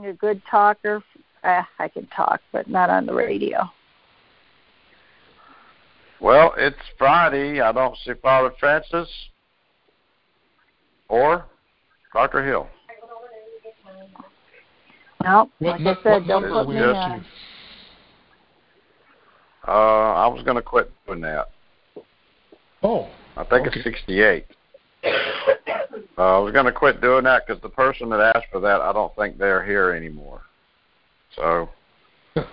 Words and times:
Being 0.00 0.10
a 0.10 0.16
good 0.16 0.40
talker, 0.48 1.02
uh, 1.42 1.62
I 1.78 1.88
can 1.88 2.06
talk, 2.08 2.40
but 2.52 2.68
not 2.68 2.88
on 2.90 3.06
the 3.06 3.14
radio. 3.14 3.68
Well, 6.20 6.54
it's 6.56 6.76
Friday. 6.96 7.60
I 7.60 7.72
don't 7.72 7.96
see 8.04 8.12
Father 8.22 8.52
Francis 8.60 9.08
or 11.08 11.44
Dr. 12.12 12.44
Hill. 12.44 12.68
No, 15.24 15.50
like 15.60 15.80
I 15.80 15.96
said, 16.02 16.26
don't 16.28 16.44
put 16.44 16.68
me 16.68 16.78
on. 16.78 17.24
Uh, 19.66 19.70
I 19.70 20.28
was 20.28 20.44
going 20.44 20.56
to 20.56 20.62
quit 20.62 20.92
doing 21.06 21.20
that. 21.22 21.48
Oh. 22.82 23.08
I 23.36 23.42
think 23.44 23.66
okay. 23.66 23.80
it's 23.80 23.84
68. 23.84 24.46
Uh, 26.18 26.38
I 26.38 26.38
was 26.40 26.52
going 26.52 26.66
to 26.66 26.72
quit 26.72 27.00
doing 27.00 27.22
that 27.24 27.46
because 27.46 27.62
the 27.62 27.68
person 27.68 28.08
that 28.10 28.34
asked 28.34 28.48
for 28.50 28.58
that, 28.60 28.80
I 28.80 28.92
don't 28.92 29.14
think 29.14 29.38
they're 29.38 29.64
here 29.64 29.92
anymore. 29.92 30.42
So. 31.34 31.70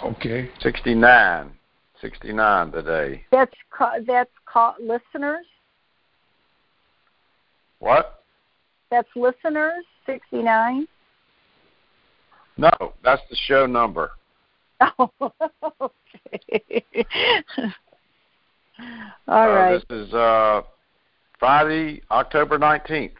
Okay. 0.03 0.49
69. 0.61 1.51
69 2.01 2.71
today. 2.71 3.23
That's 3.31 3.53
ca- 3.69 3.99
that's 4.07 4.31
called 4.45 4.75
listeners. 4.79 5.45
What? 7.77 8.23
That's 8.89 9.07
listeners. 9.15 9.83
69. 10.07 10.87
No, 12.57 12.71
that's 13.03 13.21
the 13.29 13.35
show 13.47 13.65
number. 13.65 14.11
Oh, 14.99 15.09
okay. 15.81 16.83
All 19.27 19.43
uh, 19.43 19.47
right. 19.47 19.81
This 19.89 20.07
is 20.07 20.13
uh, 20.13 20.63
Friday, 21.39 22.01
October 22.11 22.57
19th. 22.57 23.13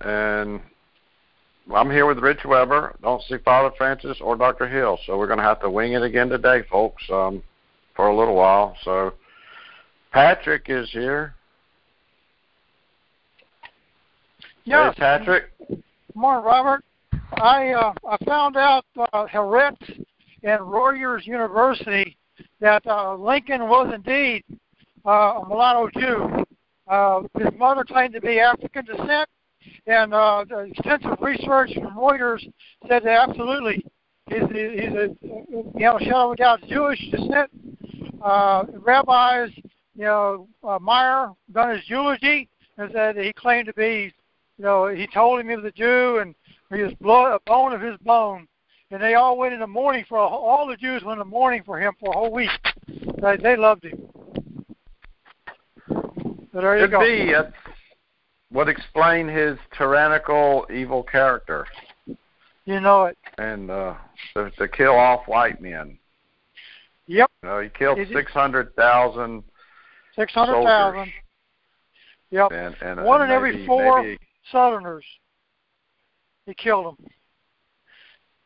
And 0.00 0.60
I'm 1.74 1.90
here 1.90 2.06
with 2.06 2.18
Rich 2.18 2.44
Weber. 2.44 2.96
Don't 3.02 3.22
see 3.22 3.36
Father 3.44 3.74
Francis 3.76 4.18
or 4.20 4.36
Dr. 4.36 4.68
Hill, 4.68 4.98
so 5.06 5.18
we're 5.18 5.26
going 5.26 5.38
to 5.38 5.44
have 5.44 5.60
to 5.60 5.70
wing 5.70 5.92
it 5.92 6.02
again 6.02 6.28
today, 6.28 6.62
folks, 6.70 7.02
um, 7.10 7.42
for 7.94 8.08
a 8.08 8.16
little 8.16 8.34
while. 8.34 8.76
So 8.82 9.14
Patrick 10.12 10.66
is 10.68 10.90
here. 10.90 11.34
Yeah. 14.64 14.92
Hey, 14.92 14.98
Patrick. 14.98 15.44
Morning, 16.14 16.44
Robert. 16.44 16.84
I 17.34 17.70
uh, 17.70 17.92
I 18.08 18.16
found 18.24 18.56
out 18.56 18.84
uh, 18.98 19.26
Haaretz 19.26 20.04
and 20.42 20.60
Rutgers 20.62 21.26
University 21.26 22.16
that 22.60 22.86
uh, 22.86 23.14
Lincoln 23.14 23.62
was 23.62 23.92
indeed 23.94 24.44
uh, 25.06 25.40
a 25.42 25.48
mulatto 25.48 25.88
Jew. 25.98 26.44
Uh, 26.88 27.22
his 27.38 27.48
mother 27.58 27.84
claimed 27.84 28.14
to 28.14 28.20
be 28.20 28.40
African 28.40 28.84
descent, 28.84 29.28
and 29.86 30.14
uh, 30.14 30.44
the 30.48 30.58
extensive 30.60 31.18
research 31.20 31.72
from 31.74 31.94
Reuters 31.96 32.42
said 32.88 33.04
that 33.04 33.28
absolutely 33.28 33.84
he's, 34.28 34.42
he's 34.48 34.94
a 34.94 35.16
you 35.22 35.72
know 35.74 35.98
shadow 35.98 36.26
of 36.26 36.32
a 36.32 36.36
doubt 36.36 36.60
Jewish 36.68 37.00
descent. 37.10 37.50
Uh, 38.22 38.64
rabbis, 38.80 39.50
you 39.94 40.04
know, 40.04 40.46
uh, 40.62 40.78
Meyer 40.78 41.30
done 41.52 41.74
his 41.74 41.88
eulogy 41.88 42.48
and 42.76 42.90
said 42.92 43.16
he 43.16 43.32
claimed 43.32 43.66
to 43.66 43.72
be, 43.74 44.12
you 44.58 44.64
know, 44.64 44.88
he 44.88 45.06
told 45.06 45.40
him 45.40 45.48
he 45.48 45.56
was 45.56 45.64
a 45.64 45.70
Jew 45.70 46.18
and 46.18 46.34
he 46.74 46.82
was 46.82 46.92
blood, 47.00 47.32
a 47.32 47.40
bone 47.50 47.72
of 47.72 47.80
his 47.80 47.96
bone. 47.98 48.46
And 48.90 49.00
they 49.00 49.14
all 49.14 49.38
went 49.38 49.54
in 49.54 49.60
the 49.60 49.66
mourning 49.66 50.04
for 50.08 50.18
all 50.18 50.66
the 50.66 50.76
Jews 50.76 51.02
went 51.04 51.20
in 51.20 51.26
the 51.26 51.30
mourning 51.30 51.62
for 51.64 51.80
him 51.80 51.94
for 52.00 52.10
a 52.10 52.16
whole 52.16 52.32
week. 52.32 52.50
They, 53.22 53.36
they 53.36 53.56
loved 53.56 53.84
him. 53.84 54.02
So 55.88 56.60
there 56.60 56.76
you 56.76 56.84
Could 56.84 56.90
go. 56.90 57.00
be. 57.00 57.32
That 57.32 57.52
would 58.52 58.68
explain 58.68 59.28
his 59.28 59.58
tyrannical, 59.76 60.66
evil 60.72 61.02
character. 61.02 61.66
You 62.64 62.80
know 62.80 63.04
it. 63.04 63.18
And 63.38 63.70
uh, 63.70 63.94
to, 64.34 64.50
to 64.52 64.68
kill 64.68 64.94
off 64.94 65.26
white 65.26 65.60
men. 65.60 65.98
Yep. 67.06 67.30
You 67.42 67.48
know, 67.48 67.60
he 67.60 67.68
killed 67.68 67.98
Is 67.98 68.08
600,000 68.12 69.42
Six 70.16 70.32
hundred 70.34 70.64
thousand. 70.64 71.12
Yep. 72.30 72.52
And, 72.52 72.76
and, 72.82 73.04
One 73.04 73.22
and 73.22 73.30
in 73.30 73.36
every 73.36 73.66
four 73.66 74.02
maybe 74.02 74.18
Southerners. 74.50 75.04
He 76.46 76.54
killed 76.54 76.86
them. 76.86 77.06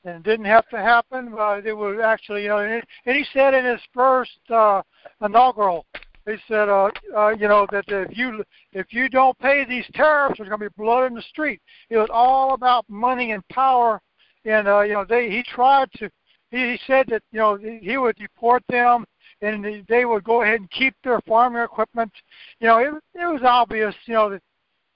And 0.04 0.16
it 0.16 0.22
didn't 0.22 0.46
have 0.46 0.68
to 0.68 0.76
happen, 0.76 1.32
but 1.34 1.66
it 1.66 1.72
was 1.72 1.98
actually, 2.02 2.42
you 2.42 2.48
know, 2.48 2.58
and, 2.58 2.82
and 3.06 3.16
he 3.16 3.24
said 3.32 3.54
in 3.54 3.64
his 3.64 3.80
first 3.94 4.38
uh, 4.50 4.82
inaugural, 5.24 5.86
he 6.26 6.36
said, 6.48 6.68
uh, 6.68 6.90
uh, 7.16 7.28
you 7.30 7.48
know, 7.48 7.66
that 7.70 7.84
if 7.88 8.16
you 8.16 8.44
if 8.72 8.92
you 8.92 9.08
don't 9.08 9.38
pay 9.38 9.64
these 9.64 9.86
tariffs, 9.94 10.38
there's 10.38 10.48
going 10.48 10.60
to 10.60 10.70
be 10.70 10.82
blood 10.82 11.06
in 11.06 11.14
the 11.14 11.22
street. 11.22 11.60
It 11.90 11.98
was 11.98 12.08
all 12.12 12.54
about 12.54 12.88
money 12.88 13.32
and 13.32 13.46
power, 13.48 14.00
and 14.44 14.66
uh, 14.66 14.80
you 14.80 14.94
know, 14.94 15.04
they 15.04 15.30
he 15.30 15.42
tried 15.42 15.90
to. 15.96 16.10
He, 16.50 16.72
he 16.72 16.78
said 16.86 17.06
that 17.08 17.22
you 17.32 17.40
know 17.40 17.56
he 17.56 17.96
would 17.98 18.16
deport 18.16 18.62
them, 18.68 19.04
and 19.42 19.84
they 19.88 20.04
would 20.04 20.24
go 20.24 20.42
ahead 20.42 20.60
and 20.60 20.70
keep 20.70 20.94
their 21.04 21.20
farming 21.22 21.62
equipment. 21.62 22.12
You 22.60 22.68
know, 22.68 22.78
it 22.78 22.94
it 23.14 23.26
was 23.26 23.42
obvious, 23.44 23.94
you 24.06 24.14
know, 24.14 24.30
that 24.30 24.42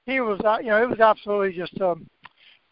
he 0.09 0.21
was, 0.21 0.41
uh, 0.45 0.59
you 0.61 0.69
know, 0.69 0.83
it 0.83 0.89
was 0.89 1.01
absolutely 1.01 1.53
just, 1.53 1.79
um, 1.83 2.07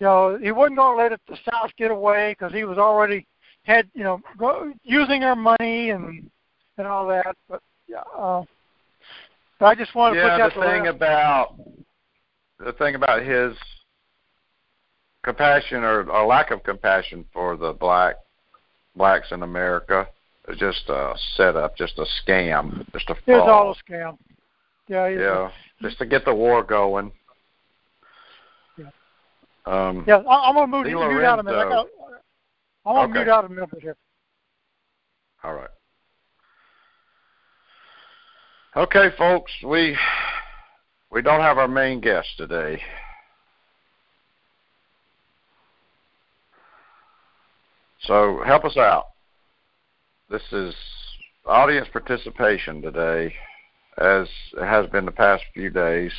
you 0.00 0.06
know, 0.06 0.38
he 0.42 0.52
wasn't 0.52 0.78
going 0.78 0.96
to 0.96 1.02
let 1.02 1.12
it, 1.12 1.20
the 1.28 1.36
South 1.50 1.70
get 1.76 1.90
away 1.90 2.32
because 2.32 2.52
he 2.52 2.64
was 2.64 2.78
already 2.78 3.26
had, 3.64 3.88
you 3.94 4.04
know, 4.04 4.20
go, 4.38 4.72
using 4.82 5.20
their 5.20 5.36
money 5.36 5.90
and 5.90 6.30
and 6.78 6.86
all 6.86 7.06
that. 7.08 7.36
But 7.48 7.60
yeah, 7.88 8.02
uh, 8.16 8.44
I 9.60 9.74
just 9.74 9.94
yeah, 9.94 10.22
to 10.22 10.28
put 10.30 10.38
that 10.38 10.54
the 10.54 10.60
thing 10.60 10.84
to 10.84 10.90
about 10.90 11.56
the 12.58 12.72
thing 12.72 12.94
about 12.94 13.22
his 13.22 13.56
compassion 15.22 15.82
or, 15.82 16.08
or 16.10 16.26
lack 16.26 16.50
of 16.50 16.62
compassion 16.62 17.24
for 17.32 17.56
the 17.56 17.72
black 17.72 18.16
blacks 18.94 19.28
in 19.32 19.42
America 19.42 20.06
is 20.48 20.58
just 20.58 20.88
a 20.88 21.14
setup, 21.36 21.76
just 21.76 21.98
a 21.98 22.06
scam, 22.22 22.84
just 22.92 23.10
a 23.10 23.16
fraud. 23.24 23.48
all 23.48 23.72
a 23.72 23.92
scam. 23.92 24.16
Yeah, 24.88 25.08
yeah, 25.08 25.50
just 25.82 25.98
to 25.98 26.06
get 26.06 26.24
the 26.24 26.34
war 26.34 26.62
going. 26.62 27.10
Yeah. 28.78 28.90
Um, 29.66 30.04
yeah. 30.06 30.18
I, 30.18 30.48
I'm 30.48 30.54
gonna 30.54 30.66
move 30.68 30.86
mute 30.86 31.24
out 31.24 31.40
a 31.40 31.42
minute. 31.42 31.58
I 31.58 31.68
got, 31.68 31.86
I'm 32.84 32.94
gonna 32.94 33.08
Okay. 33.08 33.18
mute 33.18 33.28
out 33.28 33.44
a 33.44 33.48
minute 33.48 33.70
here. 33.80 33.96
All 35.42 35.54
right. 35.54 35.70
Okay, 38.76 39.08
folks, 39.16 39.50
we 39.64 39.96
we 41.10 41.22
don't 41.22 41.40
have 41.40 41.56
our 41.56 41.66
main 41.66 41.98
guest 41.98 42.28
today. 42.36 42.78
So 48.02 48.42
help 48.44 48.66
us 48.66 48.76
out. 48.76 49.06
This 50.28 50.42
is 50.52 50.74
audience 51.46 51.88
participation 51.90 52.82
today, 52.82 53.32
as 53.96 54.28
it 54.58 54.66
has 54.66 54.86
been 54.90 55.06
the 55.06 55.10
past 55.10 55.42
few 55.54 55.70
days. 55.70 56.12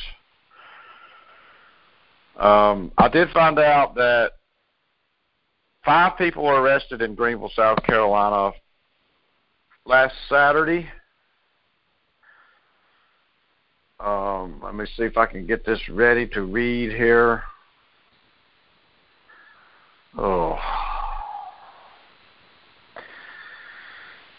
Um, 2.40 2.90
I 2.98 3.06
did 3.06 3.30
find 3.30 3.60
out 3.60 3.94
that 3.94 4.32
five 5.84 6.18
people 6.18 6.42
were 6.42 6.60
arrested 6.60 7.02
in 7.02 7.14
Greenville, 7.14 7.52
South 7.54 7.80
Carolina 7.84 8.50
last 9.86 10.16
Saturday. 10.28 10.88
Um, 14.00 14.60
let 14.62 14.74
me 14.74 14.86
see 14.96 15.02
if 15.02 15.16
I 15.16 15.26
can 15.26 15.46
get 15.46 15.66
this 15.66 15.80
ready 15.88 16.26
to 16.28 16.42
read 16.42 16.92
here. 16.92 17.42
Oh. 20.16 20.56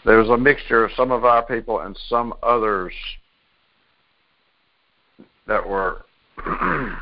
There 0.04 0.16
was 0.16 0.30
a 0.30 0.36
mixture 0.36 0.82
of 0.84 0.92
some 0.96 1.10
of 1.10 1.24
our 1.24 1.44
people 1.44 1.80
and 1.80 1.98
some 2.08 2.32
others 2.42 2.94
that 5.46 5.68
were 5.68 6.06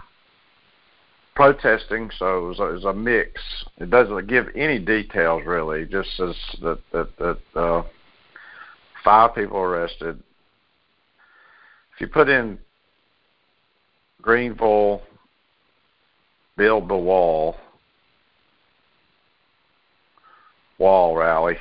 protesting, 1.37 2.11
so 2.19 2.39
it 2.39 2.49
was, 2.49 2.59
a, 2.59 2.65
it 2.65 2.73
was 2.73 2.85
a 2.85 2.93
mix. 2.93 3.41
It 3.77 3.91
doesn't 3.91 4.27
give 4.27 4.47
any 4.57 4.81
details 4.81 5.43
really, 5.47 5.85
just 5.85 6.17
says 6.17 6.35
that 6.63 6.81
that 6.93 7.17
that 7.19 7.39
uh, 7.55 7.83
five 9.05 9.35
people 9.37 9.59
arrested. 9.59 10.21
If 11.99 12.03
you 12.03 12.07
put 12.07 12.29
in 12.29 12.61
Greenville 14.23 15.03
build 16.57 16.89
the 16.89 16.97
wall 16.97 17.57
wall 20.79 21.17
rally. 21.17 21.57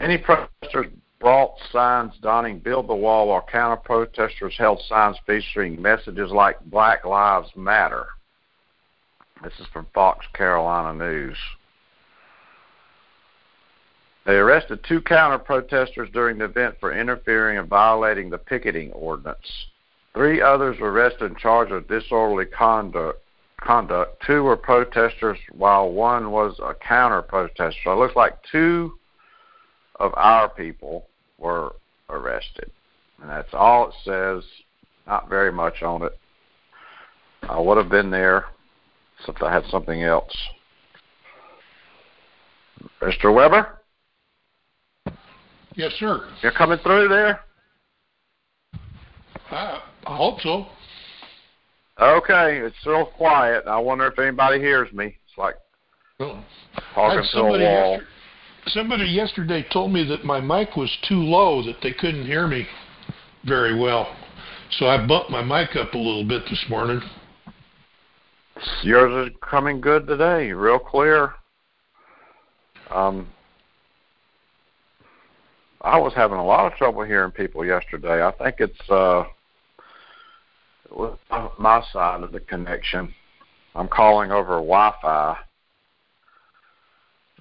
Many 0.00 0.18
protesters 0.18 0.86
brought 1.20 1.54
signs 1.70 2.14
donning 2.20 2.58
Build 2.58 2.88
the 2.88 2.94
Wall 2.96 3.28
while 3.28 3.46
counter 3.48 3.76
protesters 3.76 4.56
held 4.58 4.82
signs 4.88 5.16
featuring 5.24 5.80
messages 5.80 6.32
like 6.32 6.58
Black 6.64 7.04
Lives 7.04 7.50
Matter. 7.54 8.06
This 9.40 9.52
is 9.60 9.68
from 9.72 9.86
Fox 9.94 10.26
Carolina 10.34 10.98
News. 10.98 11.36
They 14.26 14.34
arrested 14.34 14.80
two 14.86 15.00
counter 15.00 15.38
protesters 15.38 16.10
during 16.12 16.38
the 16.38 16.44
event 16.44 16.76
for 16.78 16.92
interfering 16.92 17.58
and 17.58 17.68
violating 17.68 18.30
the 18.30 18.38
picketing 18.38 18.92
ordinance. 18.92 19.66
Three 20.14 20.42
others 20.42 20.78
were 20.78 20.90
arrested 20.90 21.22
and 21.22 21.38
charged 21.38 21.72
with 21.72 21.88
disorderly 21.88 22.46
conduct. 22.46 23.20
Conduct. 23.62 24.22
Two 24.26 24.42
were 24.42 24.56
protesters, 24.56 25.38
while 25.52 25.90
one 25.90 26.30
was 26.30 26.58
a 26.62 26.74
counter 26.74 27.22
protester. 27.22 27.78
So 27.84 27.92
it 27.92 27.96
looks 27.96 28.16
like 28.16 28.38
two 28.50 28.98
of 29.96 30.12
our 30.16 30.48
people 30.48 31.06
were 31.38 31.74
arrested. 32.08 32.70
And 33.20 33.30
that's 33.30 33.52
all 33.52 33.88
it 33.88 33.94
says. 34.04 34.44
Not 35.06 35.28
very 35.28 35.52
much 35.52 35.82
on 35.82 36.02
it. 36.02 36.18
I 37.42 37.58
would 37.58 37.76
have 37.76 37.88
been 37.88 38.10
there 38.10 38.46
if 39.28 39.42
I 39.42 39.52
had 39.52 39.64
something 39.66 40.02
else. 40.02 40.34
Mr. 43.02 43.34
Weber? 43.34 43.79
Yes, 45.76 45.92
sir. 45.98 46.28
You're 46.42 46.52
coming 46.52 46.78
through 46.78 47.08
there? 47.08 47.40
I, 49.50 49.80
I 50.06 50.16
hope 50.16 50.40
so. 50.40 50.66
Okay, 52.00 52.58
it's 52.58 52.86
real 52.86 53.06
quiet. 53.06 53.64
I 53.66 53.78
wonder 53.78 54.06
if 54.06 54.18
anybody 54.18 54.58
hears 54.58 54.92
me. 54.92 55.06
It's 55.06 55.38
like 55.38 55.54
Well, 56.18 56.42
talking 56.94 57.18
to 57.18 57.22
a 57.22 57.28
somebody, 57.28 57.64
wall. 57.64 58.00
somebody 58.68 59.04
yesterday 59.04 59.66
told 59.72 59.92
me 59.92 60.04
that 60.08 60.24
my 60.24 60.40
mic 60.40 60.76
was 60.76 60.90
too 61.08 61.20
low, 61.22 61.62
that 61.64 61.76
they 61.82 61.92
couldn't 61.92 62.24
hear 62.26 62.46
me 62.46 62.66
very 63.44 63.78
well. 63.78 64.16
So 64.78 64.86
I 64.86 65.04
bumped 65.06 65.30
my 65.30 65.42
mic 65.42 65.76
up 65.76 65.94
a 65.94 65.98
little 65.98 66.24
bit 66.24 66.42
this 66.48 66.64
morning. 66.68 67.00
Yours 68.82 69.28
is 69.28 69.36
coming 69.42 69.80
good 69.80 70.06
today, 70.06 70.52
real 70.52 70.78
clear. 70.78 71.34
Um, 72.90 73.28
I 75.80 75.98
was 75.98 76.12
having 76.14 76.38
a 76.38 76.44
lot 76.44 76.70
of 76.70 76.76
trouble 76.76 77.02
hearing 77.04 77.30
people 77.30 77.64
yesterday. 77.64 78.22
I 78.22 78.32
think 78.32 78.56
it's 78.58 78.90
uh, 78.90 79.24
my 81.58 81.82
side 81.92 82.22
of 82.22 82.32
the 82.32 82.40
connection. 82.40 83.14
I'm 83.74 83.88
calling 83.88 84.30
over 84.30 84.56
Wi-Fi 84.56 85.38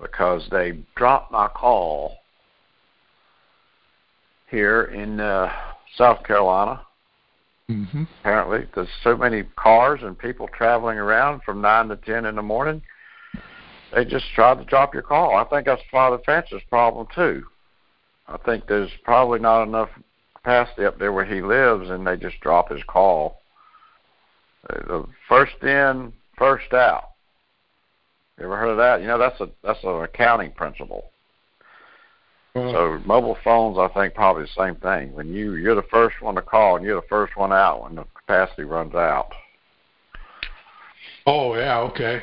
because 0.02 0.48
they 0.52 0.80
dropped 0.96 1.32
my 1.32 1.48
call 1.50 2.18
here 4.50 4.84
in 4.84 5.20
uh, 5.20 5.52
South 5.98 6.24
Carolina 6.24 6.82
Mm-hmm. 7.70 8.04
apparently 8.22 8.68
there's 8.74 8.88
so 9.04 9.16
many 9.16 9.44
cars 9.56 10.00
and 10.02 10.18
people 10.18 10.48
traveling 10.48 10.98
around 10.98 11.44
from 11.44 11.62
nine 11.62 11.88
to 11.90 11.98
ten 11.98 12.26
in 12.26 12.36
the 12.36 12.42
morning 12.42 12.82
they 13.94 14.04
just 14.04 14.26
tried 14.34 14.58
to 14.58 14.66
drop 14.66 14.92
your 14.92 15.04
call 15.04 15.36
i 15.36 15.44
think 15.44 15.68
that's 15.68 15.82
father 15.92 16.18
francis 16.26 16.64
problem 16.68 17.06
too 17.14 17.44
i 18.30 18.38
think 18.46 18.66
there's 18.68 18.92
probably 19.04 19.40
not 19.40 19.64
enough 19.64 19.90
capacity 20.36 20.86
up 20.86 20.98
there 20.98 21.12
where 21.12 21.26
he 21.26 21.42
lives 21.42 21.90
and 21.90 22.06
they 22.08 22.16
just 22.16 22.40
drop 22.40 22.70
his 22.72 22.84
call 22.88 23.42
Uh, 24.70 24.88
the 24.88 25.06
first 25.28 25.62
in 25.64 26.14
first 26.38 26.72
out 26.74 27.10
you 28.38 28.46
ever 28.46 28.58
heard 28.58 28.70
of 28.70 28.78
that 28.78 29.02
you 29.02 29.08
know 29.08 29.18
that's 29.18 29.40
a 29.42 29.50
that's 29.64 29.84
an 29.84 30.04
accounting 30.04 30.52
principle 30.52 31.12
Uh, 32.56 32.72
so 32.72 33.02
mobile 33.06 33.38
phones, 33.44 33.78
I 33.78 33.88
think, 33.94 34.16
probably 34.16 34.44
the 34.44 34.62
same 34.64 34.76
thing. 34.76 35.14
When 35.14 35.32
you 35.32 35.54
you're 35.56 35.76
the 35.76 35.84
first 35.92 36.20
one 36.22 36.36
to 36.36 36.42
call, 36.42 36.76
and 36.76 36.84
you're 36.86 37.00
the 37.00 37.08
first 37.08 37.38
one 37.38 37.54
out 37.54 37.84
when 37.84 37.96
the 37.96 38.06
capacity 38.16 38.64
runs 38.64 38.96
out. 38.96 39.30
oh 41.28 41.56
yeah, 41.56 41.80
okay. 41.92 42.22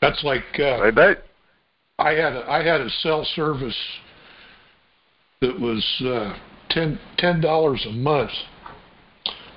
That's 0.00 0.22
like 0.22 0.44
uh, 0.60 0.80
They 0.82 0.90
do. 0.92 1.16
I 1.98 2.12
had 2.12 2.32
a, 2.32 2.50
I 2.50 2.64
had 2.64 2.80
a 2.80 2.90
cell 2.90 3.24
service 3.34 3.76
that 5.40 5.58
was 5.60 5.84
uh, 6.04 6.36
ten 6.70 6.98
ten 7.18 7.40
dollars 7.40 7.86
a 7.88 7.92
month, 7.92 8.32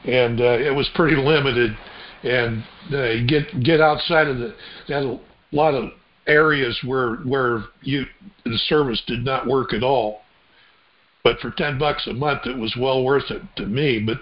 and 0.05 0.39
uh, 0.39 0.59
it 0.59 0.75
was 0.75 0.87
pretty 0.93 1.15
limited. 1.15 1.75
And 2.23 2.63
uh, 2.93 3.25
get 3.27 3.63
get 3.63 3.81
outside 3.81 4.27
of 4.27 4.37
the 4.37 4.55
had 4.87 5.03
a 5.03 5.19
lot 5.51 5.73
of 5.73 5.91
areas 6.27 6.79
where 6.85 7.15
where 7.17 7.63
you 7.81 8.05
the 8.45 8.57
service 8.67 9.01
did 9.07 9.25
not 9.25 9.47
work 9.47 9.73
at 9.73 9.83
all. 9.83 10.21
But 11.23 11.39
for 11.39 11.51
ten 11.51 11.79
bucks 11.79 12.05
a 12.07 12.13
month, 12.13 12.45
it 12.45 12.57
was 12.57 12.75
well 12.79 13.03
worth 13.03 13.31
it 13.31 13.41
to 13.55 13.65
me. 13.65 13.99
But 13.99 14.17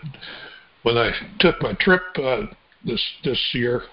when 0.84 0.98
I 0.98 1.12
took 1.40 1.62
my 1.62 1.74
trip 1.74 2.04
uh, 2.18 2.44
this 2.86 3.02
this 3.26 3.42
year, 3.54 3.84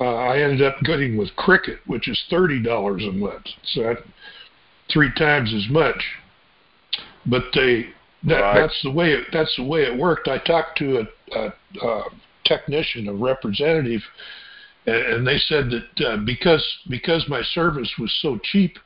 uh, 0.00 0.14
I 0.14 0.38
ended 0.38 0.62
up 0.62 0.80
getting 0.82 1.16
with 1.16 1.34
Cricket, 1.36 1.80
which 1.86 2.08
is 2.08 2.22
thirty 2.30 2.62
dollars 2.62 3.04
a 3.04 3.12
month, 3.12 3.46
so 3.64 3.82
that, 3.82 3.98
three 4.92 5.10
times 5.16 5.52
as 5.54 5.68
much. 5.70 6.02
But 7.26 7.44
they 7.54 7.88
that, 8.24 8.40
Right. 8.40 8.60
that's 8.60 8.82
the 8.82 8.90
way 8.90 9.12
it, 9.12 9.26
that's 9.32 9.54
the 9.56 9.64
way 9.64 9.82
it 9.82 9.96
worked. 9.96 10.28
I 10.28 10.38
talked 10.38 10.78
to 10.78 11.00
a, 11.00 11.38
a, 11.38 11.52
a 11.86 12.02
technician, 12.44 13.08
a 13.08 13.12
representative, 13.12 14.02
and, 14.86 14.96
and 14.96 15.26
they 15.26 15.38
said 15.38 15.70
that 15.70 16.06
uh, 16.06 16.16
because 16.18 16.64
because 16.88 17.28
my 17.28 17.42
service 17.42 17.92
was 17.98 18.12
so 18.20 18.38
cheap, 18.42 18.78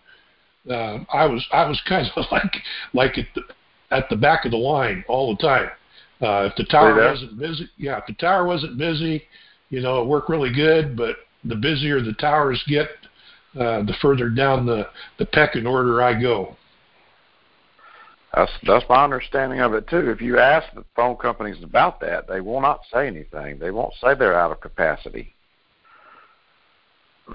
uh, 0.70 0.98
I 1.12 1.26
was 1.26 1.46
I 1.52 1.66
was 1.66 1.80
kind 1.88 2.10
of 2.14 2.24
like 2.32 2.56
like 2.92 3.18
at 3.18 3.26
the 3.34 3.42
at 3.90 4.08
the 4.10 4.16
back 4.16 4.44
of 4.44 4.50
the 4.50 4.58
line 4.58 5.04
all 5.08 5.34
the 5.34 5.42
time. 5.42 5.70
Uh, 6.20 6.48
if 6.50 6.56
the 6.56 6.64
tower 6.64 6.94
wasn't 7.10 7.38
busy, 7.38 7.68
yeah, 7.78 7.98
if 7.98 8.06
the 8.06 8.14
tower 8.14 8.46
wasn't 8.46 8.78
busy, 8.78 9.24
you 9.72 9.80
know, 9.80 10.02
it 10.02 10.06
worked 10.06 10.28
really 10.28 10.52
good. 10.52 10.96
But 10.96 11.16
the 11.44 11.56
busier 11.56 12.00
the 12.00 12.12
towers 12.12 12.62
get, 12.68 12.88
uh, 13.58 13.82
the 13.82 13.94
further 14.00 14.28
down 14.28 14.66
the 14.66 14.86
the 15.18 15.26
pecking 15.26 15.66
order 15.66 16.00
I 16.00 16.20
go. 16.20 16.56
That's 18.34 18.52
that's 18.66 18.84
my 18.88 19.02
understanding 19.02 19.60
of 19.60 19.74
it 19.74 19.88
too. 19.88 20.10
If 20.10 20.20
you 20.20 20.38
ask 20.38 20.72
the 20.74 20.84
phone 20.94 21.16
companies 21.16 21.62
about 21.64 22.00
that, 22.00 22.28
they 22.28 22.40
will 22.40 22.60
not 22.60 22.82
say 22.92 23.06
anything. 23.06 23.58
They 23.58 23.70
won't 23.70 23.94
say 24.00 24.14
they're 24.14 24.38
out 24.38 24.52
of 24.52 24.60
capacity. 24.60 25.34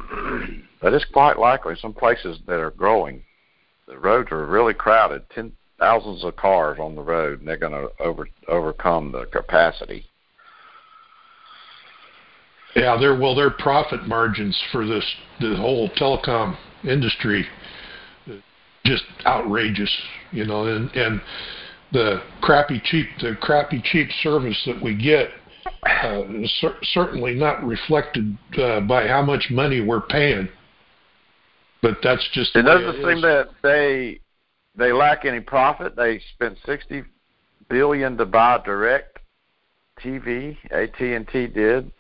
but 0.82 0.94
it's 0.94 1.06
quite 1.06 1.40
likely 1.40 1.76
some 1.82 1.94
places 1.94 2.38
that 2.46 2.60
are 2.60 2.72
growing, 2.72 3.24
the 3.88 3.98
roads 3.98 4.32
are 4.32 4.46
really 4.46 4.74
crowded. 4.74 5.24
Ten 5.34 5.54
thousands 5.80 6.24
of 6.24 6.36
cars 6.36 6.78
on 6.80 6.96
the 6.96 7.02
road, 7.02 7.40
and 7.40 7.48
they're 7.48 7.58
going 7.58 7.72
to 7.72 7.90
over 8.00 8.28
overcome 8.48 9.12
the 9.12 9.26
capacity. 9.26 10.06
Yeah, 12.76 12.98
their 13.00 13.18
well, 13.18 13.36
their 13.36 13.52
profit 13.52 14.08
margins 14.08 14.58
for 14.72 14.86
this 14.86 15.06
the 15.40 15.56
whole 15.56 15.90
telecom 15.92 16.58
industry 16.84 17.48
just 18.88 19.04
outrageous, 19.26 19.94
you 20.32 20.46
know, 20.46 20.66
and 20.66 20.90
and 20.96 21.22
the 21.92 22.22
crappy 22.42 22.82
cheap 22.84 23.08
the 23.22 23.36
crappy 23.42 23.82
cheap 23.84 24.10
service 24.24 24.62
that 24.66 24.82
we 24.82 24.96
get 24.96 25.30
uh, 26.04 26.24
is 26.30 26.54
cer- 26.60 26.78
certainly 26.84 27.34
not 27.34 27.64
reflected 27.64 28.38
uh, 28.58 28.80
by 28.82 29.08
how 29.08 29.22
much 29.22 29.48
money 29.52 29.82
we're 29.82 30.02
paying. 30.02 30.48
But 31.82 31.98
that's 32.02 32.28
just 32.34 32.54
the 32.54 32.60
It 32.60 32.64
doesn't 32.64 33.02
it 33.02 33.06
seem 33.06 33.22
that 33.22 33.50
they 33.62 34.20
they 34.76 34.92
lack 34.92 35.26
any 35.26 35.42
profit. 35.42 35.96
They 35.96 36.22
spent 36.34 36.58
sixty 36.66 37.04
billion 37.70 38.18
to 38.18 38.26
buy 38.26 38.62
direct 38.64 39.20
TV. 40.02 40.58
AT 40.72 41.00
and 41.00 41.28
T 41.28 41.48
did, 41.48 41.92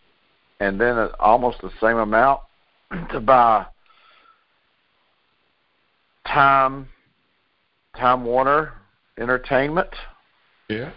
and 0.59 0.79
then 0.79 1.09
almost 1.19 1.61
the 1.61 1.71
same 1.81 1.97
amount 1.97 2.41
to 3.11 3.19
buy 3.19 3.65
Time 6.27 6.87
Time 7.95 8.23
Warner 8.25 8.73
Entertainment. 9.19 9.89
yeah. 10.69 10.91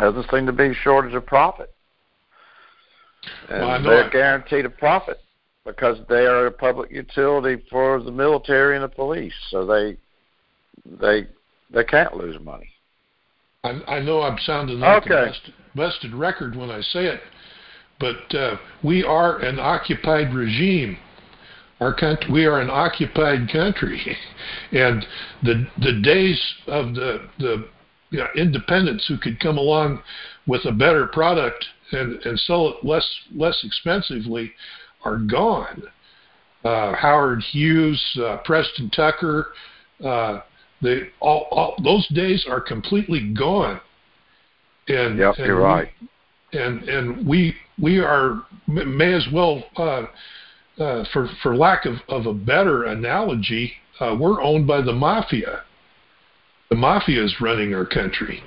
Doesn't 0.00 0.28
seem 0.30 0.44
to 0.46 0.52
be 0.52 0.66
a 0.68 0.74
shortage 0.74 1.14
of 1.14 1.24
profit. 1.24 1.72
And 3.48 3.62
Well, 3.62 3.82
they're 3.82 4.04
I- 4.04 4.10
guaranteed 4.10 4.66
a 4.66 4.70
profit 4.70 5.18
because 5.64 5.98
they 6.08 6.26
are 6.26 6.46
a 6.46 6.50
public 6.50 6.90
utility 6.90 7.64
for 7.70 8.00
the 8.02 8.10
military 8.12 8.76
and 8.76 8.84
the 8.84 8.88
police. 8.88 9.32
So 9.50 9.64
they 9.64 9.96
they 11.00 11.26
they 11.70 11.84
can't 11.84 12.14
lose 12.16 12.38
money. 12.40 12.68
I, 13.64 13.80
I 13.88 14.00
know 14.00 14.20
I'm 14.20 14.38
sounding 14.40 14.80
like 14.80 15.04
Okay. 15.06 15.14
a 15.14 15.26
busted, 15.28 15.54
busted 15.74 16.14
record 16.14 16.54
when 16.54 16.70
I 16.70 16.80
say 16.82 17.06
it, 17.06 17.20
but 18.00 18.34
uh, 18.34 18.56
we 18.82 19.04
are 19.04 19.38
an 19.38 19.58
occupied 19.58 20.34
regime. 20.34 20.98
Our 21.80 21.94
country, 21.94 22.32
we 22.32 22.46
are 22.46 22.60
an 22.60 22.70
occupied 22.70 23.50
country, 23.52 24.16
and 24.72 25.04
the 25.42 25.66
the 25.78 26.00
days 26.02 26.40
of 26.66 26.94
the 26.94 27.28
the 27.38 27.68
you 28.10 28.18
know, 28.18 28.28
independents 28.36 29.06
who 29.08 29.18
could 29.18 29.40
come 29.40 29.58
along 29.58 30.00
with 30.46 30.64
a 30.66 30.72
better 30.72 31.06
product 31.06 31.64
and, 31.90 32.20
and 32.24 32.38
sell 32.40 32.68
it 32.68 32.84
less 32.84 33.08
less 33.34 33.60
expensively 33.64 34.52
are 35.04 35.18
gone. 35.18 35.82
Uh, 36.64 36.94
Howard 36.94 37.42
Hughes, 37.42 38.02
uh, 38.22 38.38
Preston 38.44 38.90
Tucker, 38.90 39.48
uh, 40.02 40.40
they 40.80 41.08
all, 41.20 41.46
all 41.50 41.74
those 41.82 42.06
days 42.08 42.46
are 42.48 42.60
completely 42.60 43.32
gone. 43.34 43.80
And 44.88 45.18
yep, 45.18 45.36
and 45.36 45.46
you're 45.46 45.56
we, 45.56 45.62
right. 45.62 45.88
And 46.52 46.88
and 46.88 47.26
we 47.26 47.54
we 47.80 47.98
are 47.98 48.42
may 48.66 49.12
as 49.12 49.26
well 49.32 49.64
uh, 49.76 50.02
uh, 50.78 51.04
for 51.12 51.28
for 51.42 51.56
lack 51.56 51.84
of, 51.84 51.96
of 52.08 52.26
a 52.26 52.34
better 52.34 52.84
analogy, 52.84 53.72
uh, 54.00 54.16
we're 54.18 54.42
owned 54.42 54.66
by 54.66 54.80
the 54.80 54.92
mafia. 54.92 55.62
The 56.70 56.76
mafia 56.76 57.22
is 57.22 57.40
running 57.40 57.74
our 57.74 57.86
country. 57.86 58.42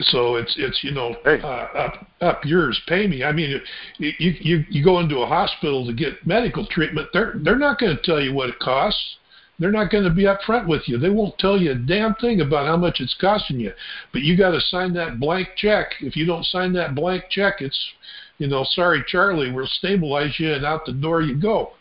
So 0.00 0.36
it's 0.36 0.54
it's 0.58 0.82
you 0.84 0.92
know 0.92 1.16
hey. 1.24 1.40
uh, 1.42 1.46
up 1.46 2.06
up 2.20 2.44
yours, 2.44 2.80
pay 2.86 3.06
me. 3.06 3.24
I 3.24 3.32
mean, 3.32 3.60
you 3.98 4.12
you 4.18 4.64
you 4.68 4.84
go 4.84 5.00
into 5.00 5.18
a 5.18 5.26
hospital 5.26 5.86
to 5.86 5.92
get 5.92 6.26
medical 6.26 6.66
treatment. 6.66 7.08
They're 7.12 7.34
they're 7.42 7.58
not 7.58 7.78
going 7.78 7.96
to 7.96 8.02
tell 8.02 8.20
you 8.20 8.32
what 8.32 8.50
it 8.50 8.58
costs. 8.58 9.16
They're 9.58 9.72
not 9.72 9.90
going 9.90 10.04
to 10.04 10.10
be 10.10 10.24
upfront 10.24 10.68
with 10.68 10.82
you. 10.86 10.98
They 10.98 11.08
won't 11.08 11.38
tell 11.38 11.58
you 11.60 11.72
a 11.72 11.74
damn 11.74 12.14
thing 12.16 12.42
about 12.42 12.66
how 12.66 12.76
much 12.76 13.00
it's 13.00 13.16
costing 13.18 13.58
you. 13.58 13.72
But 14.12 14.22
you 14.22 14.36
got 14.36 14.50
to 14.50 14.60
sign 14.60 14.92
that 14.94 15.18
blank 15.18 15.48
check. 15.56 15.92
If 16.00 16.14
you 16.14 16.26
don't 16.26 16.44
sign 16.44 16.74
that 16.74 16.94
blank 16.94 17.24
check, 17.30 17.60
it's 17.60 17.92
you 18.38 18.48
know, 18.48 18.64
sorry, 18.70 19.02
Charlie, 19.06 19.50
we'll 19.50 19.66
stabilize 19.66 20.38
you 20.38 20.52
and 20.52 20.64
out 20.64 20.84
the 20.84 20.92
door 20.92 21.22
you 21.22 21.34
go. 21.34 21.72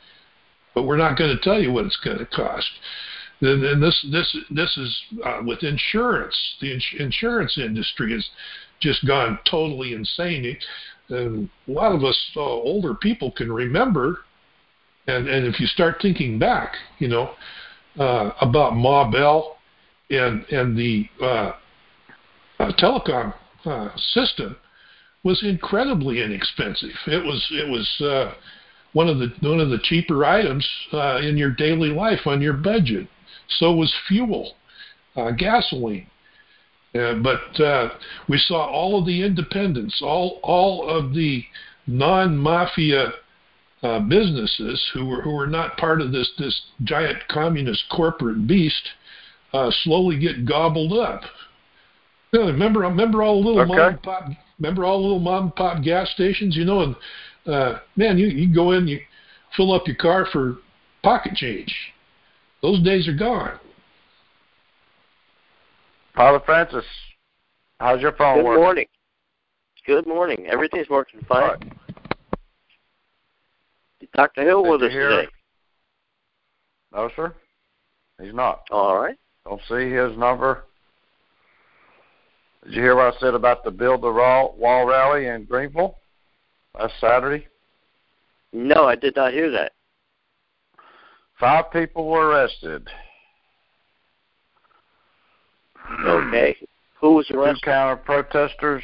But 0.74 0.84
we're 0.84 0.98
not 0.98 1.18
going 1.18 1.36
to 1.36 1.44
tell 1.44 1.60
you 1.60 1.72
what 1.72 1.86
it's 1.86 1.98
going 1.98 2.18
to 2.18 2.26
cost. 2.26 2.70
And 3.42 3.84
this 3.84 4.06
this 4.12 4.38
this 4.50 4.78
is 4.78 5.04
uh, 5.26 5.42
with 5.46 5.64
insurance. 5.64 6.38
The 6.62 6.74
ins- 6.74 6.96
insurance 6.98 7.58
industry 7.58 8.14
has 8.14 8.26
just 8.80 9.06
gone 9.06 9.40
totally 9.50 9.94
insane. 9.94 10.58
And 11.10 11.50
a 11.68 11.72
lot 11.72 11.94
of 11.94 12.04
us 12.04 12.32
uh, 12.36 12.40
older 12.40 12.94
people 12.96 13.32
can 13.32 13.52
remember, 13.52 14.20
and 15.08 15.28
and 15.28 15.46
if 15.46 15.60
you 15.60 15.68
start 15.68 15.98
thinking 16.02 16.40
back, 16.40 16.76
you 17.00 17.10
know, 17.10 17.36
uh, 18.00 18.32
about 18.42 18.76
Ma 18.76 19.10
Bell 19.10 19.58
and 20.10 20.46
and 20.52 20.78
the 20.78 21.08
uh, 21.22 21.54
uh, 22.60 22.72
telecom 22.78 23.34
uh, 23.66 23.90
system 23.98 24.56
was 25.24 25.44
incredibly 25.44 26.22
inexpensive. 26.22 26.96
It 27.08 27.24
was 27.24 27.46
it 27.52 27.70
was 27.70 28.02
uh, 28.02 28.36
one 28.94 29.10
of 29.10 29.20
the 29.20 29.34
one 29.42 29.60
of 29.60 29.70
the 29.70 29.80
cheaper 29.84 30.24
items 30.24 30.68
uh, 30.94 31.18
in 31.18 31.38
your 31.38 31.52
daily 31.52 31.90
life 31.90 32.26
on 32.26 32.42
your 32.42 32.54
budget. 32.54 33.08
So 33.48 33.74
was 33.74 33.94
fuel, 34.08 34.54
uh, 35.16 35.32
gasoline. 35.32 36.08
Uh, 36.94 37.16
but 37.16 37.60
uh, 37.60 37.90
we 38.30 38.38
saw 38.38 38.66
all 38.68 38.98
of 39.00 39.06
the 39.06 39.24
independents, 39.24 40.02
all 40.02 40.40
all 40.44 40.88
of 40.88 41.14
the 41.14 41.44
non-mafia 41.88 43.12
uh, 43.86 44.00
businesses 44.00 44.84
who 44.94 45.06
were 45.06 45.22
who 45.22 45.32
were 45.32 45.46
not 45.46 45.78
part 45.78 46.02
of 46.02 46.12
this 46.12 46.30
this 46.40 46.60
giant 46.84 47.20
communist 47.28 47.84
corporate 47.92 48.48
beast 48.48 48.90
uh, 49.54 49.70
slowly 49.84 50.18
get 50.18 50.46
gobbled 50.46 50.94
up. 50.94 51.22
You 52.32 52.40
know, 52.40 52.46
remember 52.48 52.80
remember 52.80 53.22
all 53.22 53.42
the 53.44 53.48
little 53.48 53.64
Okay. 53.64 53.78
mom 53.78 53.94
and 53.94 54.02
pop 54.02 54.30
remember 54.60 54.86
all 54.86 54.98
the 54.98 55.04
little 55.04 55.20
mom 55.20 55.44
and 55.44 55.56
pop 55.56 55.84
gas 55.84 56.10
stations, 56.12 56.56
you 56.56 56.66
know, 56.66 56.82
and 56.82 56.96
uh, 57.46 57.80
man, 57.96 58.18
you 58.18 58.28
you 58.28 58.54
go 58.54 58.72
in, 58.72 58.88
you 58.88 59.00
fill 59.56 59.72
up 59.72 59.86
your 59.86 59.98
car 59.98 60.26
for 60.32 60.58
pocket 61.04 61.36
change. 61.36 61.74
Those 62.64 62.82
days 62.82 63.08
are 63.08 63.16
gone. 63.16 63.60
Father 66.16 66.42
Francis, 66.44 66.86
how's 67.80 68.02
your 68.02 68.14
phone 68.14 68.38
Good 68.38 68.46
working? 68.46 68.62
Good 68.62 68.66
morning. 68.66 68.88
Good 69.86 70.08
morning. 70.08 70.48
Everything's 70.48 70.90
working 70.90 71.22
All 71.30 71.38
fine. 71.42 71.72
Dr. 74.16 74.44
Hill 74.44 74.64
Did 74.64 74.72
with 74.72 74.84
us 74.84 74.92
today. 74.92 75.28
No, 76.94 77.10
sir. 77.16 77.34
He's 78.22 78.34
not. 78.34 78.62
All 78.72 78.98
right. 78.98 79.18
Don't 79.46 79.62
see 79.68 79.90
his 79.90 80.18
number. 80.18 80.64
Did 82.64 82.74
you 82.74 82.82
hear 82.82 82.96
what 82.96 83.14
I 83.14 83.20
said 83.20 83.34
about 83.36 83.64
the 83.64 83.72
Build 83.72 84.02
the 84.02 84.12
Wall, 84.12 84.56
wall 84.58 84.86
rally 84.86 85.28
in 85.28 85.44
Greenville 85.44 85.98
last 86.74 86.94
Saturday? 87.00 87.48
No, 88.54 88.86
I 88.86 88.96
did 88.96 89.16
not 89.16 89.34
hear 89.34 89.52
that. 89.52 89.74
Five 91.40 91.72
people 91.72 92.08
were 92.08 92.30
arrested. 92.30 92.88
Okay. 96.06 96.56
Who 97.02 97.16
was 97.16 97.30
arrested? 97.32 97.60
Two 97.62 97.70
counter 97.70 97.98
protesters. 97.98 98.84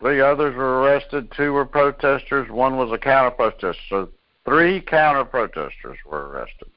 Three 0.00 0.20
others 0.20 0.54
were 0.56 0.82
arrested. 0.82 1.32
Two 1.36 1.52
were 1.52 1.64
protesters. 1.64 2.50
One 2.50 2.76
was 2.76 2.90
a 2.92 2.98
counter 2.98 3.30
protester. 3.30 3.74
So 3.88 4.08
three 4.44 4.80
counter 4.80 5.24
protesters 5.24 5.98
were 6.06 6.28
arrested. 6.28 6.68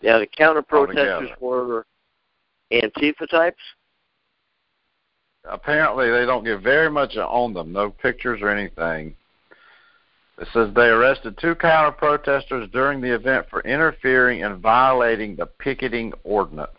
Yeah, 0.00 0.18
the 0.18 0.26
counter 0.26 0.62
protesters 0.62 1.30
were 1.40 1.86
Antifa 2.72 3.28
types. 3.30 3.60
Apparently, 5.44 6.10
they 6.10 6.24
don't 6.24 6.44
get 6.44 6.60
very 6.62 6.90
much 6.90 7.16
on 7.16 7.52
them. 7.52 7.72
No 7.72 7.90
pictures 7.90 8.40
or 8.42 8.48
anything. 8.48 9.14
It 10.38 10.48
says 10.52 10.70
they 10.74 10.86
arrested 10.86 11.36
two 11.40 11.54
counter 11.54 11.92
protesters 11.92 12.68
during 12.72 13.00
the 13.00 13.14
event 13.14 13.46
for 13.50 13.60
interfering 13.62 14.44
and 14.44 14.58
violating 14.60 15.36
the 15.36 15.46
picketing 15.46 16.12
ordinance. 16.24 16.70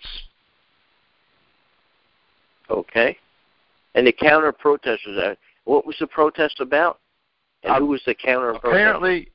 Okay. 2.70 3.18
And 3.96 4.08
the 4.08 4.12
counter 4.12 4.52
protesters. 4.52 5.18
uh, 5.18 5.36
What 5.66 5.86
was 5.86 5.96
the 6.00 6.08
protest 6.08 6.60
about? 6.60 7.00
And 7.64 7.76
who 7.78 7.86
was 7.86 8.02
the 8.06 8.16
counter 8.16 8.52
protester? 8.52 8.70
Apparently, 8.70 9.30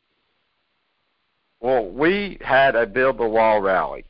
well, 1.61 1.87
we 1.87 2.39
had 2.41 2.77
a 2.77 2.87
Build 2.87 3.19
the 3.19 3.29
Wall 3.29 3.61
rally. 3.61 4.05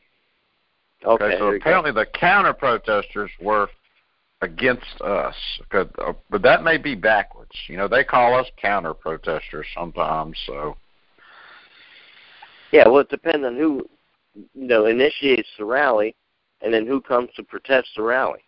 Okay. 1.05 1.23
so 1.23 1.27
there 1.29 1.51
go. 1.51 1.55
apparently 1.55 1.91
the 1.91 2.05
counter 2.05 2.53
protesters 2.53 3.31
were 3.41 3.69
against 4.41 5.01
us. 5.01 5.35
But, 5.71 5.91
uh, 5.99 6.13
but 6.29 6.41
that 6.43 6.63
may 6.63 6.77
be 6.77 6.95
backwards. 6.95 7.51
You 7.67 7.77
know, 7.77 7.87
they 7.87 8.03
call 8.03 8.35
us 8.35 8.47
counter 8.61 8.93
protesters 8.93 9.65
sometimes. 9.73 10.37
So 10.45 10.77
Yeah, 12.71 12.87
well, 12.87 12.99
it 12.99 13.09
depends 13.09 13.45
on 13.45 13.55
who, 13.55 13.85
you 14.35 14.67
know, 14.67 14.85
initiates 14.85 15.49
the 15.57 15.65
rally, 15.65 16.15
and 16.61 16.73
then 16.73 16.85
who 16.85 17.01
comes 17.01 17.29
to 17.35 17.43
protest 17.43 17.89
the 17.95 18.03
rally. 18.03 18.41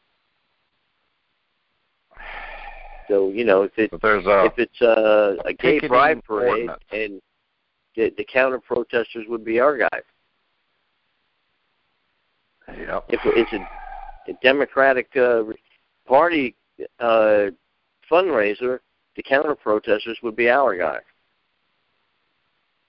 So 3.07 3.29
you 3.29 3.43
know, 3.43 3.63
if 3.63 3.71
it 3.77 3.91
but 3.91 4.01
there's 4.01 4.25
a 4.25 4.45
if 4.45 4.53
it's 4.57 4.79
a, 4.79 5.35
a 5.45 5.53
gay 5.53 5.81
pride 5.81 6.23
parade, 6.23 6.69
ordinance. 6.69 6.83
and 6.93 7.21
the, 7.95 8.13
the 8.17 8.23
counter 8.23 8.59
protesters 8.59 9.25
would 9.27 9.43
be 9.43 9.59
our 9.59 9.77
guys. 9.77 10.03
yep. 12.67 13.05
If 13.09 13.19
it's 13.25 13.51
a, 13.53 14.31
a 14.31 14.33
Democratic 14.41 15.15
uh, 15.15 15.43
Party 16.07 16.55
uh, 16.99 17.47
fundraiser, 18.09 18.79
the 19.15 19.23
counter 19.23 19.55
protesters 19.55 20.17
would 20.23 20.35
be 20.35 20.49
our 20.49 20.75
guys. 20.77 21.01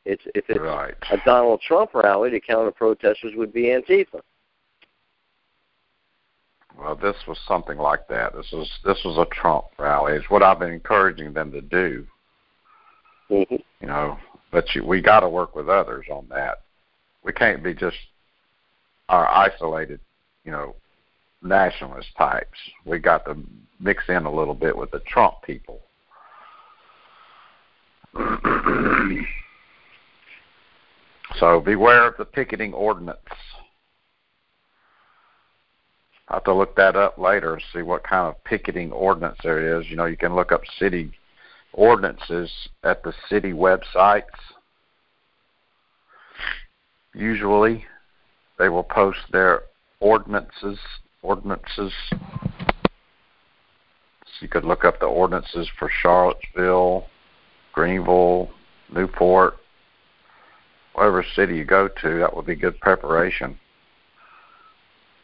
It's 0.04 0.22
if 0.34 0.44
it's 0.48 0.60
right. 0.60 0.94
a 1.12 1.18
Donald 1.24 1.60
Trump 1.60 1.94
rally, 1.94 2.30
the 2.30 2.40
counter 2.40 2.72
protesters 2.72 3.34
would 3.36 3.52
be 3.52 3.64
Antifa. 3.64 4.20
Well, 6.76 6.96
this 6.96 7.16
was 7.28 7.38
something 7.46 7.78
like 7.78 8.08
that. 8.08 8.34
This 8.34 8.50
was 8.52 8.68
this 8.84 9.00
was 9.04 9.18
a 9.18 9.32
Trump 9.32 9.66
rally. 9.78 10.14
It's 10.14 10.28
what 10.30 10.42
I've 10.42 10.58
been 10.58 10.72
encouraging 10.72 11.32
them 11.32 11.52
to 11.52 11.60
do. 11.60 12.06
hmm 13.28 13.54
You 13.80 13.86
know, 13.86 14.18
but 14.52 14.72
you, 14.74 14.84
we 14.84 15.00
got 15.00 15.20
to 15.20 15.28
work 15.28 15.56
with 15.56 15.68
others 15.68 16.06
on 16.12 16.26
that. 16.28 16.58
We 17.24 17.32
can't 17.32 17.64
be 17.64 17.74
just 17.74 17.96
our 19.08 19.26
isolated, 19.28 19.98
you 20.44 20.52
know, 20.52 20.76
nationalist 21.42 22.08
types. 22.16 22.58
We 22.84 22.98
got 22.98 23.24
to 23.24 23.36
mix 23.80 24.04
in 24.08 24.26
a 24.26 24.32
little 24.32 24.54
bit 24.54 24.76
with 24.76 24.90
the 24.92 25.00
Trump 25.00 25.36
people. 25.44 25.80
so 31.38 31.60
beware 31.60 32.08
of 32.08 32.16
the 32.18 32.26
picketing 32.26 32.74
ordinance. 32.74 33.18
I 36.28 36.34
have 36.34 36.44
to 36.44 36.54
look 36.54 36.76
that 36.76 36.94
up 36.94 37.18
later 37.18 37.54
and 37.54 37.62
see 37.72 37.82
what 37.82 38.04
kind 38.04 38.28
of 38.28 38.44
picketing 38.44 38.92
ordinance 38.92 39.38
there 39.42 39.80
is. 39.80 39.90
You 39.90 39.96
know, 39.96 40.04
you 40.04 40.16
can 40.16 40.34
look 40.34 40.52
up 40.52 40.62
city 40.78 41.12
ordinances 41.72 42.50
at 42.84 43.02
the 43.02 43.12
city 43.28 43.52
websites. 43.52 44.22
Usually, 47.14 47.84
they 48.58 48.68
will 48.68 48.82
post 48.82 49.18
their 49.32 49.62
ordinances. 50.00 50.78
Ordinances. 51.22 51.92
So 52.10 52.16
you 54.40 54.48
could 54.48 54.64
look 54.64 54.84
up 54.84 54.98
the 54.98 55.06
ordinances 55.06 55.68
for 55.78 55.90
Charlottesville, 56.02 57.06
Greenville, 57.72 58.50
Newport. 58.92 59.54
whatever 60.94 61.24
city 61.34 61.56
you 61.56 61.64
go 61.64 61.88
to, 61.88 62.18
that 62.18 62.34
would 62.34 62.46
be 62.46 62.56
good 62.56 62.78
preparation. 62.80 63.58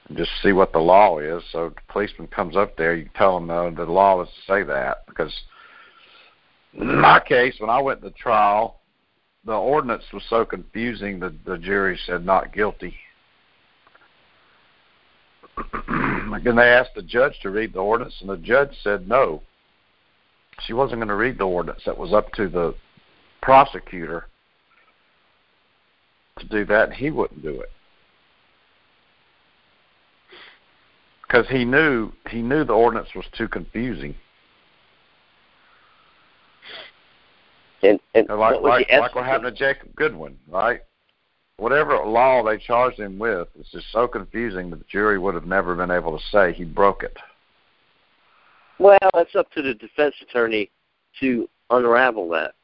And 0.08 0.16
just 0.16 0.30
see 0.42 0.52
what 0.52 0.72
the 0.72 0.78
law 0.78 1.18
is. 1.18 1.42
So 1.52 1.66
if 1.66 1.74
the 1.74 1.80
policeman 1.88 2.28
comes 2.28 2.56
up 2.56 2.76
there, 2.76 2.94
you 2.94 3.08
tell 3.14 3.36
him 3.36 3.48
no, 3.48 3.70
the 3.70 3.84
law 3.84 4.22
is 4.22 4.28
to 4.28 4.52
say 4.52 4.62
that 4.62 5.04
because 5.06 5.32
in 6.74 7.00
my 7.00 7.20
case, 7.20 7.54
when 7.58 7.70
I 7.70 7.80
went 7.80 8.02
to 8.02 8.10
trial, 8.10 8.80
the 9.44 9.54
ordinance 9.54 10.04
was 10.12 10.22
so 10.28 10.44
confusing 10.44 11.20
that 11.20 11.44
the 11.44 11.58
jury 11.58 11.98
said 12.06 12.24
not 12.24 12.52
guilty. 12.52 12.94
and 15.88 16.58
they 16.58 16.68
asked 16.68 16.94
the 16.94 17.02
judge 17.02 17.38
to 17.42 17.50
read 17.50 17.72
the 17.72 17.80
ordinance, 17.80 18.14
and 18.20 18.30
the 18.30 18.36
judge 18.36 18.70
said 18.82 19.08
no. 19.08 19.42
She 20.66 20.72
wasn't 20.72 20.98
going 20.98 21.08
to 21.08 21.14
read 21.14 21.38
the 21.38 21.44
ordinance. 21.44 21.82
That 21.86 21.98
was 21.98 22.12
up 22.12 22.32
to 22.32 22.48
the 22.48 22.74
prosecutor 23.42 24.26
to 26.38 26.46
do 26.46 26.64
that, 26.66 26.88
and 26.88 26.94
he 26.94 27.10
wouldn't 27.10 27.42
do 27.42 27.60
it 27.60 27.70
because 31.28 31.46
he 31.48 31.64
knew 31.64 32.10
he 32.30 32.42
knew 32.42 32.64
the 32.64 32.72
ordinance 32.72 33.08
was 33.14 33.26
too 33.36 33.48
confusing. 33.48 34.14
And, 37.82 38.00
and 38.14 38.26
like 38.28 38.60
what 38.60 38.64
like, 38.64 38.88
like 38.90 39.14
what 39.14 39.24
happened 39.24 39.56
to 39.56 39.58
Jacob 39.58 39.94
Goodwin, 39.94 40.36
right? 40.48 40.80
Whatever 41.58 41.98
law 42.04 42.42
they 42.42 42.58
charged 42.58 43.00
him 43.00 43.18
with 43.18 43.48
is 43.58 43.66
just 43.72 43.90
so 43.92 44.06
confusing 44.06 44.70
that 44.70 44.76
the 44.76 44.84
jury 44.84 45.18
would 45.18 45.34
have 45.34 45.46
never 45.46 45.74
been 45.74 45.90
able 45.90 46.16
to 46.16 46.24
say 46.30 46.52
he 46.52 46.64
broke 46.64 47.02
it. 47.02 47.16
Well, 48.78 48.98
it's 49.14 49.34
up 49.34 49.50
to 49.52 49.62
the 49.62 49.74
defense 49.74 50.14
attorney 50.22 50.70
to 51.20 51.48
unravel 51.70 52.28
that. 52.30 52.54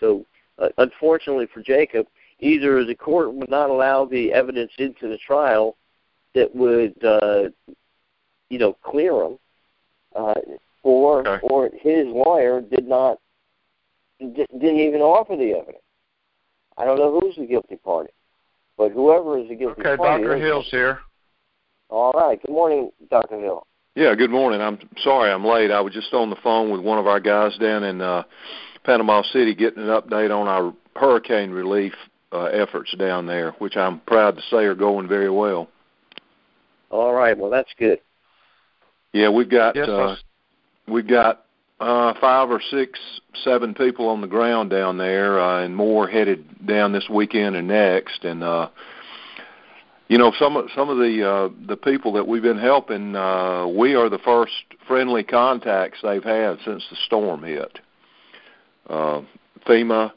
So, 0.00 0.24
uh, 0.58 0.68
unfortunately 0.78 1.46
for 1.52 1.62
Jacob, 1.62 2.06
either 2.40 2.84
the 2.84 2.94
court 2.94 3.34
would 3.34 3.50
not 3.50 3.70
allow 3.70 4.06
the 4.06 4.32
evidence 4.32 4.72
into 4.78 5.08
the 5.08 5.18
trial 5.18 5.76
that 6.34 6.54
would, 6.54 6.94
uh, 7.04 7.50
you 8.48 8.58
know, 8.58 8.76
clear 8.82 9.24
him, 9.24 9.38
uh, 10.16 10.34
or 10.82 11.26
Okay. 11.26 11.46
or 11.46 11.70
his 11.80 12.06
lawyer 12.06 12.62
did 12.62 12.88
not 12.88 13.18
di- 14.30 14.58
didn't 14.58 14.80
even 14.80 15.00
offer 15.00 15.36
the 15.36 15.52
evidence. 15.52 15.82
I 16.76 16.84
don't 16.84 16.98
know 16.98 17.18
who's 17.20 17.36
the 17.36 17.46
guilty 17.46 17.76
party, 17.76 18.10
but 18.76 18.92
whoever 18.92 19.38
is 19.38 19.48
the 19.48 19.54
guilty 19.54 19.80
Okay, 19.80 19.96
party. 19.96 20.02
Okay, 20.02 20.22
Doctor 20.22 20.36
Hill's 20.38 20.68
here. 20.70 21.00
All 21.88 22.12
right. 22.12 22.40
Good 22.40 22.52
morning, 22.52 22.90
Doctor 23.10 23.38
Hill. 23.38 23.66
Yeah, 23.94 24.14
good 24.14 24.30
morning. 24.30 24.62
I'm 24.62 24.78
sorry 25.02 25.30
I'm 25.30 25.44
late. 25.44 25.70
I 25.70 25.80
was 25.80 25.92
just 25.92 26.14
on 26.14 26.30
the 26.30 26.36
phone 26.36 26.70
with 26.70 26.80
one 26.80 26.98
of 26.98 27.06
our 27.06 27.20
guys 27.20 27.56
down 27.58 27.84
in 27.84 28.00
uh, 28.00 28.22
Panama 28.84 29.22
City 29.32 29.54
getting 29.54 29.82
an 29.82 29.90
update 29.90 30.34
on 30.34 30.48
our 30.48 30.72
hurricane 30.96 31.50
relief 31.50 31.92
uh, 32.32 32.44
efforts 32.44 32.94
down 32.96 33.26
there, 33.26 33.52
which 33.58 33.76
I'm 33.76 34.00
proud 34.00 34.36
to 34.36 34.42
say 34.50 34.64
are 34.64 34.74
going 34.74 35.08
very 35.08 35.28
well. 35.28 35.68
All 36.90 37.12
right. 37.12 37.36
Well, 37.36 37.50
that's 37.50 37.72
good. 37.78 38.00
Yeah, 39.12 39.28
we've 39.28 39.50
got 39.50 39.76
Yes, 39.76 39.88
uh, 39.88 40.16
we've 40.88 41.06
got 41.06 41.44
uh, 41.80 42.14
five 42.20 42.50
or 42.50 42.60
six, 42.70 42.98
seven 43.44 43.74
people 43.74 44.08
on 44.08 44.20
the 44.20 44.26
ground 44.26 44.70
down 44.70 44.98
there, 44.98 45.40
uh, 45.40 45.64
and 45.64 45.74
more 45.74 46.08
headed 46.08 46.66
down 46.66 46.92
this 46.92 47.08
weekend 47.08 47.56
and 47.56 47.68
next. 47.68 48.24
And 48.24 48.42
uh, 48.42 48.68
you 50.08 50.18
know, 50.18 50.32
some 50.38 50.68
some 50.74 50.88
of 50.88 50.98
the 50.98 51.28
uh, 51.28 51.48
the 51.66 51.76
people 51.76 52.12
that 52.12 52.26
we've 52.26 52.42
been 52.42 52.58
helping, 52.58 53.16
uh, 53.16 53.66
we 53.66 53.94
are 53.94 54.08
the 54.08 54.18
first 54.18 54.52
friendly 54.86 55.24
contacts 55.24 55.98
they've 56.02 56.22
had 56.22 56.58
since 56.64 56.84
the 56.90 56.96
storm 57.06 57.42
hit. 57.42 57.78
Uh, 58.88 59.22
FEMA, 59.66 60.12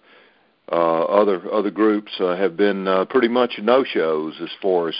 uh, 0.72 1.04
other 1.04 1.42
other 1.52 1.72
groups 1.72 2.12
uh, 2.20 2.36
have 2.36 2.58
been 2.58 2.88
uh, 2.88 3.06
pretty 3.06 3.28
much 3.28 3.54
no 3.62 3.84
shows 3.84 4.34
as 4.42 4.50
far 4.62 4.90
as 4.90 4.96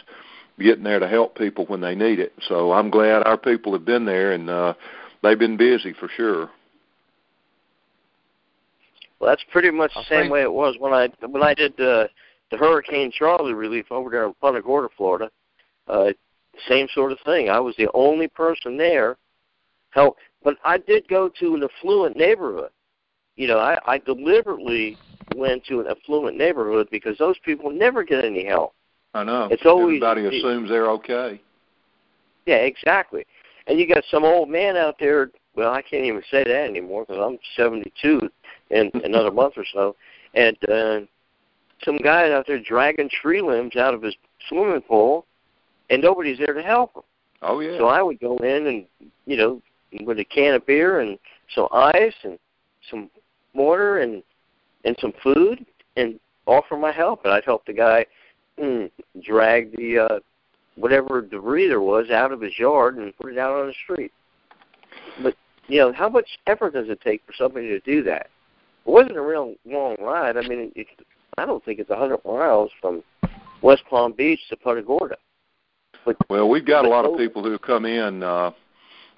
getting 0.60 0.84
there 0.84 1.00
to 1.00 1.08
help 1.08 1.38
people 1.38 1.66
when 1.66 1.82
they 1.82 1.96
need 1.96 2.20
it. 2.20 2.34
So 2.48 2.72
I'm 2.72 2.90
glad 2.90 3.24
our 3.24 3.38
people 3.38 3.74
have 3.74 3.84
been 3.84 4.06
there 4.06 4.32
and 4.32 4.50
uh, 4.50 4.74
they've 5.26 5.40
been 5.40 5.58
busy 5.58 5.94
for 5.94 6.10
sure. 6.16 6.50
Well, 9.20 9.30
that's 9.30 9.44
pretty 9.52 9.72
much 9.72 9.94
the 9.94 10.02
I 10.02 10.04
same 10.04 10.22
think- 10.24 10.34
way 10.34 10.42
it 10.42 10.52
was 10.52 10.76
when 10.80 10.94
I 10.94 11.10
when 11.28 11.44
I 11.44 11.54
did 11.54 11.74
uh, 11.80 12.08
the 12.52 12.58
Hurricane 12.58 13.12
Charley 13.12 13.54
relief 13.54 13.92
over 13.92 14.10
there 14.10 14.26
in 14.26 14.34
Punta 14.36 14.62
Gorda, 14.62 14.90
Florida. 14.96 15.30
Uh, 15.88 16.12
same 16.68 16.88
sort 16.94 17.12
of 17.12 17.20
thing. 17.26 17.50
I 17.50 17.60
was 17.60 17.76
the 17.78 17.90
only 17.94 18.28
person 18.28 18.78
there. 18.78 19.18
Help, 19.92 20.18
but 20.44 20.58
I 20.66 20.78
did 20.78 21.08
go 21.08 21.30
to 21.40 21.56
an 21.56 21.64
affluent 21.64 22.18
neighborhood. 22.18 22.70
You 23.38 23.48
know, 23.48 23.60
I, 23.60 23.78
I 23.86 23.98
deliberately 24.00 24.98
went 25.36 25.66
to 25.68 25.80
an 25.80 25.88
affluent 25.88 26.38
neighborhood 26.38 26.88
because 26.92 27.18
those 27.18 27.38
people 27.40 27.72
never 27.72 28.04
get 28.04 28.26
any 28.26 28.46
help. 28.46 28.74
I 29.14 29.24
know. 29.24 29.48
It's 29.50 29.66
always- 29.66 30.02
everybody 30.04 30.26
assumes 30.26 30.70
they're 30.70 30.90
okay. 30.92 31.40
Yeah, 32.46 32.58
exactly. 32.58 33.26
And 33.68 33.80
you 33.80 33.88
got 33.88 34.04
some 34.12 34.24
old 34.24 34.50
man 34.50 34.78
out 34.78 34.96
there. 35.00 35.32
Well, 35.56 35.72
I 35.72 35.82
can't 35.82 36.06
even 36.06 36.22
say 36.30 36.44
that 36.44 36.70
anymore 36.70 37.06
because 37.08 37.22
I'm 37.22 37.40
72 37.56 38.30
in 38.72 38.92
another 39.04 39.32
month 39.32 39.54
or 39.58 39.66
so, 39.74 39.96
and 40.34 40.58
uh, 40.70 41.00
some 41.84 41.98
guy 41.98 42.32
out 42.32 42.46
there 42.48 42.60
dragging 42.60 43.10
tree 43.10 43.42
limbs 43.42 43.76
out 43.76 43.94
of 43.94 44.02
his 44.02 44.16
swimming 44.50 44.82
pool, 44.82 45.26
and 45.90 46.02
nobody's 46.02 46.38
there 46.38 46.54
to 46.54 46.64
help 46.64 46.96
him. 46.96 47.04
Oh 47.42 47.60
yeah. 47.60 47.78
So 47.78 47.88
I 47.88 48.02
would 48.02 48.20
go 48.20 48.38
in 48.38 48.68
and 48.68 49.12
you 49.26 49.38
know 49.38 49.62
with 50.04 50.20
a 50.20 50.26
can 50.26 50.56
of 50.56 50.66
beer 50.66 51.00
and 51.00 51.18
some 51.54 51.68
ice 51.72 52.14
and 52.24 52.38
some 52.90 53.10
water 53.54 54.00
and 54.00 54.24
and 54.84 54.96
some 55.00 55.14
food 55.24 55.66
and 55.96 56.20
offer 56.46 56.78
my 56.78 56.92
help, 56.92 57.26
and 57.26 57.34
I'd 57.34 57.46
help 57.46 57.66
the 57.66 57.74
guy 57.74 58.06
mm, 58.60 58.90
drag 59.24 59.76
the 59.76 60.00
uh, 60.00 60.20
whatever 60.76 61.22
debris 61.22 61.68
there 61.68 61.82
was 61.82 62.10
out 62.10 62.32
of 62.32 62.42
his 62.42 62.58
yard 62.60 62.98
and 62.98 63.16
put 63.18 63.32
it 63.32 63.38
out 63.38 63.60
on 63.60 63.68
the 63.68 63.74
street. 63.84 64.12
But 65.22 65.36
you 65.68 65.80
know, 65.80 65.94
how 65.94 66.10
much 66.10 66.28
effort 66.48 66.74
does 66.74 66.90
it 66.90 67.02
take 67.02 67.22
for 67.26 67.34
somebody 67.38 67.70
to 67.70 67.80
do 67.80 68.04
that? 68.04 68.30
It 68.86 68.92
wasn't 68.92 69.18
a 69.18 69.22
real 69.22 69.56
long 69.66 69.96
ride. 70.00 70.38
I 70.38 70.42
mean, 70.42 70.72
it, 70.76 70.88
I 71.38 71.46
don't 71.46 71.64
think 71.66 71.80
it's 71.80 71.90
a 71.90 71.96
hundred 71.96 72.20
miles 72.26 72.72
from 72.82 73.04
West 73.62 73.84
Palm 73.90 74.14
Beach 74.14 74.40
to 74.50 74.56
Punta 74.56 74.84
Gorda. 74.84 75.18
But 76.06 76.18
Well, 76.30 76.50
we've 76.50 76.66
got 76.66 76.86
a 76.86 76.90
lot 76.90 77.06
of 77.06 77.18
people 77.18 77.44
who 77.44 77.58
come 77.58 77.86
in, 77.86 78.22
uh, 78.22 78.52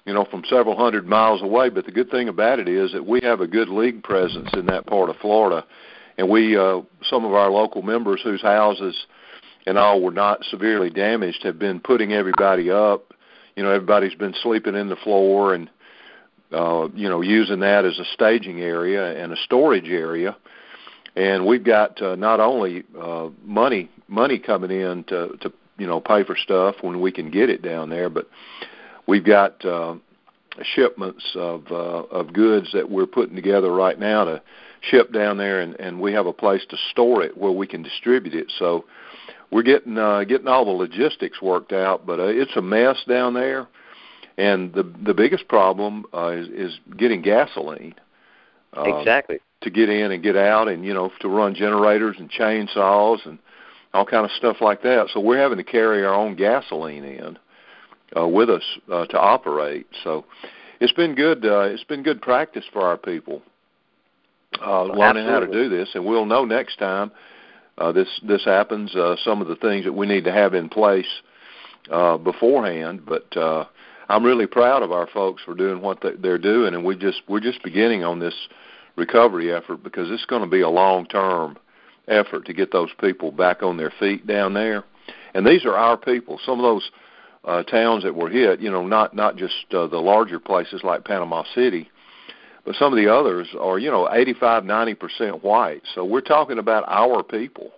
you 0.06 0.14
know, 0.14 0.24
from 0.30 0.42
several 0.48 0.76
hundred 0.76 1.06
miles 1.06 1.42
away. 1.42 1.68
But 1.68 1.84
the 1.84 1.92
good 1.92 2.10
thing 2.10 2.28
about 2.28 2.58
it 2.58 2.68
is 2.68 2.92
that 2.92 3.04
we 3.04 3.20
have 3.22 3.40
a 3.40 3.46
good 3.46 3.68
league 3.68 4.02
presence 4.02 4.48
in 4.54 4.64
that 4.66 4.86
part 4.86 5.10
of 5.10 5.16
Florida, 5.16 5.66
and 6.16 6.30
we, 6.30 6.56
uh, 6.56 6.80
some 7.10 7.26
of 7.26 7.34
our 7.34 7.50
local 7.50 7.82
members 7.82 8.20
whose 8.24 8.40
houses 8.40 8.96
and 9.66 9.78
all 9.78 10.00
were 10.00 10.10
not 10.10 10.44
severely 10.44 10.90
damaged, 10.90 11.42
have 11.42 11.58
been 11.58 11.80
putting 11.80 12.12
everybody 12.12 12.70
up. 12.70 13.12
You 13.56 13.62
know, 13.62 13.70
everybody's 13.70 14.14
been 14.14 14.34
sleeping 14.42 14.74
in 14.74 14.88
the 14.88 14.96
floor 14.96 15.54
and, 15.54 15.68
uh, 16.52 16.88
you 16.94 17.08
know, 17.08 17.20
using 17.20 17.60
that 17.60 17.84
as 17.84 17.98
a 17.98 18.04
staging 18.14 18.60
area 18.60 19.20
and 19.22 19.32
a 19.32 19.36
storage 19.36 19.88
area. 19.88 20.36
And 21.16 21.46
we've 21.46 21.64
got 21.64 22.00
uh, 22.00 22.14
not 22.14 22.38
only 22.40 22.84
uh, 22.98 23.28
money 23.44 23.90
money 24.06 24.38
coming 24.38 24.70
in 24.70 25.04
to 25.04 25.36
to 25.40 25.52
you 25.76 25.86
know 25.86 26.00
pay 26.00 26.22
for 26.22 26.36
stuff 26.36 26.76
when 26.80 27.00
we 27.00 27.10
can 27.10 27.30
get 27.30 27.50
it 27.50 27.60
down 27.60 27.90
there, 27.90 28.08
but 28.08 28.28
we've 29.08 29.24
got 29.24 29.64
uh, 29.64 29.96
shipments 30.62 31.24
of 31.34 31.64
uh, 31.70 32.04
of 32.10 32.32
goods 32.32 32.68
that 32.72 32.88
we're 32.88 33.06
putting 33.06 33.34
together 33.34 33.72
right 33.72 33.98
now 33.98 34.24
to 34.24 34.42
ship 34.82 35.12
down 35.12 35.38
there, 35.38 35.60
and, 35.60 35.78
and 35.80 36.00
we 36.00 36.12
have 36.12 36.26
a 36.26 36.32
place 36.32 36.64
to 36.70 36.76
store 36.90 37.22
it 37.22 37.36
where 37.36 37.52
we 37.52 37.66
can 37.66 37.82
distribute 37.82 38.34
it. 38.34 38.52
So 38.58 38.84
we're 39.50 39.62
getting 39.62 39.98
uh, 39.98 40.24
getting 40.24 40.48
all 40.48 40.64
the 40.64 40.70
logistics 40.70 41.40
worked 41.40 41.72
out, 41.72 42.06
but 42.06 42.20
uh, 42.20 42.24
it's 42.26 42.56
a 42.56 42.62
mess 42.62 42.98
down 43.08 43.34
there. 43.34 43.66
And 44.36 44.72
the 44.72 44.82
the 45.04 45.14
biggest 45.14 45.48
problem 45.48 46.04
uh, 46.14 46.28
is, 46.28 46.48
is 46.48 46.80
getting 46.96 47.22
gasoline. 47.22 47.94
Uh, 48.76 48.98
exactly. 48.98 49.38
to 49.62 49.70
get 49.70 49.88
in 49.88 50.12
and 50.12 50.22
get 50.22 50.36
out 50.36 50.68
and 50.68 50.84
you 50.84 50.92
know 50.92 51.10
to 51.20 51.28
run 51.28 51.54
generators 51.54 52.16
and 52.18 52.30
chainsaws 52.30 53.24
and 53.24 53.38
all 53.94 54.04
kind 54.04 54.26
of 54.26 54.30
stuff 54.32 54.58
like 54.60 54.82
that 54.82 55.08
so 55.14 55.20
we're 55.20 55.38
having 55.38 55.56
to 55.56 55.64
carry 55.64 56.04
our 56.04 56.12
own 56.12 56.36
gasoline 56.36 57.02
in 57.02 57.38
uh, 58.14 58.28
with 58.28 58.50
us 58.50 58.62
uh, 58.92 59.06
to 59.06 59.18
operate 59.18 59.86
so 60.04 60.22
it's 60.80 60.92
been 60.92 61.14
good 61.14 61.46
uh, 61.46 61.60
it's 61.60 61.84
been 61.84 62.02
good 62.02 62.20
practice 62.20 62.64
for 62.74 62.82
our 62.82 62.98
people 62.98 63.40
uh, 64.64 64.82
learning 64.84 65.26
how 65.26 65.40
to 65.40 65.46
do 65.46 65.68
this 65.68 65.88
and 65.94 66.04
we'll 66.04 66.26
know 66.26 66.44
next 66.44 66.78
time 66.78 67.10
uh, 67.78 67.92
this 67.92 68.08
this 68.26 68.44
happens 68.44 68.94
uh, 68.96 69.16
some 69.24 69.40
of 69.40 69.48
the 69.48 69.56
things 69.56 69.84
that 69.84 69.92
we 69.92 70.06
need 70.06 70.24
to 70.24 70.32
have 70.32 70.54
in 70.54 70.68
place 70.68 71.22
uh, 71.90 72.16
beforehand 72.16 73.02
but 73.06 73.36
uh, 73.36 73.64
I'm 74.08 74.24
really 74.24 74.46
proud 74.46 74.82
of 74.82 74.90
our 74.90 75.06
folks 75.06 75.42
for 75.44 75.54
doing 75.54 75.82
what 75.82 76.00
they, 76.00 76.12
they're 76.18 76.38
doing 76.38 76.74
and 76.74 76.84
we 76.84 76.96
just 76.96 77.22
we're 77.28 77.40
just 77.40 77.62
beginning 77.62 78.04
on 78.04 78.18
this 78.18 78.34
recovery 78.96 79.52
effort 79.52 79.82
because 79.82 80.10
it's 80.10 80.26
going 80.26 80.42
to 80.42 80.48
be 80.48 80.60
a 80.60 80.68
long 80.68 81.06
term 81.06 81.56
effort 82.08 82.46
to 82.46 82.52
get 82.52 82.72
those 82.72 82.90
people 83.00 83.30
back 83.30 83.62
on 83.62 83.76
their 83.76 83.92
feet 83.98 84.26
down 84.26 84.54
there. 84.54 84.84
And 85.34 85.46
these 85.46 85.64
are 85.64 85.76
our 85.76 85.96
people. 85.96 86.40
Some 86.44 86.58
of 86.58 86.62
those 86.62 86.90
uh, 87.44 87.62
towns 87.62 88.02
that 88.02 88.14
were 88.14 88.28
hit, 88.28 88.60
you 88.60 88.70
know, 88.70 88.86
not 88.86 89.14
not 89.14 89.36
just 89.36 89.54
uh, 89.72 89.86
the 89.86 89.98
larger 89.98 90.40
places 90.40 90.82
like 90.82 91.04
Panama 91.04 91.44
City, 91.54 91.90
but 92.64 92.74
some 92.76 92.92
of 92.92 92.96
the 92.96 93.12
others 93.12 93.48
are 93.58 93.78
you 93.78 93.90
know 93.90 94.08
85 94.12 94.64
90 94.64 94.94
percent 94.94 95.44
white. 95.44 95.82
So 95.94 96.04
we're 96.04 96.20
talking 96.20 96.58
about 96.58 96.84
our 96.86 97.22
people 97.22 97.70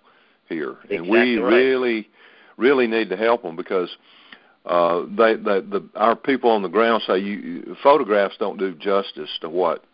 here, 0.49 0.77
and 0.91 1.09
we 1.09 1.37
right. 1.39 1.55
really 1.55 2.09
really 2.57 2.87
need 2.87 3.09
to 3.11 3.17
help 3.17 3.43
them 3.43 3.57
because 3.57 3.89
uh, 4.67 5.03
they, 5.17 5.35
they 5.37 5.61
the 5.61 5.89
our 5.95 6.15
people 6.15 6.51
on 6.51 6.63
the 6.63 6.69
ground 6.69 7.03
say 7.07 7.19
you, 7.19 7.33
you 7.33 7.77
photographs 7.83 8.37
don't 8.39 8.59
do 8.59 8.75
justice 8.75 9.31
to 9.41 9.49
what 9.49 9.85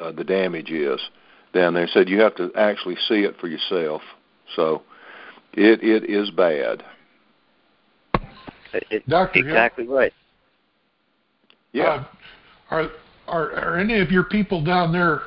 uh, 0.00 0.10
the 0.12 0.24
damage 0.24 0.70
is 0.70 1.00
down 1.54 1.74
there. 1.74 1.86
Said 1.86 2.08
you 2.08 2.20
have 2.20 2.34
to 2.36 2.50
actually 2.56 2.96
see 3.08 3.20
it 3.20 3.36
for 3.40 3.46
yourself. 3.46 4.02
So 4.56 4.82
it 5.52 5.82
it 5.82 6.10
is 6.10 6.30
bad. 6.30 6.82
It- 8.72 8.86
it- 8.90 9.08
Dr. 9.08 9.40
Hill? 9.40 9.48
exactly 9.48 9.86
right. 9.86 10.12
Yeah. 11.72 11.84
Uh, 11.84 12.04
are 12.70 12.90
are 13.30 13.52
are 13.52 13.78
any 13.78 14.00
of 14.00 14.10
your 14.10 14.24
people 14.24 14.62
down 14.62 14.92
there 14.92 15.22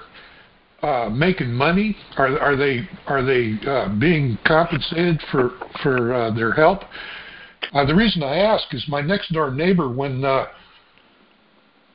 uh, 0.82 1.10
making 1.10 1.52
money? 1.52 1.96
Are 2.18 2.38
are 2.40 2.56
they 2.56 2.88
are 3.08 3.24
they 3.24 3.58
uh, 3.68 3.90
being 4.00 4.38
compensated 4.46 5.22
for 5.32 5.52
for 5.82 6.14
uh, 6.14 6.32
their 6.32 6.52
help? 6.54 6.82
Uh, 7.74 7.86
the 7.86 7.96
reason 7.96 8.22
I 8.22 8.38
ask 8.38 8.74
is 8.74 8.86
my 8.88 9.02
next 9.02 9.32
door 9.32 9.52
neighbor 9.52 9.90
when 9.90 10.24
uh, 10.24 10.46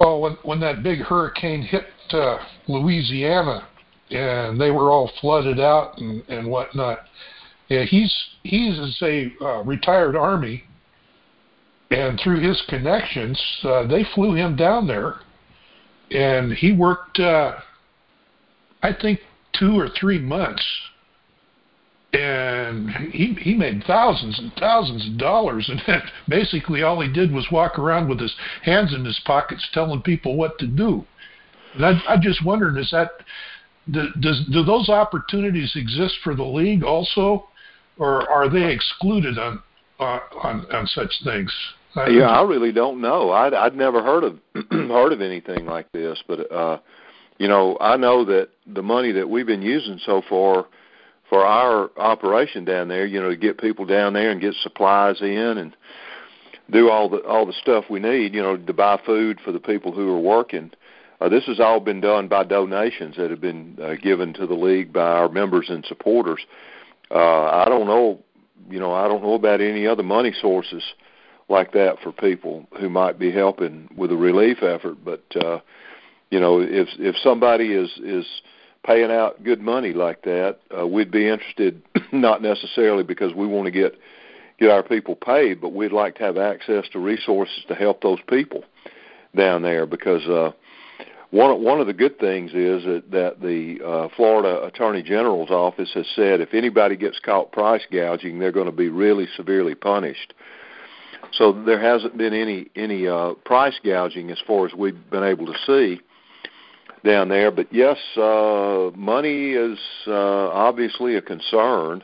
well 0.00 0.20
when 0.20 0.32
when 0.42 0.60
that 0.60 0.82
big 0.82 1.00
hurricane 1.00 1.62
hit 1.62 1.84
uh, 2.10 2.38
Louisiana 2.66 3.68
and 4.10 4.60
they 4.60 4.70
were 4.70 4.90
all 4.90 5.10
flooded 5.20 5.60
out 5.60 5.98
and 5.98 6.22
and 6.28 6.48
whatnot. 6.48 7.00
Yeah, 7.68 7.84
he's 7.84 8.14
he's 8.42 8.98
a 9.02 9.30
uh, 9.40 9.62
retired 9.62 10.16
army 10.16 10.64
and 11.90 12.20
through 12.20 12.40
his 12.40 12.62
connections, 12.68 13.40
uh, 13.64 13.86
they 13.86 14.04
flew 14.14 14.34
him 14.34 14.56
down 14.56 14.86
there, 14.86 15.20
and 16.10 16.52
he 16.52 16.72
worked, 16.72 17.18
uh, 17.18 17.56
I 18.82 18.92
think, 18.92 19.20
two 19.52 19.78
or 19.78 19.88
three 19.88 20.18
months, 20.18 20.64
and 22.12 22.90
he 23.12 23.34
he 23.34 23.54
made 23.54 23.84
thousands 23.84 24.38
and 24.38 24.52
thousands 24.54 25.06
of 25.06 25.18
dollars, 25.18 25.68
and 25.68 26.02
basically 26.28 26.82
all 26.82 27.00
he 27.00 27.12
did 27.12 27.32
was 27.32 27.50
walk 27.50 27.78
around 27.78 28.08
with 28.08 28.20
his 28.20 28.34
hands 28.62 28.94
in 28.94 29.04
his 29.04 29.20
pockets, 29.24 29.68
telling 29.72 30.02
people 30.02 30.36
what 30.36 30.58
to 30.58 30.66
do. 30.66 31.04
And 31.74 31.84
I, 31.84 32.00
I 32.08 32.16
just 32.16 32.44
wondered, 32.44 32.78
is 32.78 32.90
that 32.92 33.10
do- 33.90 34.12
does 34.20 34.44
do 34.50 34.62
those 34.62 34.88
opportunities 34.88 35.72
exist 35.76 36.16
for 36.22 36.34
the 36.34 36.44
league 36.44 36.82
also, 36.82 37.48
or 37.98 38.28
are 38.30 38.48
they 38.48 38.72
excluded 38.72 39.38
on 39.38 39.62
uh, 40.00 40.20
on 40.42 40.66
on 40.72 40.86
such 40.86 41.12
things? 41.24 41.52
Yeah, 42.06 42.28
I 42.28 42.42
really 42.42 42.72
don't 42.72 43.00
know. 43.00 43.30
I'd 43.30 43.54
I'd 43.54 43.74
never 43.74 44.02
heard 44.02 44.24
of 44.24 44.38
heard 44.70 45.12
of 45.12 45.20
anything 45.20 45.66
like 45.66 45.90
this, 45.92 46.22
but 46.26 46.50
uh 46.52 46.78
you 47.38 47.46
know, 47.48 47.76
I 47.80 47.96
know 47.96 48.24
that 48.24 48.48
the 48.66 48.82
money 48.82 49.12
that 49.12 49.28
we've 49.30 49.46
been 49.46 49.62
using 49.62 50.00
so 50.04 50.22
far 50.28 50.66
for 51.30 51.44
our 51.44 51.90
operation 51.96 52.64
down 52.64 52.88
there, 52.88 53.06
you 53.06 53.20
know, 53.20 53.30
to 53.30 53.36
get 53.36 53.58
people 53.58 53.86
down 53.86 54.12
there 54.12 54.30
and 54.30 54.40
get 54.40 54.54
supplies 54.54 55.20
in 55.20 55.58
and 55.58 55.76
do 56.70 56.90
all 56.90 57.08
the 57.08 57.18
all 57.18 57.46
the 57.46 57.52
stuff 57.52 57.84
we 57.88 58.00
need, 58.00 58.34
you 58.34 58.42
know, 58.42 58.56
to 58.56 58.72
buy 58.72 59.00
food 59.04 59.40
for 59.44 59.52
the 59.52 59.60
people 59.60 59.92
who 59.92 60.10
are 60.10 60.20
working. 60.20 60.70
Uh, 61.20 61.28
this 61.28 61.44
has 61.46 61.58
all 61.58 61.80
been 61.80 62.00
done 62.00 62.28
by 62.28 62.44
donations 62.44 63.16
that 63.16 63.30
have 63.30 63.40
been 63.40 63.76
uh, 63.82 63.94
given 64.00 64.32
to 64.32 64.46
the 64.46 64.54
league 64.54 64.92
by 64.92 65.00
our 65.00 65.28
members 65.28 65.66
and 65.68 65.84
supporters. 65.86 66.40
Uh, 67.10 67.44
I 67.44 67.64
don't 67.64 67.86
know, 67.86 68.20
you 68.70 68.78
know, 68.78 68.92
I 68.92 69.08
don't 69.08 69.22
know 69.22 69.34
about 69.34 69.60
any 69.60 69.86
other 69.86 70.04
money 70.04 70.32
sources 70.40 70.82
like 71.48 71.72
that 71.72 72.00
for 72.02 72.12
people 72.12 72.66
who 72.78 72.88
might 72.88 73.18
be 73.18 73.30
helping 73.30 73.88
with 73.96 74.12
a 74.12 74.16
relief 74.16 74.62
effort. 74.62 74.98
But 75.04 75.24
uh, 75.36 75.60
you 76.30 76.40
know, 76.40 76.60
if 76.60 76.88
if 76.98 77.16
somebody 77.22 77.72
is 77.72 77.90
is 78.02 78.26
paying 78.84 79.10
out 79.10 79.42
good 79.44 79.60
money 79.60 79.92
like 79.92 80.22
that, 80.22 80.58
uh, 80.76 80.86
we'd 80.86 81.10
be 81.10 81.28
interested. 81.28 81.82
Not 82.12 82.42
necessarily 82.42 83.02
because 83.02 83.34
we 83.34 83.46
want 83.46 83.66
to 83.66 83.70
get 83.70 83.96
get 84.58 84.70
our 84.70 84.82
people 84.82 85.14
paid, 85.14 85.60
but 85.60 85.72
we'd 85.72 85.92
like 85.92 86.16
to 86.16 86.24
have 86.24 86.36
access 86.36 86.84
to 86.92 86.98
resources 86.98 87.64
to 87.68 87.74
help 87.74 88.02
those 88.02 88.20
people 88.28 88.64
down 89.36 89.62
there 89.62 89.86
because. 89.86 90.26
uh 90.26 90.52
one 91.30 91.62
one 91.62 91.78
of 91.78 91.86
the 91.86 91.92
good 91.92 92.18
things 92.18 92.52
is 92.52 92.84
that, 92.84 93.10
that 93.10 93.40
the 93.42 93.84
uh, 93.84 94.08
Florida 94.16 94.64
Attorney 94.64 95.02
General's 95.02 95.50
office 95.50 95.90
has 95.92 96.06
said 96.16 96.40
if 96.40 96.54
anybody 96.54 96.96
gets 96.96 97.18
caught 97.20 97.52
price 97.52 97.82
gouging, 97.92 98.38
they're 98.38 98.52
going 98.52 98.64
to 98.64 98.72
be 98.72 98.88
really 98.88 99.28
severely 99.36 99.74
punished. 99.74 100.32
So 101.38 101.52
there 101.52 101.80
hasn't 101.80 102.18
been 102.18 102.34
any 102.34 102.66
any 102.74 103.06
uh, 103.06 103.34
price 103.44 103.78
gouging 103.84 104.30
as 104.30 104.38
far 104.44 104.66
as 104.66 104.74
we've 104.74 105.08
been 105.10 105.22
able 105.22 105.46
to 105.46 105.54
see 105.66 106.00
down 107.04 107.28
there. 107.28 107.52
But 107.52 107.72
yes, 107.72 107.96
uh, 108.16 108.90
money 108.96 109.52
is 109.52 109.78
uh, 110.08 110.48
obviously 110.50 111.14
a 111.14 111.22
concern 111.22 112.02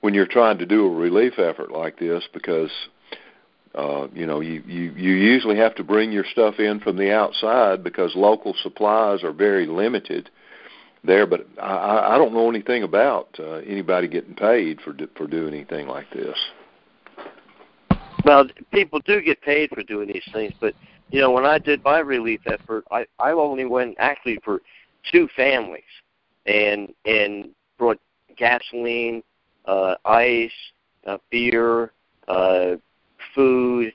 when 0.00 0.14
you're 0.14 0.26
trying 0.26 0.56
to 0.58 0.66
do 0.66 0.86
a 0.86 0.90
relief 0.90 1.38
effort 1.38 1.70
like 1.70 1.98
this 1.98 2.24
because 2.32 2.70
uh, 3.74 4.08
you 4.14 4.24
know 4.24 4.40
you, 4.40 4.62
you 4.66 4.92
you 4.92 5.12
usually 5.12 5.58
have 5.58 5.74
to 5.74 5.84
bring 5.84 6.10
your 6.10 6.24
stuff 6.24 6.58
in 6.58 6.80
from 6.80 6.96
the 6.96 7.12
outside 7.12 7.84
because 7.84 8.16
local 8.16 8.54
supplies 8.62 9.22
are 9.22 9.32
very 9.32 9.66
limited 9.66 10.30
there. 11.04 11.26
But 11.26 11.46
I, 11.60 12.14
I 12.14 12.18
don't 12.18 12.32
know 12.32 12.48
anything 12.48 12.84
about 12.84 13.28
uh, 13.38 13.56
anybody 13.66 14.08
getting 14.08 14.34
paid 14.34 14.80
for 14.80 14.94
for 15.14 15.26
doing 15.26 15.52
anything 15.52 15.88
like 15.88 16.10
this. 16.10 16.38
Well, 18.24 18.46
people 18.72 19.00
do 19.00 19.22
get 19.22 19.40
paid 19.42 19.70
for 19.70 19.82
doing 19.82 20.08
these 20.08 20.28
things, 20.32 20.52
but 20.60 20.74
you 21.10 21.20
know, 21.20 21.30
when 21.30 21.44
I 21.44 21.58
did 21.58 21.82
my 21.82 21.98
relief 21.98 22.40
effort, 22.46 22.84
I 22.90 23.06
I 23.18 23.32
only 23.32 23.64
went 23.64 23.96
actually 23.98 24.38
for 24.44 24.60
two 25.10 25.28
families, 25.36 25.82
and 26.46 26.92
and 27.04 27.50
brought 27.78 27.98
gasoline, 28.36 29.22
uh, 29.66 29.94
ice, 30.04 30.52
uh, 31.06 31.18
beer, 31.30 31.92
uh, 32.28 32.76
food. 33.34 33.92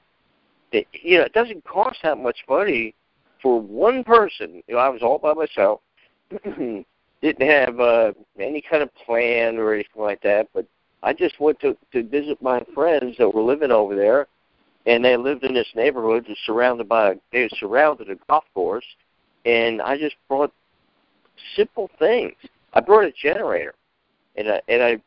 It, 0.72 0.88
you 0.92 1.20
know, 1.20 1.24
it 1.24 1.34
doesn't 1.34 1.64
cost 1.64 2.00
that 2.04 2.18
much 2.18 2.38
money 2.50 2.96
for 3.42 3.62
one 3.62 4.04
person. 4.04 4.62
You 4.68 4.76
know, 4.76 4.80
I 4.80 4.90
was 4.90 5.02
all 5.02 5.20
by 5.20 5.34
myself. 5.34 5.82
Didn't 7.22 7.50
have 7.50 7.80
uh, 7.80 8.12
any 8.40 8.62
kind 8.62 8.84
of 8.84 8.94
plan 8.96 9.58
or 9.58 9.74
anything 9.74 10.02
like 10.02 10.22
that, 10.22 10.48
but 10.54 10.66
I 11.06 11.13
just 11.13 11.39
went 11.39 11.60
to 11.60 11.78
to 11.94 12.04
visit 12.04 12.41
my 12.41 12.63
friends 12.74 13.15
that 13.20 13.30
were 13.30 13.44
living 13.44 13.72
over 13.72 13.96
there, 13.96 14.28
and 14.88 15.06
they 15.06 15.15
lived 15.15 15.44
in 15.44 15.54
this 15.54 15.68
neighborhood 15.76 16.26
that's 16.28 16.39
surrounded 16.48 16.89
by 16.89 17.18
they 17.32 17.48
surrounded 17.60 18.10
a 18.10 18.15
golf 18.28 18.44
course, 18.56 18.86
and 19.46 19.84
I 19.84 20.00
just 20.00 20.15
brought 20.28 20.52
simple 21.56 21.91
things. 22.00 22.34
I 22.74 22.82
brought 22.82 23.06
a 23.06 23.12
generator, 23.12 23.76
and 24.36 24.50
I 24.50 24.62
and 24.68 24.82
I 24.82 24.98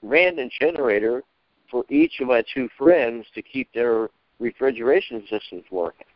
ran 0.00 0.38
a 0.38 0.48
generator 0.48 1.24
for 1.68 1.84
each 1.88 2.20
of 2.20 2.28
my 2.28 2.44
two 2.54 2.68
friends 2.78 3.26
to 3.34 3.42
keep 3.42 3.68
their 3.74 4.10
refrigeration 4.38 5.24
systems 5.28 5.64
working. 5.72 6.06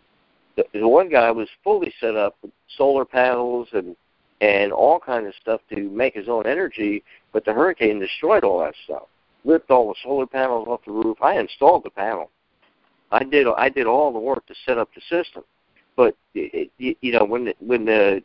The, 0.55 0.65
the 0.73 0.87
one 0.87 1.09
guy 1.09 1.33
was 1.33 1.49
fully 1.65 1.93
set 1.99 2.15
up 2.15 2.37
with 2.43 2.53
solar 2.77 3.05
panels 3.05 3.67
and 3.73 3.97
and 4.41 4.73
all 4.73 5.01
kind 5.01 5.27
of 5.27 5.35
stuff 5.41 5.61
to 5.71 5.91
make 5.91 6.15
his 6.15 6.29
own 6.29 6.47
energy, 6.47 7.03
but 7.33 7.45
the 7.45 7.53
hurricane 7.53 7.99
destroyed 7.99 8.45
all 8.45 8.61
that 8.61 8.75
stuff 8.85 9.09
ripped 9.45 9.71
all 9.71 9.89
the 9.89 9.95
solar 10.03 10.27
panels 10.27 10.69
off 10.69 10.85
the 10.85 10.93
roof. 10.93 11.19
I 11.21 11.39
installed 11.39 11.85
the 11.85 11.91
panel. 11.91 12.31
I 13.11 13.25
did 13.25 13.47
I 13.47 13.69
did 13.69 13.87
all 13.87 14.13
the 14.13 14.19
work 14.19 14.47
to 14.47 14.55
set 14.67 14.79
up 14.79 14.89
the 14.95 15.01
system. 15.03 15.45
But 15.97 16.17
it, 16.35 16.71
it, 16.79 16.97
you 17.01 17.13
know 17.13 17.25
when 17.25 17.47
the, 17.47 17.55
when 17.61 17.85
the 17.85 18.23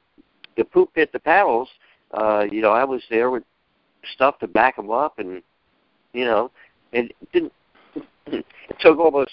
the 0.56 0.64
poop 0.64 0.92
hit 0.96 1.12
the 1.12 1.20
panels, 1.20 1.70
uh, 2.12 2.46
you 2.50 2.62
know 2.62 2.72
I 2.72 2.86
was 2.86 3.02
there 3.10 3.30
with 3.30 3.44
stuff 4.14 4.40
to 4.40 4.48
back 4.48 4.78
them 4.78 4.92
up, 4.92 5.20
and 5.20 5.42
you 6.14 6.26
know 6.26 6.52
it 6.92 7.14
didn't. 7.32 7.54
It 8.70 8.82
took 8.82 9.00
almost 9.00 9.32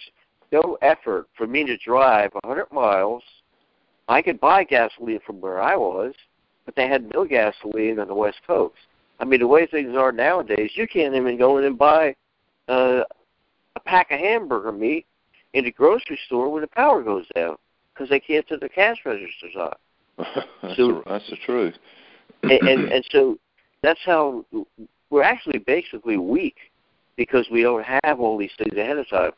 no 0.53 0.79
effort 0.81 1.27
for 1.37 1.49
me 1.49 1.65
to 1.65 1.77
drive 1.79 2.31
a 2.35 2.47
100 2.47 2.73
miles. 2.73 3.25
I 4.07 4.23
could 4.23 4.39
buy 4.39 4.63
gasoline 4.63 5.19
from 5.27 5.41
where 5.41 5.61
I 5.61 5.75
was, 5.75 6.15
but 6.65 6.77
they 6.77 6.87
had 6.87 7.13
no 7.13 7.25
gasoline 7.25 7.99
on 7.99 8.07
the 8.07 8.15
West 8.15 8.39
Coast. 8.47 8.77
I 9.21 9.25
mean, 9.25 9.41
the 9.41 9.47
way 9.47 9.67
things 9.67 9.97
are 9.97 10.13
nowadays, 10.13 10.73
you 10.75 10.87
can't 10.89 11.15
even 11.15 11.39
go 11.39 11.59
in 11.59 11.65
and 11.65 11.79
buy 11.79 12.15
uh, 12.69 13.03
a 13.77 13.81
pack 13.85 14.11
of 14.11 14.19
hamburger 14.19 14.73
meat 14.73 15.07
in 15.53 15.65
the 15.65 15.71
grocery 15.71 16.19
store 16.27 16.51
when 16.51 16.63
the 16.63 16.69
power 16.69 17.03
goes 17.03 17.27
down 17.35 17.57
because 17.93 18.09
they 18.09 18.21
can't 18.21 18.47
turn 18.49 18.59
the 18.61 18.69
cash 18.69 18.99
registers 19.05 19.55
on. 19.57 19.73
that's, 20.63 20.77
So- 20.77 20.89
the, 20.89 21.03
that's 21.07 21.31
the 21.31 21.37
truth. 21.37 21.75
and, 22.43 22.53
and 22.53 22.93
and 22.93 23.05
so 23.11 23.39
that's 23.83 24.01
how 24.05 24.45
we're 25.11 25.23
actually 25.23 25.59
basically 25.59 26.17
weak 26.17 26.57
because 27.17 27.47
we 27.51 27.63
don't 27.63 27.85
have 28.03 28.21
all 28.21 28.37
these 28.37 28.53
things 28.59 28.77
ahead 28.77 28.99
of 28.99 29.09
time. 29.09 29.33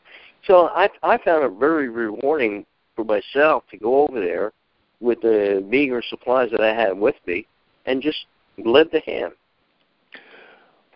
So 0.45 0.67
I 0.67 0.89
I 1.03 1.17
found 1.17 1.43
it 1.45 1.59
very 1.59 1.89
rewarding 1.89 2.65
for 2.95 3.05
myself 3.05 3.63
to 3.71 3.77
go 3.77 4.07
over 4.07 4.19
there 4.19 4.53
with 4.99 5.21
the 5.21 5.63
meager 5.67 6.01
supplies 6.09 6.49
that 6.51 6.61
I 6.61 6.73
had 6.73 6.97
with 6.97 7.15
me 7.27 7.45
and 7.85 8.01
just 8.01 8.25
lend 8.57 8.89
a 8.93 8.99
hand. 9.01 9.33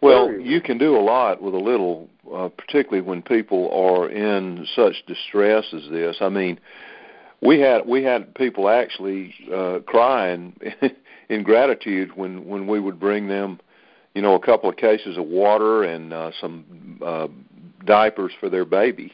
Well, 0.02 0.32
you 0.34 0.62
can 0.62 0.78
do 0.78 0.98
a 0.98 1.00
lot 1.00 1.42
with 1.42 1.54
a 1.54 1.60
little, 1.60 2.10
uh, 2.34 2.50
particularly 2.50 3.02
when 3.02 3.22
people 3.22 3.70
are 3.72 4.10
in 4.10 4.68
such 4.76 5.06
distress 5.06 5.66
as 5.74 5.88
this. 5.92 6.18
I 6.22 6.30
mean, 6.30 6.60
we 7.42 7.60
had 7.60 7.86
we 7.88 8.04
had 8.04 8.34
people 8.36 8.68
actually 8.68 9.34
uh, 9.54 9.80
crying 9.86 10.60
in 11.30 11.44
gratitude 11.44 12.16
when 12.16 12.48
when 12.48 12.68
we 12.68 12.80
would 12.80 13.00
bring 13.00 13.28
them, 13.28 13.60
you 14.16 14.22
know, 14.24 14.34
a 14.34 14.40
couple 14.40 14.70
of 14.70 14.76
cases 14.78 15.18
of 15.18 15.26
water 15.26 15.84
and 15.84 16.14
uh, 16.14 16.32
some 16.42 17.00
uh, 17.06 17.28
diapers 17.86 18.32
for 18.40 18.50
their 18.50 18.66
baby. 18.66 19.14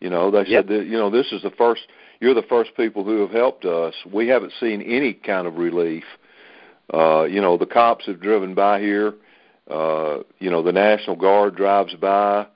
You 0.00 0.10
know, 0.10 0.30
they 0.30 0.44
Yep. 0.46 0.48
said 0.48 0.68
that 0.68 0.86
you 0.86 0.98
know 0.98 1.10
this 1.10 1.32
is 1.32 1.42
the 1.42 1.50
first. 1.50 1.82
You're 2.20 2.34
the 2.34 2.42
first 2.42 2.74
people 2.76 3.04
who 3.04 3.20
have 3.20 3.30
helped 3.30 3.64
us. 3.64 3.94
We 4.10 4.28
haven't 4.28 4.52
seen 4.58 4.80
any 4.82 5.12
kind 5.12 5.46
of 5.46 5.56
relief. 5.56 6.04
Uh, 6.92 7.24
you 7.24 7.40
know, 7.40 7.56
the 7.56 7.66
cops 7.66 8.06
have 8.06 8.20
driven 8.20 8.54
by 8.54 8.80
here. 8.80 9.14
Uh, 9.70 10.18
you 10.38 10.50
know, 10.50 10.62
the 10.62 10.72
National 10.72 11.16
Guard 11.16 11.56
drives 11.56 11.94
by. 11.94 12.46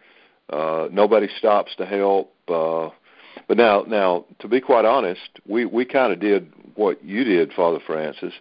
Uh, 0.48 0.88
nobody 0.90 1.28
stops 1.38 1.72
to 1.76 1.86
help. 1.86 2.32
Uh, 2.48 2.90
but 3.48 3.56
now, 3.56 3.84
now, 3.86 4.24
to 4.40 4.48
be 4.48 4.60
quite 4.60 4.84
honest, 4.84 5.40
we 5.46 5.64
we 5.64 5.84
kind 5.84 6.12
of 6.12 6.20
did 6.20 6.52
what 6.74 7.04
you 7.04 7.24
did, 7.24 7.52
Father 7.52 7.80
Francis. 7.84 8.32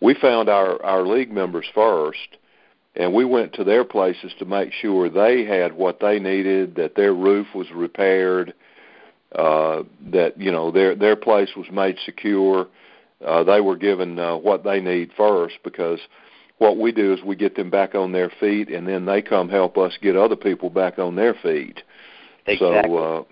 We 0.00 0.14
found 0.14 0.48
our 0.48 0.82
our 0.84 1.06
league 1.06 1.32
members 1.32 1.66
first, 1.74 2.38
and 2.96 3.12
we 3.12 3.24
went 3.24 3.52
to 3.54 3.64
their 3.64 3.84
places 3.84 4.32
to 4.38 4.44
make 4.44 4.72
sure 4.72 5.08
they 5.08 5.44
had 5.44 5.72
what 5.72 6.00
they 6.00 6.18
needed, 6.18 6.76
that 6.76 6.94
their 6.94 7.14
roof 7.14 7.48
was 7.54 7.70
repaired, 7.72 8.54
uh, 9.34 9.82
that 10.12 10.38
you 10.40 10.52
know 10.52 10.70
their 10.70 10.94
their 10.94 11.16
place 11.16 11.50
was 11.56 11.66
made 11.72 11.96
secure. 12.04 12.68
Uh, 13.24 13.42
they 13.42 13.60
were 13.60 13.76
given 13.76 14.18
uh, 14.18 14.36
what 14.36 14.64
they 14.64 14.80
need 14.80 15.10
first 15.16 15.56
because 15.64 15.98
what 16.64 16.78
we 16.78 16.92
do 16.92 17.12
is 17.12 17.22
we 17.22 17.36
get 17.36 17.56
them 17.56 17.68
back 17.68 17.94
on 17.94 18.12
their 18.12 18.30
feet, 18.40 18.70
and 18.70 18.88
then 18.88 19.04
they 19.04 19.20
come 19.20 19.50
help 19.50 19.76
us 19.76 19.92
get 20.00 20.16
other 20.16 20.36
people 20.36 20.70
back 20.70 20.98
on 20.98 21.14
their 21.14 21.34
feet. 21.34 21.82
Exactly. 22.46 22.90
So, 22.90 22.96
uh, 22.96 23.24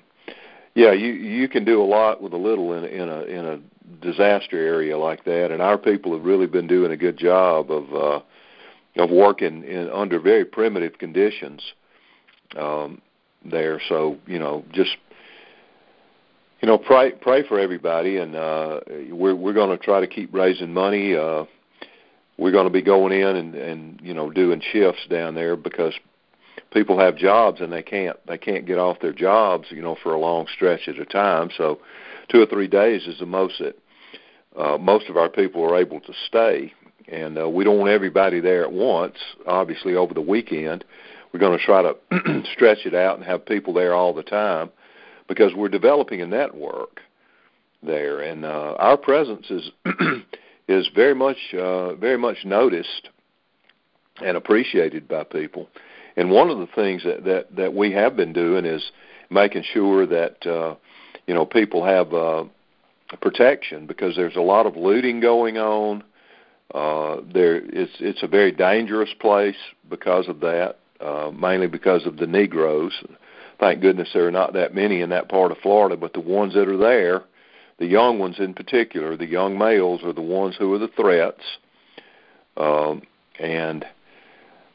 yeah, 0.75 0.93
you 0.93 1.13
you 1.13 1.49
can 1.49 1.65
do 1.65 1.83
a 1.83 1.85
lot 1.85 2.23
with 2.23 2.35
a 2.35 2.37
little 2.37 2.75
in 2.75 2.85
in 2.85 3.09
a 3.09 3.23
in 3.23 3.45
a 3.47 3.59
disaster 4.05 4.59
area 4.59 4.99
like 4.99 5.25
that, 5.25 5.51
and 5.51 5.63
our 5.63 5.79
people 5.79 6.13
have 6.13 6.25
really 6.25 6.47
been 6.47 6.67
doing 6.67 6.93
a 6.93 6.97
good 6.97 7.17
job 7.17 7.71
of 7.71 7.95
uh, 7.95 8.21
of 9.03 9.11
working 9.11 9.65
in 9.65 9.91
under 9.91 10.21
very 10.21 10.45
primitive 10.45 10.99
conditions 10.99 11.63
um, 12.57 13.01
there. 13.45 13.81
So 13.89 14.19
you 14.27 14.39
know, 14.39 14.63
just 14.73 14.97
you 16.61 16.69
know, 16.69 16.79
pray 16.79 17.13
pray 17.13 17.47
for 17.49 17.59
everybody, 17.59 18.19
and 18.19 18.37
uh, 18.37 18.81
we're 19.11 19.35
we're 19.35 19.55
going 19.55 19.77
to 19.77 19.83
try 19.83 20.01
to 20.01 20.07
keep 20.07 20.35
raising 20.35 20.73
money. 20.73 21.17
Uh, 21.17 21.45
we're 22.39 22.53
going 22.53 22.67
to 22.67 22.73
be 22.73 22.83
going 22.83 23.13
in 23.13 23.37
and 23.37 23.55
and 23.55 24.01
you 24.03 24.15
know 24.15 24.31
doing 24.31 24.63
shifts 24.73 25.07
down 25.09 25.35
there 25.35 25.57
because 25.57 25.95
people 26.73 26.99
have 26.99 27.17
jobs 27.17 27.61
and 27.61 27.73
they 27.73 27.83
can't 27.83 28.17
they 28.27 28.39
can't 28.39 28.67
get 28.67 28.79
off 28.79 29.01
their 29.01 29.13
jobs 29.13 29.69
you 29.71 29.83
know 29.83 29.97
for 30.03 30.13
a 30.15 30.19
long 30.19 30.47
stretch 30.55 30.89
at 30.89 30.99
a 30.99 31.05
time. 31.05 31.51
So 31.57 31.79
two 32.29 32.41
or 32.41 32.47
three 32.47 32.69
days 32.69 33.07
is 33.07 33.19
the 33.19 33.27
most 33.27 33.61
that 33.61 33.79
uh, 34.57 34.79
most 34.79 35.09
of 35.09 35.17
our 35.17 35.29
people 35.29 35.63
are 35.65 35.79
able 35.79 36.01
to 36.01 36.13
stay, 36.27 36.73
and 37.09 37.39
uh, 37.39 37.49
we 37.49 37.65
don't 37.65 37.79
want 37.79 37.91
everybody 37.91 38.41
there 38.41 38.65
at 38.65 38.73
once. 38.73 39.17
Obviously, 39.47 39.95
over 39.95 40.13
the 40.13 40.21
weekend, 40.21 40.85
we're 41.33 41.41
going 41.41 41.59
to 41.59 41.65
try 41.65 41.83
to 41.83 41.97
stretch 42.53 42.85
it 42.85 42.95
out 42.95 43.17
and 43.17 43.25
have 43.25 43.47
people 43.47 43.73
there 43.73 43.95
all 43.95 44.13
the 44.13 44.23
time 44.23 44.71
because 45.29 45.55
we're 45.55 45.69
developing 45.69 46.21
a 46.21 46.27
network 46.27 47.01
there, 47.83 48.21
and 48.21 48.45
uh, 48.45 48.75
our 48.79 48.97
presence 48.97 49.51
is 49.51 49.71
is 50.73 50.89
very 50.95 51.15
much 51.15 51.39
uh, 51.55 51.95
very 51.95 52.19
much 52.19 52.39
noticed 52.45 53.09
and 54.25 54.37
appreciated 54.37 55.09
by 55.09 55.25
people. 55.25 55.69
And 56.17 56.31
one 56.31 56.51
of 56.51 56.59
the 56.59 56.69
things 56.75 57.03
that 57.05 57.25
that, 57.25 57.57
that 57.57 57.75
we 57.75 57.93
have 57.93 58.17
been 58.17 58.33
doing 58.33 58.65
is 58.65 58.91
making 59.31 59.65
sure 59.73 60.07
that 60.07 60.47
uh, 60.47 60.75
you 61.27 61.35
know 61.35 61.47
people 61.47 61.85
have 61.85 62.13
uh, 62.13 62.45
protection 63.21 63.87
because 63.87 64.17
there's 64.17 64.37
a 64.37 64.41
lot 64.41 64.67
of 64.67 64.77
looting 64.77 65.21
going 65.21 65.59
on. 65.59 66.05
Uh, 66.75 67.21
there, 67.33 67.57
it's 67.57 67.93
it's 68.01 68.23
a 68.23 68.27
very 68.27 68.53
dangerous 68.53 69.11
place 69.21 69.57
because 69.91 70.29
of 70.29 70.41
that, 70.41 70.79
uh, 71.01 71.31
mainly 71.31 71.67
because 71.67 72.07
of 72.07 72.17
the 72.17 72.27
Negroes. 72.27 72.93
Thank 73.61 73.81
goodness 73.81 74.11
there 74.13 74.27
are 74.27 74.33
not 74.33 74.55
that 74.55 74.75
many 74.75 75.03
in 75.03 75.11
that 75.11 75.29
part 75.29 75.53
of 75.53 75.59
Florida, 75.59 75.97
but 75.97 76.15
the 76.15 76.21
ones 76.21 76.55
that 76.55 76.69
are 76.69 76.77
there, 76.77 77.23
the 77.83 77.89
young 77.89 78.21
ones 78.21 78.37
in 78.39 78.55
particular, 78.55 79.17
the 79.17 79.27
young 79.27 79.59
males 79.59 80.05
are 80.05 80.13
the 80.13 80.23
ones 80.23 80.55
who 80.57 80.73
are 80.73 80.79
the 80.79 80.87
threats. 80.87 81.43
Um, 82.57 83.03
and 83.41 83.85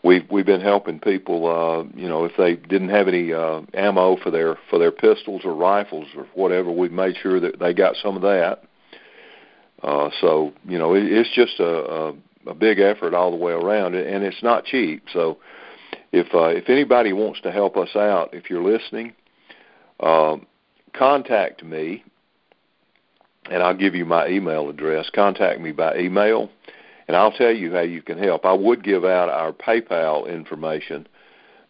we've 0.03 0.29
we've 0.29 0.45
been 0.45 0.59
helping 0.59 0.99
people. 0.99 1.47
Uh, 1.47 1.83
you 1.97 2.09
know, 2.09 2.25
if 2.25 2.33
they 2.37 2.57
didn't 2.57 2.89
have 2.89 3.07
any 3.07 3.31
uh, 3.31 3.61
ammo 3.73 4.17
for 4.17 4.29
their 4.29 4.57
for 4.69 4.77
their 4.77 4.91
pistols 4.91 5.43
or 5.45 5.55
rifles 5.55 6.07
or 6.17 6.27
whatever, 6.33 6.69
we've 6.69 6.91
made 6.91 7.15
sure 7.15 7.39
that 7.39 7.59
they 7.59 7.73
got 7.73 7.95
some 7.95 8.17
of 8.17 8.23
that. 8.23 8.63
Uh, 9.81 10.09
so 10.19 10.51
you 10.67 10.77
know, 10.77 10.93
it, 10.93 11.05
it's 11.05 11.33
just 11.33 11.61
a, 11.61 11.63
a 11.65 12.13
a 12.47 12.53
big 12.53 12.79
effort 12.79 13.13
all 13.13 13.31
the 13.31 13.37
way 13.37 13.53
around, 13.53 13.95
and 13.95 14.25
it's 14.25 14.43
not 14.43 14.65
cheap. 14.65 15.03
So 15.13 15.37
if 16.11 16.27
uh, 16.35 16.47
if 16.47 16.67
anybody 16.67 17.13
wants 17.13 17.39
to 17.43 17.53
help 17.53 17.77
us 17.77 17.95
out, 17.95 18.33
if 18.33 18.49
you're 18.49 18.61
listening, 18.61 19.13
um, 20.01 20.45
contact 20.91 21.63
me, 21.63 22.03
and 23.49 23.63
I'll 23.63 23.75
give 23.75 23.95
you 23.95 24.05
my 24.05 24.27
email 24.27 24.69
address. 24.69 25.09
Contact 25.13 25.59
me 25.59 25.71
by 25.71 25.97
email, 25.97 26.49
and 27.07 27.15
I'll 27.15 27.31
tell 27.31 27.51
you 27.51 27.73
how 27.73 27.81
you 27.81 28.01
can 28.01 28.17
help. 28.17 28.45
I 28.45 28.53
would 28.53 28.83
give 28.83 29.05
out 29.05 29.29
our 29.29 29.53
PayPal 29.53 30.27
information, 30.27 31.07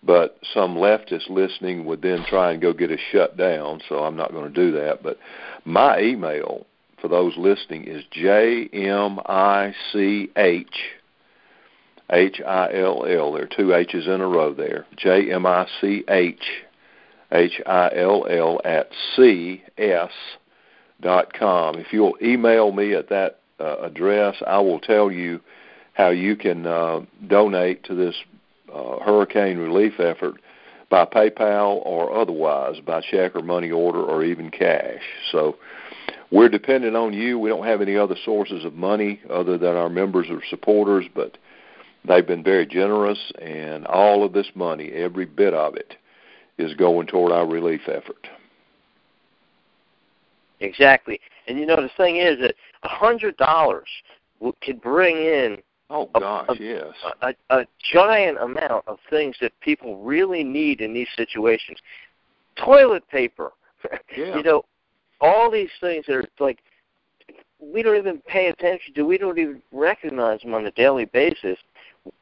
but 0.03 0.37
some 0.53 0.75
leftists 0.75 1.29
listening 1.29 1.85
would 1.85 2.01
then 2.01 2.23
try 2.27 2.51
and 2.51 2.61
go 2.61 2.73
get 2.73 2.91
us 2.91 2.99
shut 3.11 3.37
down, 3.37 3.81
so 3.87 4.03
I'm 4.03 4.15
not 4.15 4.31
going 4.31 4.51
to 4.51 4.53
do 4.53 4.71
that. 4.73 5.03
But 5.03 5.17
my 5.65 5.99
email 5.99 6.65
for 7.01 7.07
those 7.07 7.37
listening 7.37 7.85
is 7.85 8.03
J 8.11 8.67
M 8.73 9.19
I 9.25 9.73
C 9.91 10.29
H 10.35 10.75
H 12.11 12.41
I 12.45 12.73
L 12.73 13.05
L. 13.05 13.33
There 13.33 13.43
are 13.43 13.47
two 13.47 13.73
H's 13.73 14.07
in 14.07 14.21
a 14.21 14.27
row 14.27 14.53
there. 14.53 14.85
J 14.95 15.31
M 15.31 15.45
I 15.45 15.67
C 15.79 16.03
H 16.09 16.43
H 17.31 17.61
I 17.65 17.91
L 17.95 18.25
L 18.29 18.61
at 18.63 18.89
C 19.15 19.63
S 19.77 20.11
dot 21.01 21.33
com. 21.33 21.77
If 21.77 21.93
you'll 21.93 22.17
email 22.21 22.71
me 22.71 22.93
at 22.93 23.09
that 23.09 23.39
uh, 23.59 23.77
address, 23.81 24.35
I 24.45 24.59
will 24.59 24.79
tell 24.79 25.11
you 25.11 25.39
how 25.93 26.09
you 26.09 26.35
can 26.35 26.65
uh, 26.65 27.01
donate 27.27 27.83
to 27.85 27.95
this 27.95 28.15
uh, 28.73 28.99
hurricane 28.99 29.57
relief 29.57 29.99
effort 29.99 30.35
by 30.89 31.05
PayPal 31.05 31.85
or 31.85 32.13
otherwise, 32.13 32.79
by 32.85 33.01
check 33.01 33.35
or 33.35 33.41
money 33.41 33.71
order 33.71 34.01
or 34.01 34.23
even 34.23 34.49
cash. 34.51 35.01
So 35.31 35.57
we're 36.31 36.49
dependent 36.49 36.95
on 36.95 37.13
you. 37.13 37.39
We 37.39 37.49
don't 37.49 37.65
have 37.65 37.81
any 37.81 37.97
other 37.97 38.15
sources 38.23 38.63
of 38.63 38.73
money 38.73 39.19
other 39.29 39.57
than 39.57 39.75
our 39.75 39.89
members 39.89 40.27
or 40.29 40.41
supporters, 40.49 41.05
but 41.13 41.37
they've 42.07 42.27
been 42.27 42.43
very 42.43 42.65
generous, 42.65 43.31
and 43.41 43.85
all 43.87 44.23
of 44.23 44.33
this 44.33 44.47
money, 44.55 44.91
every 44.91 45.25
bit 45.25 45.53
of 45.53 45.75
it, 45.75 45.95
is 46.57 46.73
going 46.73 47.07
toward 47.07 47.31
our 47.31 47.47
relief 47.47 47.81
effort. 47.87 48.27
Exactly. 50.59 51.19
And 51.47 51.59
you 51.59 51.65
know 51.65 51.81
the 51.81 51.89
thing 51.97 52.17
is 52.17 52.39
that 52.39 52.55
a 52.83 52.87
hundred 52.87 53.37
dollars 53.37 53.87
could 54.61 54.81
bring 54.81 55.17
in 55.17 55.57
Oh 55.89 56.09
A- 56.15 56.19
gosh, 56.19 56.49
a- 56.49 56.61
yes. 56.61 56.93
a, 57.21 57.33
a 57.49 57.65
giant 57.93 58.37
amount 58.39 58.87
of 58.87 58.99
things 59.09 59.35
that 59.39 59.57
people 59.61 59.97
really 59.99 60.43
need 60.43 60.81
in 60.81 60.93
these 60.93 61.07
situations. 61.15 61.79
Toilet 62.55 63.07
paper. 63.09 63.51
Yeah. 64.17 64.35
you 64.35 64.41
know, 64.41 64.65
all 65.21 65.51
these 65.51 65.69
things 65.79 66.05
that 66.07 66.15
are 66.15 66.23
like 66.39 66.59
we 67.59 67.83
don't 67.83 67.95
even 67.95 68.19
pay 68.21 68.47
attention 68.47 68.93
to. 68.95 69.03
We 69.03 69.17
don't 69.19 69.37
even 69.37 69.61
recognize 69.71 70.41
them 70.41 70.55
on 70.55 70.65
a 70.65 70.71
daily 70.71 71.05
basis. 71.05 71.57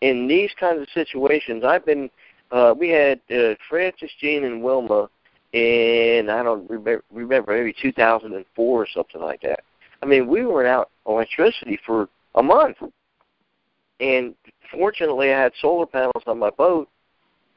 In 0.02 0.28
these 0.28 0.52
kinds 0.60 0.82
of 0.82 0.88
situations, 0.94 1.64
I've 1.64 1.86
been. 1.86 2.10
Uh, 2.52 2.74
we 2.78 2.90
had 2.90 3.22
uh, 3.32 3.56
Frances, 3.70 4.12
Jeanne, 4.20 4.44
and 4.44 4.62
Wilma 4.62 5.10
in 5.54 6.30
I 6.30 6.44
don't 6.44 6.70
remember, 6.70 7.04
remember 7.12 7.58
maybe 7.58 7.76
2004 7.82 8.82
or 8.82 8.88
something 8.94 9.22
like 9.22 9.42
that. 9.42 9.62
I 10.02 10.06
mean, 10.06 10.28
we 10.28 10.46
were 10.46 10.58
without 10.58 10.90
electricity 11.08 11.80
for 11.86 12.10
a 12.36 12.44
month, 12.44 12.78
and 14.00 14.36
fortunately, 14.72 15.34
I 15.34 15.40
had 15.40 15.54
solar 15.62 15.86
panels 15.86 16.24
on 16.28 16.40
my 16.40 16.50
boat, 16.50 16.90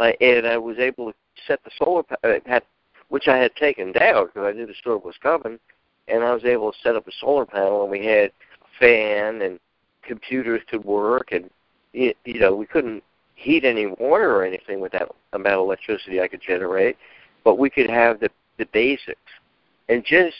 uh, 0.01 0.12
and 0.20 0.46
I 0.46 0.57
was 0.57 0.79
able 0.79 1.12
to 1.12 1.18
set 1.46 1.62
the 1.64 1.70
solar 1.79 2.05
uh, 2.22 2.35
had 2.46 2.62
which 3.09 3.27
I 3.27 3.38
had 3.38 3.57
taken 3.57 3.92
down 3.92 4.27
because 4.27 4.44
I 4.44 4.53
knew 4.53 4.66
the 4.66 4.74
storm 4.74 5.01
was 5.05 5.16
coming, 5.22 5.59
and 6.09 6.22
I 6.22 6.35
was 6.35 6.44
able 6.44 6.72
to 6.72 6.79
set 6.83 6.94
up 6.94 7.09
a 7.09 7.12
solar 7.20 7.46
panel, 7.46 7.83
and 7.83 7.90
we 7.90 8.05
had 8.05 8.31
a 8.61 8.79
fan 8.79 9.42
and 9.42 9.59
computers 10.03 10.62
could 10.68 10.85
work, 10.85 11.33
and 11.33 11.51
you 11.92 12.14
you 12.24 12.40
know 12.40 12.55
we 12.55 12.66
couldn't 12.66 13.03
heat 13.35 13.64
any 13.64 13.87
water 13.87 14.35
or 14.35 14.44
anything 14.44 14.81
with 14.81 14.92
that 14.92 15.09
amount 15.33 15.55
of 15.55 15.61
electricity 15.61 16.20
I 16.20 16.29
could 16.29 16.42
generate, 16.42 16.96
but 17.49 17.57
we 17.57 17.71
could 17.71 17.89
have 17.89 18.21
the 18.21 18.29
the 18.59 18.67
basics, 18.75 19.33
and 19.89 20.05
just 20.05 20.37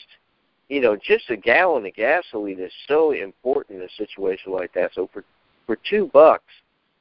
you 0.67 0.79
know 0.79 0.95
just 0.95 1.27
a 1.31 1.35
gallon 1.35 1.83
of 1.87 1.95
gasoline 1.95 2.59
is 2.59 2.71
so 2.87 3.13
important 3.13 3.79
in 3.79 3.83
a 3.83 3.89
situation 3.97 4.53
like 4.53 4.71
that. 4.73 4.91
So 4.93 5.09
for 5.11 5.23
for 5.65 5.75
two 5.89 6.11
bucks, 6.13 6.53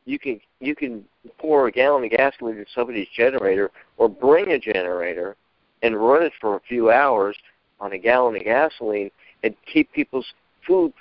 you 0.06 0.18
can 0.18 0.40
you 0.60 0.74
can 0.74 1.04
pour 1.36 1.66
a 1.66 1.70
gallon 1.70 2.04
of 2.04 2.10
gasoline 2.10 2.56
in 2.56 2.64
somebody's 2.74 3.08
generator 3.14 3.70
or 3.98 4.08
bring 4.08 4.52
a 4.52 4.58
generator 4.58 5.36
and 5.82 5.94
run 5.94 6.22
it 6.22 6.32
for 6.40 6.56
a 6.56 6.60
few 6.60 6.90
hours 6.90 7.36
on 7.78 7.92
a 7.92 7.98
gallon 7.98 8.34
of 8.36 8.44
gasoline 8.44 9.10
and 9.42 9.54
keep 9.70 9.92
people's 9.92 10.32
food 10.66 10.94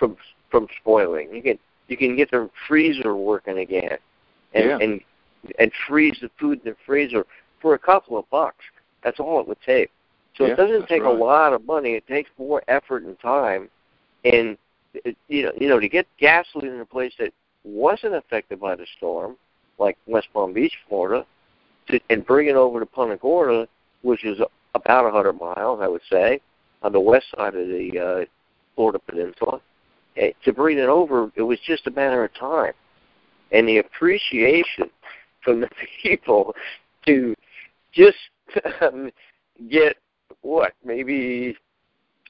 from 0.00 0.16
from 0.50 0.66
spoiling. 0.80 1.32
You 1.32 1.42
can 1.42 1.58
you 1.86 1.96
can 1.96 2.16
get 2.16 2.32
their 2.32 2.50
freezer 2.66 3.14
working 3.14 3.58
again, 3.58 3.98
and 4.52 4.64
Yeah. 4.64 4.78
and 4.78 5.00
and 5.60 5.70
freeze 5.86 6.18
the 6.20 6.28
food 6.40 6.58
in 6.64 6.72
the 6.72 6.76
freezer 6.84 7.24
for 7.60 7.74
a 7.74 7.78
couple 7.78 8.18
of 8.18 8.28
bucks. 8.30 8.64
That's 9.02 9.20
all 9.20 9.40
it 9.40 9.48
would 9.48 9.60
take. 9.64 9.90
So 10.36 10.46
Yeah, 10.46 10.52
it 10.52 10.56
doesn't 10.56 10.86
take 10.86 11.02
a 11.02 11.08
lot 11.08 11.52
of 11.52 11.64
money. 11.64 11.94
It 11.94 12.06
takes 12.06 12.30
more 12.38 12.62
effort 12.68 13.02
and 13.04 13.18
time, 13.20 13.68
and 14.24 14.56
you 15.28 15.42
know 15.42 15.52
you 15.58 15.68
know 15.68 15.80
to 15.80 15.88
get 15.88 16.06
gasoline 16.18 16.72
in 16.72 16.80
a 16.80 16.86
place 16.86 17.12
that 17.18 17.32
wasn't 17.64 18.14
affected 18.14 18.60
by 18.60 18.76
the 18.76 18.86
storm, 18.96 19.36
like 19.78 19.96
West 20.06 20.28
Palm 20.32 20.52
Beach, 20.52 20.74
Florida, 20.88 21.26
to, 21.88 22.00
and 22.10 22.24
bring 22.24 22.48
it 22.48 22.56
over 22.56 22.80
to 22.80 22.86
Punta 22.86 23.16
Gorda, 23.16 23.68
which 24.02 24.24
is 24.24 24.38
about 24.74 25.06
a 25.06 25.10
hundred 25.10 25.34
miles, 25.34 25.80
I 25.82 25.88
would 25.88 26.02
say, 26.10 26.40
on 26.82 26.92
the 26.92 27.00
west 27.00 27.26
side 27.36 27.54
of 27.54 27.66
the 27.68 27.98
uh, 27.98 28.24
Florida 28.74 28.98
Peninsula. 28.98 29.60
Eh, 30.16 30.32
To 30.44 30.52
bring 30.52 30.78
it 30.78 30.88
over, 30.88 31.30
it 31.34 31.42
was 31.42 31.58
just 31.66 31.86
a 31.86 31.90
matter 31.90 32.24
of 32.24 32.34
time, 32.34 32.72
and 33.50 33.68
the 33.68 33.78
appreciation 33.78 34.90
from 35.42 35.60
the 35.60 35.68
people 36.02 36.54
to 37.06 37.34
just 37.92 38.16
um, 38.80 39.10
get 39.70 39.96
what 40.42 40.72
maybe 40.84 41.56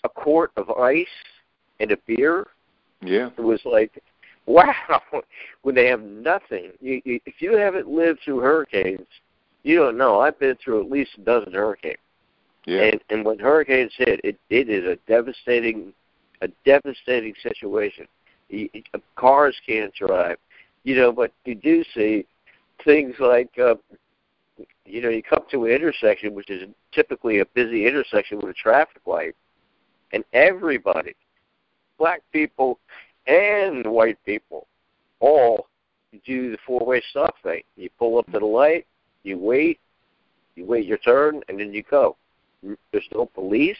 a 0.05 0.09
quart 0.09 0.53
of 0.57 0.71
ice 0.71 1.07
and 1.81 1.93
a 1.93 1.97
beer 2.07 2.47
Yeah. 3.03 3.31
it 3.37 3.43
was 3.43 3.61
like, 3.65 4.03
wow, 4.47 5.03
when 5.63 5.75
they 5.75 5.87
have 5.87 6.03
nothing. 6.03 6.71
You, 6.81 7.03
you, 7.05 7.21
if 7.27 7.35
you 7.41 7.57
haven't 7.57 7.87
lived 7.87 8.21
through 8.25 8.41
hurricanes, 8.41 9.07
you 9.63 9.77
don't 9.77 9.99
know. 9.99 10.21
I've 10.21 10.39
been 10.39 10.57
through 10.57 10.83
at 10.85 10.91
least 10.91 11.11
a 11.19 11.21
dozen 11.21 11.53
hurricanes, 11.53 11.99
Yeah. 12.65 12.85
and 12.85 13.01
and 13.11 13.25
when 13.27 13.39
hurricanes 13.39 13.93
hit, 13.99 14.21
it 14.25 14.39
it 14.49 14.71
is 14.71 14.85
a 14.85 14.97
devastating, 15.07 15.93
a 16.41 16.49
devastating 16.65 17.35
situation. 17.43 18.07
You, 18.49 18.71
cars 19.17 19.55
can't 19.67 19.93
drive, 19.95 20.39
you 20.85 20.97
know, 20.97 21.13
but 21.13 21.31
you 21.45 21.55
do 21.55 21.85
see 21.95 22.25
things 22.85 23.15
like, 23.19 23.51
uh, 23.59 23.75
you 24.85 25.01
know, 25.03 25.09
you 25.09 25.23
come 25.23 25.45
to 25.51 25.65
an 25.65 25.71
intersection, 25.71 26.35
which 26.35 26.51
is 26.51 26.69
typically 26.93 27.41
a 27.41 27.47
busy 27.47 27.87
intersection 27.87 28.39
with 28.39 28.51
a 28.51 28.55
traffic 28.55 29.03
light, 29.07 29.35
and 30.13 30.25
everybody, 30.33 31.15
black 31.99 32.23
people 32.33 32.79
and 33.27 33.87
white 33.87 34.19
people 34.25 34.67
all 35.21 35.67
do 36.25 36.51
the 36.51 36.59
four 36.67 36.85
way 36.85 37.03
stop 37.11 37.35
thing. 37.43 37.63
You 37.77 37.91
pull 37.99 38.19
up 38.19 38.27
to 38.33 38.39
the 38.39 38.47
light, 38.47 38.87
you 39.23 39.39
wait, 39.39 39.79
you 40.57 40.65
wait 40.65 40.87
your 40.87 40.99
turn, 40.99 41.43
and 41.49 41.61
then 41.61 41.73
you 41.73 41.83
go. 41.91 42.17
There's 42.63 43.09
no 43.13 43.27
police. 43.27 43.77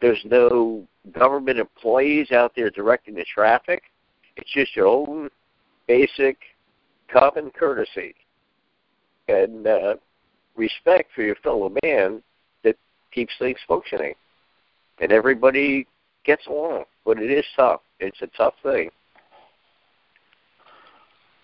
There's 0.00 0.24
no 0.24 0.86
government 1.12 1.58
employees 1.58 2.32
out 2.32 2.52
there 2.56 2.70
directing 2.70 3.14
the 3.14 3.24
traffic. 3.24 3.82
It's 4.36 4.50
just 4.52 4.74
your 4.74 4.86
own 4.86 5.28
basic 5.86 6.38
common 7.08 7.50
courtesy 7.50 8.14
and 9.28 9.66
uh, 9.66 9.94
respect 10.56 11.10
for 11.14 11.22
your 11.22 11.36
fellow 11.36 11.72
man 11.82 12.22
that 12.64 12.76
keeps 13.12 13.32
things 13.38 13.58
functioning. 13.66 14.14
And 15.00 15.12
everybody 15.12 15.86
gets 16.24 16.46
along, 16.46 16.84
but 17.04 17.18
it 17.18 17.30
is 17.30 17.44
tough. 17.56 17.80
It's 18.00 18.20
a 18.22 18.28
tough 18.28 18.54
thing. 18.62 18.90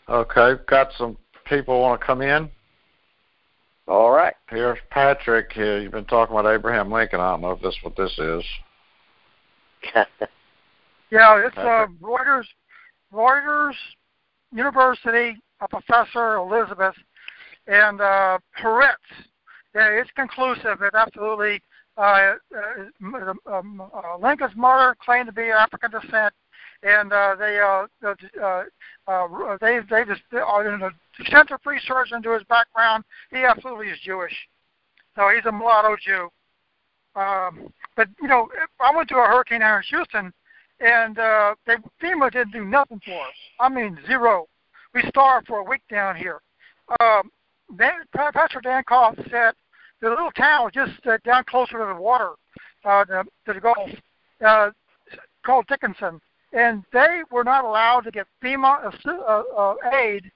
Okay, 0.08 0.52
got 0.66 0.88
some 0.96 1.16
people 1.46 1.80
want 1.80 2.00
to 2.00 2.06
come 2.06 2.22
in. 2.22 2.50
All 3.86 4.10
right. 4.10 4.34
Here's 4.50 4.78
Patrick. 4.90 5.52
Here, 5.52 5.80
you've 5.80 5.92
been 5.92 6.04
talking 6.04 6.36
about 6.36 6.52
Abraham 6.52 6.92
Lincoln. 6.92 7.20
I 7.20 7.30
don't 7.30 7.40
know 7.40 7.52
if 7.52 7.62
this 7.62 7.76
what 7.82 7.96
this 7.96 8.18
is. 8.18 8.44
Yeah, 11.10 11.42
it's 11.46 11.56
uh, 11.56 11.86
Rutgers, 12.00 12.46
Rutgers 13.12 13.76
University, 14.52 15.36
a 15.60 15.68
professor 15.68 16.34
Elizabeth, 16.34 16.94
and 17.68 18.00
uh, 18.00 18.38
Hurwitz. 18.60 18.96
Yeah, 19.74 19.90
it's 19.90 20.10
conclusive. 20.16 20.82
It 20.82 20.94
absolutely. 20.94 21.62
Uh, 21.96 22.34
uh, 22.56 23.52
um, 23.52 23.80
uh, 23.80 24.16
Lincoln's 24.20 24.56
mother 24.56 24.96
claimed 25.04 25.26
to 25.26 25.32
be 25.32 25.50
African 25.50 25.90
descent, 25.90 26.32
and 26.82 27.12
uh, 27.12 27.34
they 27.36 27.58
uh, 27.58 27.86
uh, 28.40 28.64
uh, 29.06 29.58
they 29.60 29.80
they 29.90 30.04
just 30.04 30.22
uh, 30.32 30.60
in 30.60 30.82
an 30.82 30.90
extensive 31.18 31.58
research 31.66 32.12
into 32.12 32.32
his 32.32 32.44
background. 32.44 33.04
He 33.30 33.38
absolutely 33.38 33.88
is 33.88 33.98
Jewish, 34.00 34.34
so 35.16 35.28
he's 35.34 35.44
a 35.44 35.52
mulatto 35.52 35.96
Jew. 36.00 36.28
Um, 37.16 37.72
but 37.96 38.08
you 38.22 38.28
know, 38.28 38.48
I 38.80 38.94
went 38.94 39.08
to 39.08 39.16
a 39.16 39.26
hurricane 39.26 39.60
here 39.60 39.76
in 39.76 39.82
Houston, 39.90 40.32
and 40.80 41.18
uh, 41.18 41.54
they 41.66 41.74
FEMA 42.00 42.30
didn't 42.30 42.52
do 42.52 42.64
nothing 42.64 43.00
for 43.04 43.20
us. 43.20 43.34
I 43.60 43.68
mean, 43.68 43.98
zero. 44.06 44.46
We 44.94 45.02
starved 45.08 45.48
for 45.48 45.58
a 45.58 45.64
week 45.64 45.82
down 45.90 46.16
here. 46.16 46.40
Um, 47.00 47.30
Dan, 47.76 47.92
Pastor 48.12 48.60
Dan 48.60 48.82
Koff 48.88 49.16
said 49.30 49.52
the 50.00 50.08
little 50.08 50.30
town 50.32 50.70
just 50.72 51.06
uh, 51.06 51.18
down 51.24 51.44
closer 51.44 51.78
to 51.78 51.94
the 51.94 52.00
water, 52.00 52.30
uh, 52.84 53.04
to, 53.04 53.24
to 53.46 53.52
the 53.52 53.60
Gulf, 53.60 53.90
uh, 54.46 54.70
called 55.44 55.66
Dickinson, 55.66 56.20
and 56.52 56.84
they 56.92 57.22
were 57.30 57.44
not 57.44 57.64
allowed 57.64 58.02
to 58.02 58.10
get 58.10 58.26
FEMA 58.42 58.92
uh, 59.06 59.42
uh, 59.56 59.74
aid 59.92 60.30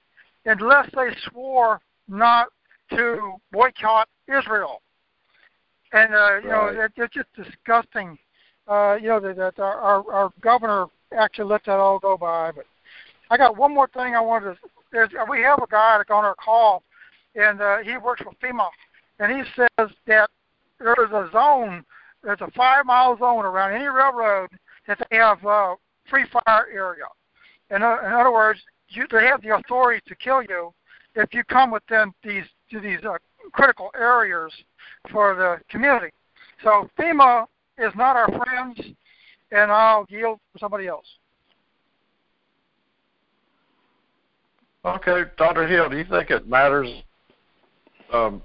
unless 0.45 0.89
they 0.95 1.09
swore 1.29 1.79
not 2.07 2.47
to 2.91 3.33
boycott 3.51 4.07
Israel. 4.27 4.81
And 5.93 6.13
uh, 6.13 6.39
you 6.43 6.49
Right. 6.49 6.75
know, 6.75 6.83
it, 6.83 6.91
it's 6.97 7.13
just 7.13 7.27
disgusting. 7.35 8.17
Uh, 8.67 8.97
you 9.01 9.09
know 9.09 9.19
that, 9.19 9.35
that 9.35 9.59
our, 9.59 9.79
our 9.79 10.13
our 10.13 10.33
governor 10.41 10.87
actually 11.15 11.45
let 11.45 11.63
that 11.65 11.79
all 11.79 11.99
go 11.99 12.17
by. 12.17 12.51
But 12.51 12.65
I 13.29 13.37
got 13.37 13.57
one 13.57 13.73
more 13.73 13.87
thing 13.87 14.15
I 14.15 14.21
wanted 14.21 14.53
to. 14.53 14.57
There's, 14.91 15.09
we 15.29 15.41
have 15.41 15.59
a 15.59 15.67
guy 15.67 15.97
that's 15.97 16.09
on 16.09 16.23
our 16.23 16.35
call, 16.35 16.83
and 17.35 17.61
uh, 17.61 17.77
he 17.77 17.97
works 17.97 18.21
for 18.21 18.31
FEMA, 18.41 18.67
and 19.19 19.31
he 19.31 19.43
says 19.55 19.89
that 20.07 20.29
there 20.79 20.95
is 21.05 21.11
a 21.11 21.29
zone, 21.31 21.83
there's 22.23 22.41
a 22.41 22.51
five 22.51 22.85
mile 22.85 23.17
zone 23.17 23.45
around 23.45 23.73
any 23.73 23.85
railroad 23.85 24.49
that 24.87 24.99
they 25.09 25.17
have 25.17 25.43
uh, 25.45 25.75
free 26.09 26.25
fire 26.31 26.67
area. 26.73 27.05
In, 27.71 27.81
o- 27.83 27.99
in 28.05 28.13
other 28.13 28.31
words, 28.31 28.59
you, 28.89 29.05
they 29.11 29.25
have 29.25 29.41
the 29.41 29.55
authority 29.55 30.01
to 30.07 30.15
kill 30.15 30.41
you 30.43 30.73
if 31.15 31.33
you 31.33 31.43
come 31.45 31.71
within 31.71 32.11
these 32.23 32.43
to 32.71 32.79
these 32.79 32.99
uh, 33.07 33.17
critical 33.51 33.91
areas 33.95 34.51
for 35.11 35.35
the 35.35 35.59
community. 35.69 36.11
So 36.63 36.89
FEMA 36.97 37.45
is 37.77 37.93
not 37.95 38.15
our 38.15 38.27
friends, 38.27 38.79
and 39.51 39.71
I'll 39.71 40.05
yield 40.09 40.39
to 40.53 40.59
somebody 40.59 40.87
else. 40.87 41.05
Okay, 44.85 45.23
Dr. 45.37 45.65
Hill, 45.67 45.89
do 45.89 45.97
you 45.97 46.03
think 46.03 46.29
it 46.29 46.47
matters? 46.47 46.89
Um, 48.13 48.41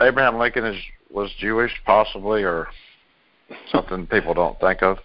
Abraham 0.00 0.38
Lincoln 0.38 0.64
is 0.64 0.76
was 1.10 1.30
Jewish, 1.38 1.72
possibly, 1.84 2.42
or 2.42 2.68
something 3.70 4.06
people 4.06 4.34
don't 4.34 4.58
think 4.60 4.82
of. 4.82 4.98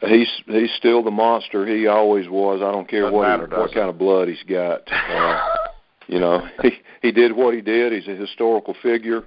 He's 0.00 0.28
he's 0.46 0.70
still 0.76 1.02
the 1.02 1.10
monster 1.10 1.66
he 1.66 1.86
always 1.86 2.28
was. 2.28 2.60
I 2.62 2.70
don't 2.70 2.88
care 2.88 3.02
Doesn't 3.02 3.16
what 3.16 3.28
matter, 3.28 3.46
he, 3.46 3.54
what 3.60 3.70
it? 3.70 3.74
kind 3.74 3.88
of 3.88 3.98
blood 3.98 4.28
he's 4.28 4.42
got. 4.48 4.82
Uh, 5.16 5.40
you 6.08 6.20
know, 6.20 6.46
he 6.62 6.70
he 7.02 7.10
did 7.10 7.34
what 7.34 7.52
he 7.54 7.60
did. 7.60 7.92
He's 7.92 8.06
a 8.06 8.14
historical 8.14 8.76
figure. 8.80 9.24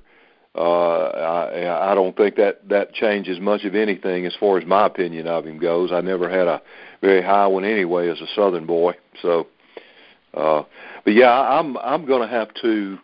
Uh, 0.55 0.62
I 1.03 1.91
I 1.91 1.95
don't 1.95 2.15
think 2.15 2.36
that 2.38 2.67
that 2.69 2.93
changes 2.93 3.38
much 3.39 3.65
of 3.65 3.75
anything 3.75 4.25
as 4.25 4.34
far 4.39 4.58
as 4.58 4.65
my 4.65 4.86
opinion 4.86 5.27
of 5.27 5.45
him 5.45 5.60
goes. 5.60 5.91
I 5.91 5.99
never 6.01 6.29
had 6.29 6.47
a 6.47 6.62
very 7.01 7.21
high 7.21 7.47
one 7.47 7.65
anyway 7.65 8.08
as 8.10 8.21
a 8.21 8.27
Southern 8.34 8.65
boy. 8.65 8.93
So, 9.21 9.47
uh, 10.34 10.63
but 11.03 11.13
yeah, 11.13 11.29
I- 11.32 11.60
I'm 11.60 11.77
I'm 11.77 12.05
going 12.05 12.21
to 12.21 12.34
have 12.34 12.53
to 12.62 12.97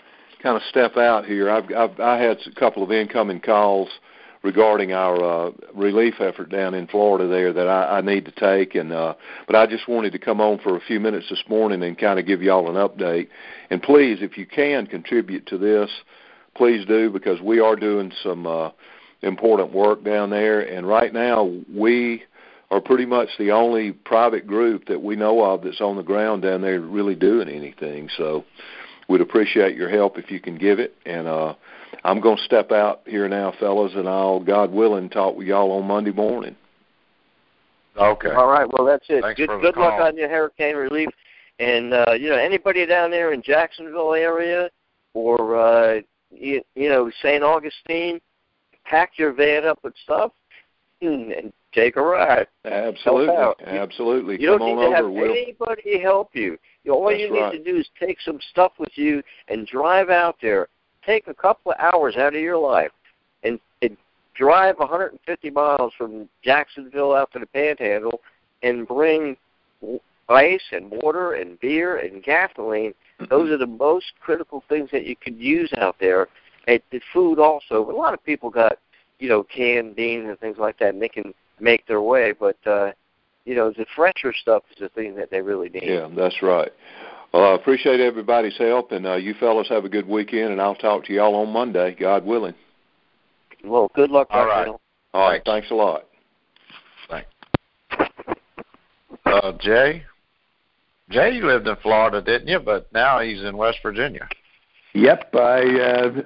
kind 0.46 0.58
of 0.58 0.64
step 0.70 0.96
out 0.96 1.26
here. 1.26 1.50
I've, 1.50 1.66
I've 1.76 2.00
I 2.00 2.22
had 2.22 2.38
a 2.46 2.52
couple 2.52 2.84
of 2.84 2.92
incoming 2.92 3.40
calls 3.40 3.90
regarding 4.44 4.94
our 4.94 5.48
uh, 5.48 5.52
relief 5.74 6.14
effort 6.20 6.50
down 6.50 6.76
in 6.76 6.86
Florida 6.86 7.28
there 7.28 7.52
that 7.52 7.68
I, 7.68 7.98
I 7.98 8.02
need 8.02 8.26
to 8.26 8.32
take, 8.32 8.76
and 8.76 8.94
uh, 8.94 9.16
but 9.48 9.56
I 9.56 9.66
just 9.66 9.88
wanted 9.88 10.12
to 10.12 10.20
come 10.20 10.40
on 10.40 10.60
for 10.60 10.78
a 10.78 10.82
few 10.82 11.00
minutes 11.00 11.26
this 11.32 11.44
morning 11.50 11.82
and 11.82 11.98
kind 11.98 12.20
of 12.20 12.28
give 12.28 12.44
y'all 12.44 12.70
an 12.70 12.76
update. 12.76 13.30
And 13.72 13.82
please, 13.82 14.20
if 14.22 14.38
you 14.38 14.46
can 14.46 14.86
contribute 14.86 15.48
to 15.48 15.58
this, 15.58 15.90
please 16.56 16.86
do 16.86 17.10
because 17.10 17.42
we 17.42 17.60
are 17.60 17.76
doing 17.76 18.12
some 18.22 18.46
uh, 18.46 18.70
important 19.24 19.74
work 19.74 20.04
down 20.04 20.30
there, 20.30 20.62
and 20.62 20.88
right 20.88 21.12
now 21.12 21.52
we 21.74 22.22
are 22.70 22.82
pretty 22.82 23.08
much 23.08 23.30
the 23.40 23.50
only 23.50 23.94
private 23.94 24.46
group 24.46 24.86
that 24.86 25.02
we 25.02 25.16
know 25.16 25.44
of 25.44 25.64
that's 25.64 25.82
on 25.82 25.96
the 25.96 26.04
ground 26.04 26.44
down 26.44 26.62
there 26.62 26.82
really 26.82 27.16
doing 27.16 27.50
anything. 27.50 28.10
So 28.16 28.46
we'd 29.08 29.22
appreciate 29.22 29.76
your 29.76 29.90
help 29.90 30.18
if 30.18 30.32
you 30.32 30.40
can 30.40 30.58
give 30.58 30.80
it. 30.80 30.96
And 31.06 31.28
uh, 31.28 31.54
I'm 32.04 32.20
going 32.22 32.38
to 32.38 32.44
step 32.44 32.72
out 32.72 33.02
here 33.06 33.28
now, 33.28 33.54
fellas, 33.60 33.94
and 33.96 34.08
I'll, 34.08 34.40
God 34.40 34.72
willing, 34.72 35.10
talk 35.10 35.36
with 35.36 35.48
y'all 35.48 35.72
on 35.72 35.86
Monday 35.86 36.12
morning. 36.12 36.56
Okay. 37.98 38.32
All 38.32 38.48
right. 38.48 38.68
Well, 38.72 38.86
that's 38.86 39.06
it. 39.10 39.22
Thanks 39.22 39.38
good 39.38 39.48
for 39.48 39.58
the 39.60 39.68
luck 39.68 39.98
call. 39.98 40.04
on 40.08 40.18
your 40.18 40.28
hurricane 40.30 40.76
relief. 40.76 41.10
And 41.60 41.94
uh, 41.94 42.12
you 42.20 42.30
know, 42.30 42.36
anybody 42.36 42.86
down 42.86 43.12
there 43.12 43.32
in 43.32 43.42
Jacksonville 43.42 44.14
area 44.14 44.70
or 45.14 45.56
uh, 45.56 46.02
you, 46.30 46.62
you 46.76 46.90
know 46.90 47.10
St. 47.22 47.42
Augustine, 47.42 48.20
pack 48.84 49.14
your 49.18 49.32
van 49.32 49.66
up 49.66 49.80
with 49.82 49.94
stuff 50.04 50.34
and 51.02 51.54
take 51.74 51.96
a 51.96 52.02
ride. 52.02 52.48
Absolutely, 52.66 53.36
Help 53.36 53.62
out. 53.62 53.68
absolutely. 53.68 54.42
You 54.42 54.48
don't 54.48 54.60
Come 54.60 54.68
need 54.68 54.74
on 54.74 54.80
to 54.80 54.86
over. 54.88 54.96
have 54.96 55.06
We'll 55.12 55.32
anybody 55.32 56.02
help 56.02 56.32
you. 56.34 56.58
All 56.90 57.08
That's 57.08 57.20
you 57.20 57.32
need 57.32 57.40
right. 57.40 57.52
to 57.52 57.64
do 57.64 57.78
is 57.78 57.88
take 58.00 58.20
some 58.22 58.40
stuff 58.52 58.74
with 58.78 58.96
you 58.96 59.24
and 59.48 59.68
drive 59.68 60.10
out 60.10 60.38
there. 60.42 60.68
Take 61.06 61.28
a 61.28 61.34
couple 61.34 61.72
of 61.72 61.80
hours 61.80 62.16
out 62.16 62.36
of 62.36 62.42
your 62.42 62.58
life 62.58 62.92
and, 63.44 63.60
and 63.82 63.98
drive 64.36 64.78
150 64.80 65.50
miles 65.50 65.94
from 65.98 66.28
Jacksonville 66.44 67.14
out 67.14 67.32
to 67.34 67.40
the 67.40 67.48
Panhandle 67.48 68.22
and 68.64 68.88
bring 68.88 69.38
ice 70.30 70.64
and 70.72 70.90
water 70.90 71.34
and 71.34 71.60
beer 71.60 71.98
and 71.98 72.24
gasoline. 72.24 72.94
Those 73.30 73.52
are 73.52 73.58
the 73.58 73.68
most 73.68 74.14
critical 74.20 74.64
things 74.68 74.90
that 74.92 75.06
you 75.06 75.16
could 75.16 75.38
use 75.38 75.72
out 75.78 75.96
there. 76.00 76.28
And 76.68 76.82
the 76.92 77.00
food 77.14 77.40
also. 77.40 77.90
A 77.90 77.96
lot 77.96 78.14
of 78.14 78.24
people 78.24 78.50
got 78.50 78.80
you 79.20 79.30
know 79.30 79.44
canned 79.44 79.96
beans 79.96 80.28
and 80.28 80.40
things 80.40 80.58
like 80.58 80.80
that, 80.80 80.94
and 80.94 81.02
they 81.02 81.10
can 81.10 81.34
make 81.60 81.86
their 81.88 82.02
way. 82.02 82.34
But 82.34 82.58
uh, 82.66 82.92
you 83.46 83.56
know 83.56 83.72
the 83.72 83.86
fresher 83.96 84.34
stuff 84.34 84.64
is 84.72 84.78
the 84.80 84.90
thing 84.90 85.16
that 85.16 85.32
they 85.32 85.42
really 85.42 85.70
need. 85.70 85.84
Yeah, 85.84 86.08
that's 86.16 86.42
right. 86.42 86.72
Well, 87.34 87.52
I 87.52 87.56
appreciate 87.56 88.00
everybody's 88.00 88.58
help, 88.58 88.92
and 88.92 89.06
uh, 89.06 89.16
you 89.16 89.34
fellows 89.40 89.68
have 89.70 89.84
a 89.84 89.90
good 89.90 90.08
weekend, 90.08 90.52
and 90.52 90.62
I'll 90.62 90.76
talk 90.76 91.06
to 91.06 91.14
y'all 91.14 91.36
on 91.36 91.52
Monday, 91.52 91.96
God 92.00 92.26
willing. 92.26 92.54
Well, 93.64 93.92
good 93.94 94.10
luck, 94.10 94.28
All 94.30 94.46
Dr. 94.46 94.50
right. 94.50 94.66
Hill. 94.66 94.82
All 95.14 95.30
right, 95.30 95.42
thanks 95.46 95.70
a 95.72 95.74
lot. 95.74 96.06
Thanks. 97.10 97.30
Uh, 99.26 99.52
Jay, 99.60 100.04
Jay, 101.10 101.36
you 101.36 101.46
lived 101.46 101.68
in 101.68 101.76
Florida, 101.78 102.22
didn't 102.22 102.48
you? 102.48 102.60
But 102.60 102.92
now 102.94 103.20
he's 103.20 103.44
in 103.44 103.58
West 103.58 103.80
Virginia. 103.84 104.28
Yep, 104.94 105.36
I 105.36 105.80
uh, 105.80 106.22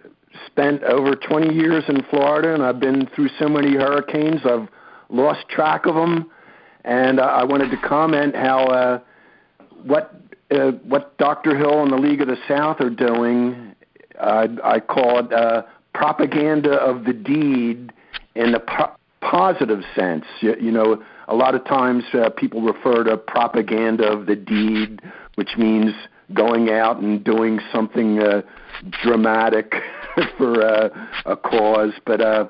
spent 0.45 0.84
over 0.84 1.15
20 1.15 1.53
years 1.53 1.84
in 1.88 2.03
Florida, 2.09 2.53
and 2.53 2.63
I've 2.63 2.80
been 2.80 3.07
through 3.15 3.30
so 3.39 3.47
many 3.47 3.76
hurricanes, 3.76 4.41
I've 4.45 4.67
lost 5.09 5.47
track 5.49 5.86
of 5.86 5.95
them. 5.95 6.30
And 6.86 7.19
uh, 7.19 7.23
I 7.23 7.43
wanted 7.43 7.71
to 7.71 7.77
comment 7.77 8.36
how 8.36 8.65
uh, 8.65 8.99
what 9.84 10.15
uh, 10.51 10.71
what 10.84 11.17
Dr. 11.17 11.57
Hill 11.57 11.84
and 11.84 11.91
the 11.91 11.97
League 11.97 12.21
of 12.21 12.27
the 12.27 12.38
South 12.47 12.82
are 12.82 12.89
doing. 12.89 13.75
I 14.19 14.47
I 14.63 14.80
call 14.80 15.19
it 15.19 15.34
uh, 15.34 15.63
propaganda 15.93 16.73
of 16.73 17.03
the 17.03 17.13
deed 17.13 17.91
in 18.36 18.51
the 18.51 18.59
po- 18.59 18.95
positive 19.21 19.82
sense. 19.95 20.25
You, 20.41 20.55
you 20.59 20.71
know, 20.71 21.03
a 21.27 21.36
lot 21.36 21.55
of 21.55 21.65
times 21.65 22.03
uh, 22.13 22.30
people 22.30 22.61
refer 22.61 23.03
to 23.03 23.17
propaganda 23.17 24.11
of 24.11 24.25
the 24.25 24.36
deed, 24.36 25.01
which 25.36 25.57
means 25.57 25.93
going 26.34 26.69
out 26.69 26.99
and 26.99 27.23
doing 27.23 27.59
something 27.73 28.19
uh, 28.19 28.41
dramatic 29.03 29.73
for 30.38 30.63
uh, 30.63 30.89
a 31.25 31.36
cause. 31.36 31.93
But 32.05 32.21
uh, 32.21 32.47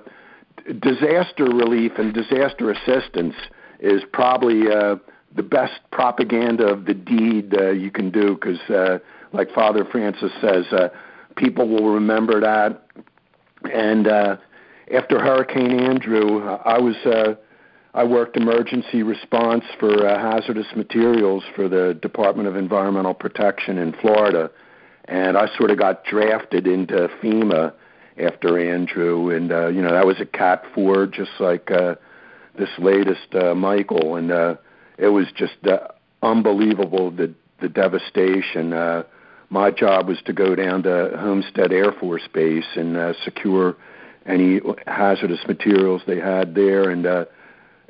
disaster 0.79 1.45
relief 1.45 1.93
and 1.97 2.13
disaster 2.13 2.71
assistance 2.71 3.35
is 3.79 4.01
probably 4.11 4.69
uh, 4.69 4.95
the 5.35 5.43
best 5.43 5.79
propaganda 5.91 6.67
of 6.67 6.85
the 6.85 6.93
deed 6.93 7.55
uh, 7.57 7.71
you 7.71 7.91
can 7.91 8.11
do 8.11 8.35
because, 8.35 8.59
uh, 8.69 8.99
like 9.31 9.51
Father 9.51 9.85
Francis 9.85 10.31
says, 10.41 10.65
uh, 10.71 10.89
people 11.35 11.67
will 11.67 11.93
remember 11.93 12.41
that. 12.41 12.83
And 13.71 14.07
uh, 14.07 14.37
after 14.93 15.19
Hurricane 15.19 15.79
Andrew, 15.79 16.43
I 16.43 16.79
was 16.79 16.95
uh, 17.05 17.35
I 17.93 18.03
worked 18.03 18.37
emergency 18.37 19.03
response 19.03 19.63
for 19.79 20.07
uh, 20.07 20.19
hazardous 20.19 20.67
materials 20.75 21.43
for 21.55 21.67
the 21.67 21.97
Department 22.01 22.47
of 22.47 22.55
Environmental 22.55 23.13
Protection 23.13 23.77
in 23.77 23.93
Florida, 23.93 24.51
and 25.05 25.37
I 25.37 25.47
sort 25.57 25.71
of 25.71 25.79
got 25.79 26.05
drafted 26.05 26.67
into 26.67 27.09
FEMA 27.21 27.73
after 28.17 28.59
Andrew, 28.59 29.31
and 29.31 29.51
uh, 29.51 29.67
you 29.67 29.81
know 29.81 29.91
that 29.91 30.05
was 30.05 30.19
a 30.19 30.25
Cat 30.25 30.63
Four, 30.75 31.07
just 31.07 31.31
like 31.39 31.71
uh, 31.71 31.95
this 32.57 32.69
latest 32.77 33.33
uh, 33.33 33.53
Michael, 33.55 34.15
and 34.15 34.31
uh, 34.31 34.55
it 34.97 35.07
was 35.07 35.27
just 35.35 35.57
uh, 35.65 35.87
unbelievable 36.21 37.11
the 37.11 37.33
the 37.61 37.69
devastation. 37.69 38.73
Uh, 38.73 39.03
my 39.49 39.71
job 39.71 40.07
was 40.07 40.21
to 40.25 40.33
go 40.33 40.55
down 40.55 40.83
to 40.83 41.11
Homestead 41.17 41.71
Air 41.71 41.91
Force 41.91 42.27
Base 42.33 42.65
and 42.75 42.95
uh, 42.95 43.13
secure 43.23 43.75
any 44.25 44.59
hazardous 44.85 45.39
materials 45.47 46.01
they 46.05 46.19
had 46.19 46.53
there, 46.53 46.89
and 46.89 47.05
uh, 47.05 47.25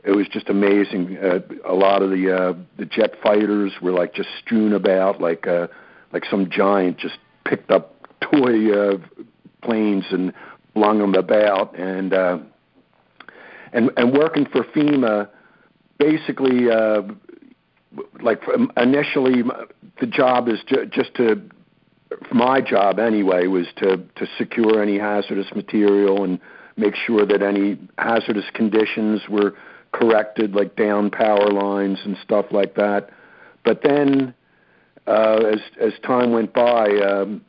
it 0.03 0.11
was 0.11 0.27
just 0.29 0.49
amazing. 0.49 1.17
Uh, 1.17 1.39
a 1.67 1.73
lot 1.73 2.01
of 2.01 2.11
the 2.11 2.33
uh, 2.33 2.53
the 2.77 2.85
jet 2.85 3.15
fighters 3.21 3.73
were 3.81 3.91
like 3.91 4.13
just 4.13 4.29
strewn 4.43 4.73
about, 4.73 5.21
like 5.21 5.47
uh, 5.47 5.67
like 6.13 6.23
some 6.29 6.49
giant 6.49 6.97
just 6.97 7.17
picked 7.45 7.71
up 7.71 7.95
toy 8.21 8.71
uh, 8.71 8.97
planes 9.61 10.05
and 10.11 10.33
flung 10.73 10.99
them 10.99 11.15
about, 11.15 11.77
and 11.77 12.13
uh, 12.13 12.37
and 13.73 13.91
and 13.97 14.13
working 14.13 14.45
for 14.45 14.63
FEMA, 14.63 15.29
basically, 15.97 16.69
uh, 16.69 17.03
like 18.21 18.47
um, 18.47 18.71
initially, 18.77 19.43
the 19.99 20.07
job 20.07 20.47
is 20.47 20.59
ju- 20.67 20.85
just 20.85 21.13
to 21.15 21.41
my 22.31 22.61
job 22.61 22.99
anyway 22.99 23.47
was 23.47 23.67
to 23.77 23.97
to 23.97 24.27
secure 24.37 24.81
any 24.81 24.97
hazardous 24.97 25.53
material 25.55 26.23
and 26.23 26.39
make 26.77 26.95
sure 26.95 27.25
that 27.25 27.41
any 27.41 27.77
hazardous 27.97 28.49
conditions 28.53 29.21
were 29.29 29.53
corrected, 29.91 30.53
like 30.53 30.75
down 30.75 31.11
power 31.11 31.49
lines 31.51 31.99
and 32.05 32.17
stuff 32.23 32.45
like 32.51 32.75
that. 32.75 33.09
But 33.63 33.81
then, 33.83 34.33
uh, 35.07 35.41
as 35.53 35.59
as 35.79 35.93
time 36.05 36.31
went 36.31 36.53
by, 36.53 36.87
um, 36.99 37.43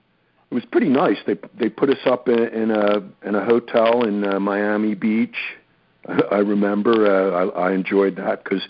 it 0.51 0.55
was 0.55 0.65
pretty 0.65 0.89
nice. 0.89 1.19
They 1.27 1.37
they 1.59 1.69
put 1.69 1.91
us 1.91 2.05
up 2.07 2.29
in, 2.29 2.39
in 2.39 2.71
a 2.71 3.03
in 3.27 3.35
a 3.35 3.45
hotel 3.45 4.05
in 4.05 4.25
uh, 4.25 4.41
Miami 4.41 4.95
Beach. 4.95 5.37
I 6.09 6.39
remember 6.39 7.07
uh, 7.07 7.51
I, 7.51 7.69
I 7.69 7.73
enjoyed 7.73 8.17
that 8.17 8.43
because 8.43 8.63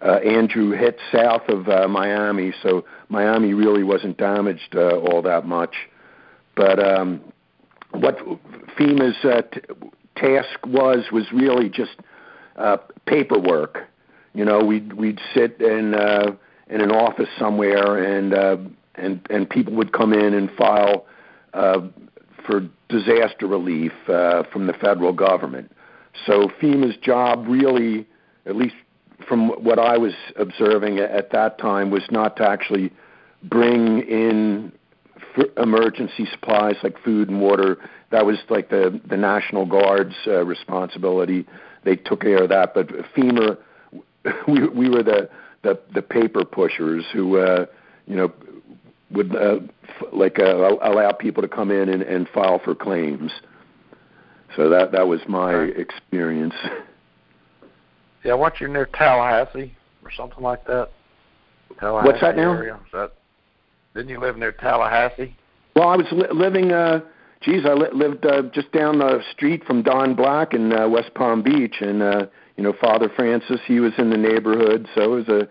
uh, 0.00 0.14
Andrew 0.16 0.72
hit 0.72 0.98
south 1.12 1.48
of 1.48 1.68
uh, 1.68 1.86
Miami, 1.88 2.52
so 2.62 2.84
Miami 3.08 3.54
really 3.54 3.84
wasn't 3.84 4.16
damaged 4.16 4.74
uh, 4.74 4.96
all 4.98 5.22
that 5.22 5.46
much. 5.46 5.74
But 6.56 6.82
um, 6.84 7.20
what 7.92 8.18
FEMA's 8.76 9.24
uh, 9.24 9.42
t- 9.42 9.60
task 10.16 10.66
was 10.66 11.04
was 11.12 11.30
really 11.32 11.68
just 11.68 11.96
uh, 12.56 12.78
paperwork. 13.06 13.88
You 14.34 14.44
know, 14.44 14.60
we'd 14.60 14.92
we'd 14.92 15.20
sit 15.34 15.60
in 15.60 15.94
uh, 15.94 16.32
in 16.68 16.80
an 16.80 16.90
office 16.90 17.28
somewhere, 17.38 17.96
and 18.02 18.34
uh, 18.34 18.56
and 18.96 19.24
and 19.30 19.48
people 19.48 19.74
would 19.74 19.92
come 19.92 20.12
in 20.12 20.34
and 20.34 20.50
file 20.52 21.06
uh, 21.54 21.80
for 22.44 22.68
disaster 22.88 23.46
relief 23.46 23.92
uh, 24.08 24.42
from 24.52 24.66
the 24.66 24.72
federal 24.74 25.12
government. 25.12 25.70
So 26.26 26.48
FEMA's 26.60 26.96
job 26.98 27.46
really, 27.48 28.06
at 28.46 28.56
least 28.56 28.74
from 29.28 29.48
what 29.48 29.78
I 29.78 29.96
was 29.98 30.14
observing 30.36 30.98
at 30.98 31.30
that 31.32 31.58
time, 31.58 31.90
was 31.90 32.04
not 32.10 32.36
to 32.36 32.48
actually 32.48 32.92
bring 33.42 34.00
in 34.00 34.72
emergency 35.56 36.26
supplies 36.30 36.76
like 36.82 36.98
food 37.02 37.28
and 37.28 37.40
water. 37.40 37.78
That 38.10 38.26
was 38.26 38.38
like 38.50 38.68
the 38.68 39.00
the 39.06 39.16
National 39.16 39.66
Guard's 39.66 40.14
uh, 40.26 40.44
responsibility. 40.44 41.46
They 41.84 41.96
took 41.96 42.20
care 42.20 42.42
of 42.42 42.50
that, 42.50 42.74
but 42.74 42.88
FEMA, 43.16 43.56
we 44.48 44.68
we 44.68 44.88
were 44.88 45.02
the 45.02 45.30
the, 45.62 45.80
the 45.94 46.02
paper 46.02 46.44
pushers 46.44 47.04
who 47.12 47.38
uh, 47.38 47.66
you 48.06 48.16
know 48.16 48.32
would 49.10 49.34
uh, 49.34 49.60
f- 49.88 50.08
like 50.12 50.38
uh, 50.38 50.76
allow 50.82 51.12
people 51.12 51.42
to 51.42 51.48
come 51.48 51.70
in 51.70 51.88
and, 51.88 52.02
and 52.02 52.28
file 52.28 52.58
for 52.58 52.74
claims. 52.74 53.32
So 54.56 54.68
that 54.68 54.92
that 54.92 55.06
was 55.06 55.20
my 55.28 55.54
Right. 55.54 55.76
experience. 55.76 56.54
Yeah, 58.24 58.34
weren't 58.34 58.60
you 58.60 58.68
near 58.68 58.86
Tallahassee 58.86 59.74
or 60.04 60.10
something 60.12 60.44
like 60.44 60.64
that? 60.66 60.90
Tallahassee 61.80 62.06
What's 62.06 62.20
that 62.20 62.36
now? 62.36 62.52
Area? 62.52 62.74
Is 62.76 62.92
that, 62.92 63.14
didn't 63.94 64.10
you 64.10 64.20
live 64.20 64.36
near 64.36 64.52
Tallahassee? 64.52 65.36
Well, 65.74 65.88
I 65.88 65.96
was 65.96 66.06
li- 66.12 66.28
living. 66.32 66.70
Uh, 66.70 67.00
geez, 67.40 67.64
I 67.66 67.72
li- 67.72 67.88
lived 67.92 68.24
uh, 68.24 68.42
just 68.54 68.70
down 68.70 68.98
the 68.98 69.22
street 69.32 69.64
from 69.64 69.82
Don 69.82 70.14
Black 70.14 70.54
in 70.54 70.72
uh, 70.72 70.88
West 70.88 71.12
Palm 71.14 71.42
Beach, 71.42 71.76
and 71.80 72.00
uh, 72.00 72.26
you 72.56 72.62
know, 72.62 72.72
Father 72.80 73.08
Francis, 73.08 73.60
he 73.66 73.80
was 73.80 73.92
in 73.98 74.10
the 74.10 74.16
neighborhood, 74.16 74.86
so 74.94 75.02
it 75.02 75.26
was 75.26 75.28
a 75.28 75.48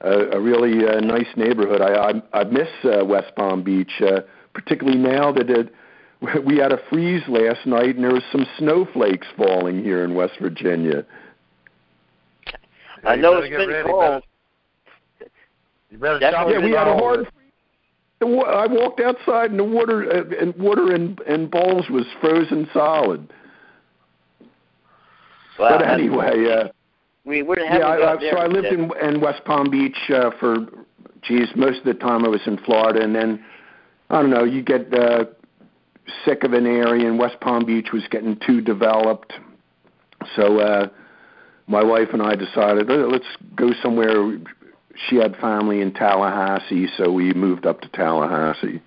a, 0.00 0.38
a 0.38 0.40
really 0.40 0.88
uh, 0.88 1.00
nice 1.00 1.28
neighborhood. 1.36 1.80
I 1.80 2.20
I, 2.34 2.40
I 2.40 2.44
miss 2.44 2.68
uh, 2.84 3.04
West 3.04 3.34
Palm 3.36 3.62
Beach, 3.62 3.92
uh, 4.00 4.22
particularly 4.54 4.98
now 4.98 5.30
that 5.32 5.48
it, 5.50 5.72
we 6.44 6.56
had 6.58 6.72
a 6.72 6.78
freeze 6.90 7.22
last 7.28 7.66
night, 7.66 7.94
and 7.94 8.04
there 8.04 8.12
was 8.12 8.24
some 8.32 8.46
snowflakes 8.58 9.26
falling 9.36 9.82
here 9.82 10.04
in 10.04 10.14
West 10.14 10.34
Virginia. 10.40 11.04
I 13.04 13.16
know 13.16 13.38
it's 13.38 13.48
been 13.48 13.68
ready, 13.68 13.88
cold. 13.88 14.00
better- 14.00 15.30
You 15.90 15.98
better 15.98 16.18
That's 16.18 16.34
Yeah, 16.50 16.58
we 16.58 16.72
had 16.72 16.88
a 16.88 16.94
hard. 16.96 17.28
The 18.18 18.26
wa- 18.26 18.42
I 18.42 18.66
walked 18.66 19.00
outside, 19.00 19.50
and 19.52 19.60
the 19.60 19.64
water 19.64 20.10
uh, 20.10 20.40
and 20.40 20.54
water 20.56 20.92
in, 20.92 21.16
in 21.28 21.46
bowls 21.46 21.88
was 21.88 22.04
frozen 22.20 22.68
solid. 22.72 23.32
Wow, 25.58 25.78
but 25.78 25.88
anyway, 25.88 26.50
uh, 26.50 26.68
we 27.24 27.42
we 27.42 27.56
haven't 27.58 27.80
yeah, 27.80 27.86
I, 27.86 28.12
I, 28.14 28.16
there 28.16 28.32
so 28.32 28.38
I 28.38 28.46
lived 28.46 28.66
in 28.66 28.90
in 29.00 29.20
West 29.20 29.44
Palm 29.44 29.70
Beach 29.70 29.96
uh, 30.12 30.30
for, 30.40 30.56
geez, 31.22 31.48
most 31.54 31.78
of 31.78 31.84
the 31.84 31.94
time 31.94 32.24
I 32.24 32.28
was 32.28 32.40
in 32.46 32.58
Florida, 32.58 33.02
and 33.02 33.14
then 33.14 33.44
I 34.10 34.20
don't 34.20 34.30
know, 34.30 34.44
you 34.44 34.62
get 34.62 34.92
uh, 34.92 35.26
sick 36.24 36.44
of 36.44 36.52
an 36.52 36.66
area, 36.66 37.06
and 37.06 37.18
West 37.18 37.40
Palm 37.40 37.64
Beach 37.64 37.88
was 37.92 38.02
getting 38.10 38.38
too 38.46 38.60
developed, 38.60 39.32
so 40.36 40.58
uh, 40.60 40.88
my 41.66 41.82
wife 41.82 42.08
and 42.12 42.22
I 42.22 42.34
decided 42.34 42.88
let's 42.88 43.26
go 43.54 43.72
somewhere. 43.82 44.38
She 45.08 45.16
had 45.16 45.36
family 45.36 45.80
in 45.80 45.92
Tallahassee, 45.92 46.88
so 46.96 47.12
we 47.12 47.32
moved 47.32 47.66
up 47.66 47.80
to 47.82 47.88
Tallahassee. 47.88 48.82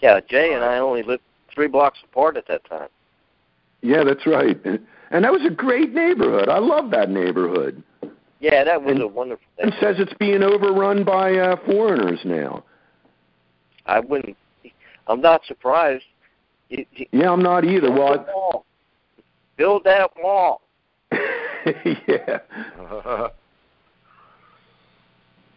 Yeah, 0.00 0.20
Jay 0.20 0.54
and 0.54 0.64
I 0.64 0.78
only 0.78 1.02
lived 1.02 1.22
three 1.54 1.66
blocks 1.66 1.98
apart 2.04 2.36
at 2.36 2.46
that 2.48 2.64
time. 2.64 2.88
Yeah, 3.82 4.04
that's 4.04 4.26
right. 4.26 4.56
And 5.10 5.24
that 5.24 5.32
was 5.32 5.42
a 5.44 5.50
great 5.50 5.92
neighborhood. 5.92 6.48
I 6.48 6.58
love 6.58 6.90
that 6.90 7.10
neighborhood. 7.10 7.82
Yeah, 8.40 8.64
that 8.64 8.82
was 8.82 8.92
And- 8.92 9.02
a 9.02 9.06
wonderful 9.08 9.44
And 9.58 9.74
says 9.80 9.96
it's 9.98 10.14
being 10.14 10.42
overrun 10.42 11.04
by 11.04 11.34
uh, 11.36 11.56
foreigners 11.66 12.20
now. 12.24 12.64
I 13.86 14.00
wouldn't. 14.00 14.36
I'm 15.08 15.20
not 15.20 15.44
surprised. 15.46 16.04
Yeah, 16.70 17.32
I'm 17.32 17.42
not 17.42 17.64
either. 17.64 17.88
build 17.88 17.98
Well, 17.98 18.12
that 18.12 18.26
wall. 18.34 18.64
build 19.56 19.84
that 19.84 20.10
wall. 20.22 20.60
I- 21.10 21.18
yeah. 22.06 22.38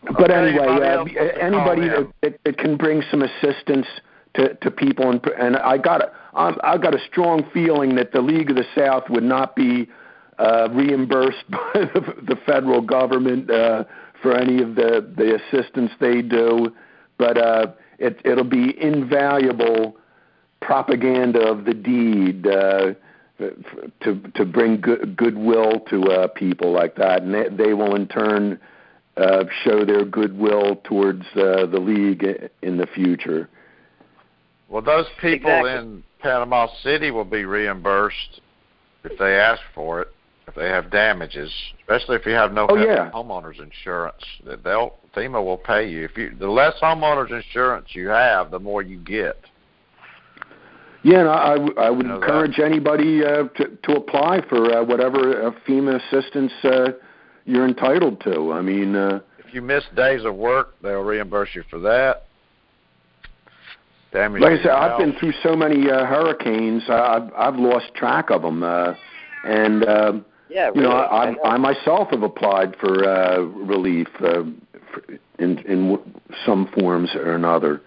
But 0.04 0.32
Okay, 0.32 0.34
anyway, 0.34 0.66
anybody 0.68 0.82
uh, 0.82 0.90
else 0.90 1.10
wants 1.16 1.34
to 1.36 1.44
anybody 1.44 1.88
that, 1.90 2.12
that, 2.24 2.40
that 2.44 2.58
can 2.58 2.76
bring 2.76 3.04
some 3.12 3.22
assistance 3.22 3.86
to, 4.34 4.56
to 4.56 4.72
people, 4.72 5.12
and, 5.12 5.24
and 5.40 5.58
I 5.58 5.78
got 5.78 6.02
a, 6.02 6.12
I'm, 6.34 6.58
I 6.64 6.78
got 6.78 6.96
a 6.96 7.00
strong 7.12 7.48
feeling 7.54 7.96
that 7.96 8.12
the 8.12 8.22
League 8.22 8.50
of 8.50 8.56
the 8.56 8.66
South 8.76 9.04
would 9.10 9.24
not 9.24 9.56
be 9.56 9.88
uh, 10.40 10.70
reimbursed 10.72 11.44
by 11.50 11.72
the, 11.76 12.16
the 12.28 12.36
federal 12.46 12.82
government 12.82 13.52
uh, 13.52 13.84
for 14.22 14.36
any 14.36 14.62
of 14.62 14.76
the, 14.76 15.08
the 15.16 15.36
assistance 15.36 15.92
they 16.00 16.22
do, 16.22 16.74
but 17.18 17.38
uh, 17.38 17.68
it, 18.02 18.22
it'll 18.26 18.44
be 18.44 18.76
invaluable 18.82 19.96
propaganda 20.62 21.42
of 21.42 21.66
the 21.66 21.74
deed. 21.74 22.48
Uh, 22.48 22.94
to 24.02 24.22
to 24.36 24.46
bring 24.46 24.80
good, 24.80 25.18
goodwill 25.18 25.80
to 25.90 26.04
uh, 26.04 26.28
people 26.28 26.72
like 26.72 26.96
that, 26.96 27.24
and 27.24 27.34
they, 27.34 27.50
they 27.50 27.74
will 27.74 27.96
in 27.96 28.08
turn 28.08 28.60
uh, 29.18 29.46
show 29.64 29.84
their 29.84 30.06
goodwill 30.06 30.76
towards 30.84 31.24
uh, 31.36 31.66
the 31.66 31.80
league 31.80 32.24
in 32.62 32.78
the 32.78 32.86
future. 32.88 33.50
Well, 34.70 34.82
those 34.82 35.08
people 35.20 35.50
Exactly. 35.50 35.72
in 35.72 36.04
Panama 36.20 36.68
City 36.84 37.12
will 37.12 37.26
be 37.26 37.46
reimbursed 37.46 38.42
if 39.04 39.18
they 39.18 39.36
ask 39.36 39.62
for 39.74 40.02
it, 40.02 40.08
if 40.48 40.56
they 40.56 40.68
have 40.68 40.90
damages, 40.92 41.52
especially 41.82 42.16
if 42.18 42.26
you 42.26 42.34
have 42.34 42.52
no 42.52 42.68
Oh, 42.70 42.76
yeah. 42.76 43.12
homeowners 43.12 43.62
insurance. 43.62 44.24
That 44.46 44.64
They'll 44.64 44.96
FEMA 45.16 45.44
will 45.44 45.58
pay 45.58 45.90
you. 45.90 46.06
If 46.06 46.18
you 46.18 46.36
the 46.38 46.48
less 46.50 46.74
homeowners 46.82 47.32
insurance 47.32 47.88
you 47.94 48.08
have, 48.10 48.52
the 48.52 48.60
more 48.60 48.82
you 48.82 48.98
get. 48.98 49.38
Yeah, 51.04 51.22
and 51.22 51.30
I 51.30 51.90
would 51.90 52.06
You 52.06 52.12
know 52.12 52.20
that. 52.20 52.26
encourage 52.26 52.60
anybody 52.60 53.24
uh, 53.26 53.44
to 53.56 53.78
to 53.84 53.92
apply 53.96 54.42
for 54.50 54.72
uh, 54.78 54.84
whatever 54.84 55.48
uh, 55.48 55.52
FEMA 55.68 55.96
assistance 55.96 56.52
uh, 56.64 56.92
you're 57.46 57.66
entitled 57.68 58.22
to. 58.22 58.52
I 58.54 58.62
mean, 58.62 58.96
uh, 58.96 59.20
If 59.40 59.54
you 59.54 59.62
miss 59.62 59.84
days 59.96 60.26
of 60.26 60.36
work, 60.36 60.76
they'll 60.82 61.02
reimburse 61.02 61.50
you 61.56 61.64
for 61.70 61.80
that. 61.80 62.26
Damage 64.14 64.42
like 64.42 64.60
I 64.60 64.64
said, 64.64 64.72
I've 64.72 65.00
been 65.00 65.14
through 65.20 65.34
so 65.42 65.56
many 65.56 65.90
uh, 65.90 66.06
hurricanes, 66.06 66.84
I've 66.90 67.32
I've 67.36 67.56
lost 67.56 67.94
track 67.96 68.30
of 68.32 68.42
them, 68.42 68.64
uh, 68.64 68.94
and. 69.46 69.84
Uh, 69.86 70.14
Yeah, 70.52 70.70
you 70.76 70.82
know, 70.82 70.92
I, 70.92 71.32
know. 71.32 71.40
I, 71.46 71.50
I 71.54 71.58
myself 71.58 72.10
have 72.12 72.24
applied 72.24 72.76
for 72.78 73.08
uh, 73.08 73.40
relief 73.40 74.08
uh, 74.20 74.44
for- 74.92 75.04
in 75.40 75.58
in 75.60 75.92
w- 75.92 76.04
some 76.46 76.68
forms 76.78 77.10
or 77.16 77.34
another. 77.36 77.82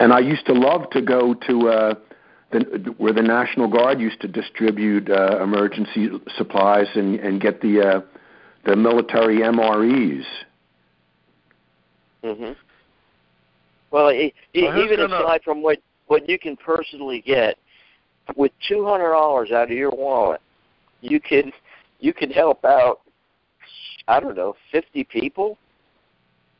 And 0.00 0.12
I 0.12 0.18
used 0.18 0.44
to 0.46 0.52
love 0.52 0.90
to 0.90 1.00
go 1.00 1.32
to 1.32 1.68
uh, 1.68 1.94
the, 2.50 2.94
where 2.98 3.14
the 3.14 3.22
National 3.22 3.68
Guard 3.68 4.00
used 4.00 4.20
to 4.20 4.28
distribute 4.28 5.08
uh, 5.10 5.42
emergency 5.42 6.10
supplies 6.36 6.88
and, 6.94 7.18
and 7.20 7.40
get 7.40 7.62
the 7.62 7.80
uh, 7.80 8.00
the 8.66 8.76
military 8.76 9.38
MREs. 9.38 10.24
hmm 12.22 12.52
Well, 13.90 14.10
e- 14.12 14.34
e- 14.52 14.62
Well, 14.64 14.78
even 14.78 14.98
gonna- 14.98 15.16
aside 15.24 15.42
from 15.42 15.62
what 15.62 15.78
what 16.08 16.28
you 16.28 16.38
can 16.38 16.54
personally 16.56 17.22
get, 17.22 17.56
with 18.36 18.52
two 18.68 18.84
hundred 18.84 19.12
dollars 19.12 19.52
out 19.52 19.70
of 19.70 19.76
your 19.76 19.90
wallet, 19.90 20.42
you 21.04 21.20
could 21.20 21.52
you 22.00 22.12
could 22.12 22.32
help 22.32 22.64
out. 22.64 23.00
I 24.08 24.20
don't 24.20 24.36
know, 24.36 24.54
fifty 24.72 25.04
people. 25.04 25.58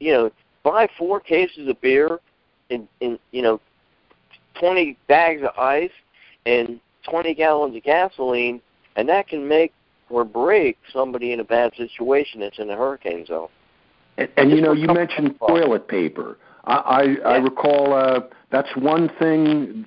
You 0.01 0.13
know, 0.13 0.31
buy 0.63 0.89
four 0.99 1.21
cases 1.21 1.69
of 1.69 1.81
beer, 1.81 2.21
and 2.71 2.87
and 3.01 3.19
you 3.33 3.43
know, 3.43 3.61
twenty 4.55 4.97
bags 5.09 5.43
of 5.43 5.59
ice, 5.59 5.91
and 6.47 6.81
twenty 7.09 7.35
gallons 7.35 7.77
of 7.77 7.83
gasoline, 7.83 8.61
and 8.97 9.09
that 9.09 9.29
can 9.29 9.49
make 9.49 9.73
or 10.11 10.25
break 10.25 10.77
somebody 10.93 11.33
in 11.33 11.41
a 11.41 11.45
bad 11.45 11.73
situation 11.77 12.41
that's 12.41 12.59
in 12.59 12.71
a 12.71 12.77
hurricane 12.77 13.25
zone. 13.27 13.49
And, 14.17 14.29
and 14.37 14.51
you 14.51 14.61
know, 14.61 14.73
you 14.73 14.87
mentioned 14.87 15.37
toilet 15.39 15.89
paper. 15.89 16.39
I 16.65 17.17
I, 17.25 17.31
I 17.33 17.37
recall 17.39 17.95
uh, 17.95 18.21
that's 18.51 18.75
one 18.77 19.11
thing, 19.19 19.87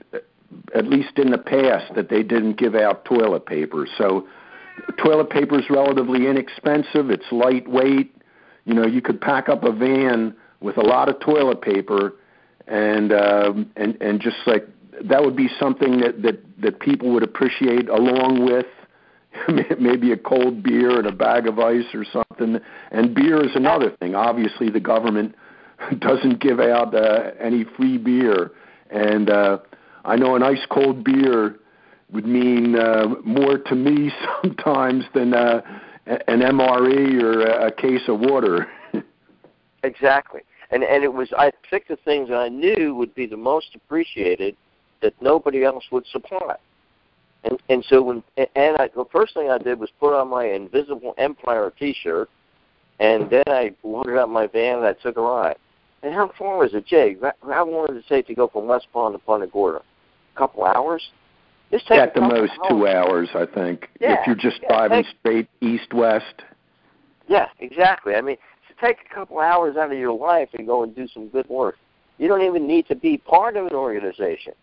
at 0.76 0.86
least 0.88 1.18
in 1.18 1.32
the 1.32 1.38
past, 1.38 1.94
that 1.96 2.10
they 2.10 2.24
didn't 2.24 2.58
give 2.58 2.76
out 2.76 3.06
toilet 3.06 3.46
paper. 3.46 3.88
So, 3.98 4.28
toilet 4.98 5.30
paper 5.30 5.60
is 5.60 5.70
relatively 5.70 6.28
inexpensive. 6.28 7.10
It's 7.10 7.26
lightweight. 7.32 8.14
You 8.66 8.74
know, 8.74 8.86
you 8.86 9.02
could 9.02 9.22
pack 9.22 9.50
up 9.50 9.64
a 9.64 9.72
van 9.72 10.36
with 10.60 10.78
a 10.78 10.82
lot 10.82 11.10
of 11.10 11.20
toilet 11.20 11.62
paper, 11.62 12.14
and 12.68 13.14
um, 13.14 13.72
and 13.76 13.98
and 14.02 14.20
just 14.20 14.38
like 14.46 14.68
that 15.04 15.24
would 15.24 15.36
be 15.36 15.50
something 15.60 16.00
that 16.02 16.22
that 16.24 16.44
that 16.62 16.80
people 16.80 17.12
would 17.12 17.24
appreciate, 17.24 17.90
along 17.90 18.46
with 18.46 18.66
maybe 19.80 20.12
a 20.12 20.18
cold 20.18 20.64
beer 20.64 20.98
and 20.98 21.08
a 21.08 21.12
bag 21.12 21.48
of 21.48 21.60
ice 21.60 21.86
or 21.94 22.06
something. 22.06 22.60
And 22.92 23.16
beer 23.16 23.44
is 23.44 23.56
another 23.56 23.92
thing. 24.00 24.16
Obviously, 24.16 24.70
the 24.70 24.80
government 24.80 25.36
doesn't 26.00 26.40
give 26.40 26.60
out 26.60 26.94
uh, 26.94 27.32
any 27.40 27.64
free 27.78 27.98
beer, 27.98 28.52
and 28.90 29.30
uh, 29.30 29.60
I 30.04 30.16
know 30.16 30.36
an 30.36 30.44
ice 30.44 30.66
cold 30.70 31.04
beer 31.04 31.58
would 32.12 32.26
mean 32.26 32.78
uh, 32.78 33.08
more 33.24 33.58
to 33.58 33.76
me 33.76 34.12
sometimes 34.42 35.06
than 35.14 35.34
uh, 35.34 35.62
an 36.06 36.42
MRE 36.42 37.22
or 37.22 37.42
a, 37.42 37.72
case 37.72 38.08
of 38.08 38.20
water. 38.20 38.68
Exactly. 39.84 40.42
And 40.72 40.84
and 40.84 41.04
it 41.04 41.14
was 41.14 41.32
I 41.38 41.52
picked 41.70 41.88
the 41.88 41.96
things 41.98 42.30
I 42.32 42.50
knew 42.50 42.96
would 42.96 43.14
be 43.14 43.26
the 43.28 43.38
most 43.38 43.76
appreciated 43.76 44.58
that 45.02 45.14
nobody 45.22 45.64
else 45.64 45.86
would 45.92 46.06
supply. 46.08 46.56
And 47.44 47.62
and 47.70 47.86
so 47.88 48.02
when 48.02 48.24
and 48.38 48.76
I 48.78 48.90
the 48.94 49.06
first 49.12 49.36
thing 49.36 49.50
I 49.50 49.60
did 49.60 49.80
was 49.80 49.92
put 50.00 50.20
on 50.20 50.30
my 50.30 50.46
Invisible 50.46 51.14
Empire 51.20 51.72
T-shirt, 51.80 52.30
and 53.00 53.30
then 53.30 53.44
I 53.48 53.72
loaded 53.84 54.18
up 54.18 54.30
my 54.30 54.48
van 54.48 54.80
and 54.80 54.88
I 54.88 54.94
took 54.94 55.16
a 55.16 55.22
ride. 55.22 55.58
And 56.04 56.14
how 56.14 56.32
far 56.38 56.58
was 56.58 56.74
it, 56.74 56.86
Jay? 56.86 57.16
How 57.44 57.66
long 57.66 57.86
does 57.88 57.98
it 57.98 58.06
take 58.10 58.28
to 58.28 58.36
go 58.36 58.48
from 58.48 58.68
West 58.68 58.88
Palm 58.92 59.14
to 59.14 59.20
Punta 59.20 59.48
Gorda? 59.48 59.84
A 60.36 60.38
couple 60.38 60.66
hours? 60.66 61.08
At 61.72 62.14
the 62.14 62.22
most, 62.22 62.54
two 62.70 62.88
hours, 62.88 63.30
I 63.36 63.46
think. 63.46 63.90
Yeah, 64.00 64.20
if 64.20 64.28
you're 64.28 64.36
just 64.36 64.60
yeah, 64.64 64.70
driving 64.70 65.04
take- 65.04 65.16
straight 65.20 65.50
east-west. 65.62 66.44
Yeah, 67.28 67.48
exactly. 67.60 68.16
I 68.16 68.22
mean, 68.22 68.38
take 68.82 68.98
a 69.10 69.14
couple 69.14 69.40
hours 69.40 69.76
out 69.76 69.92
of 69.92 69.98
your 69.98 70.14
life 70.14 70.50
and 70.54 70.66
go 70.66 70.84
and 70.84 70.96
do 70.96 71.08
some 71.10 71.28
good 71.28 71.48
work. 71.50 71.76
You 72.18 72.28
don't 72.28 72.42
even 72.42 72.68
need 72.68 72.88
to 72.88 72.96
be 72.96 73.18
part 73.18 73.58
of 73.58 73.68
an 73.68 73.74
organization. 73.74 74.54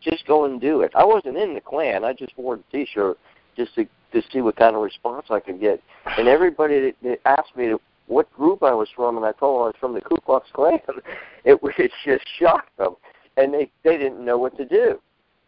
Just 0.00 0.26
go 0.26 0.44
and 0.44 0.60
do 0.60 0.82
it. 0.82 0.92
I 0.94 1.04
wasn't 1.04 1.36
in 1.36 1.54
the 1.54 1.60
Klan. 1.60 2.04
I 2.04 2.12
just 2.12 2.36
wore 2.38 2.56
the 2.56 2.62
T-shirt 2.70 3.18
just 3.56 3.74
to 3.74 3.86
to 4.12 4.22
see 4.32 4.40
what 4.40 4.56
kind 4.56 4.76
of 4.76 4.82
response 4.82 5.26
I 5.30 5.40
could 5.40 5.60
get. 5.60 5.82
And 6.16 6.28
everybody 6.28 6.80
that, 6.80 6.94
that 7.02 7.20
asked 7.26 7.56
me 7.56 7.66
to, 7.66 7.80
what 8.06 8.32
group 8.32 8.62
I 8.62 8.72
was 8.72 8.88
from, 8.94 9.16
and 9.16 9.26
I 9.26 9.32
told 9.32 9.56
them 9.56 9.62
I 9.62 9.66
was 9.66 9.74
from 9.80 9.94
the 9.94 10.00
Ku 10.00 10.16
Klux 10.24 10.48
Klan. 10.52 10.78
It 11.44 11.62
was 11.62 11.74
it 11.78 11.92
just 12.04 12.24
shocked 12.38 12.76
them, 12.76 12.96
and 13.36 13.54
they 13.54 13.70
they 13.84 13.96
didn't 13.96 14.24
know 14.24 14.36
what 14.36 14.56
to 14.56 14.64
do. 14.64 15.00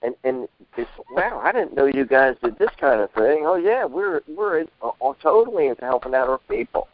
And 0.03 0.15
and 0.23 0.49
it's 0.77 0.91
wow, 1.11 1.41
I 1.43 1.51
didn't 1.51 1.75
know 1.75 1.87
you 1.87 2.05
guys 2.05 2.37
did 2.43 2.57
this 2.59 2.71
kind 2.81 3.01
of 3.01 3.11
thing. 3.13 3.45
Oh 3.45 3.57
yeah, 3.57 3.85
we're 3.85 4.21
we're 4.29 4.65
uh, 4.81 5.13
totally 5.21 5.67
into 5.67 5.85
helping 5.85 6.15
out 6.15 6.29
our 6.29 6.39
people. 6.49 6.87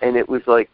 And 0.00 0.16
it 0.16 0.28
was 0.28 0.42
like, 0.46 0.70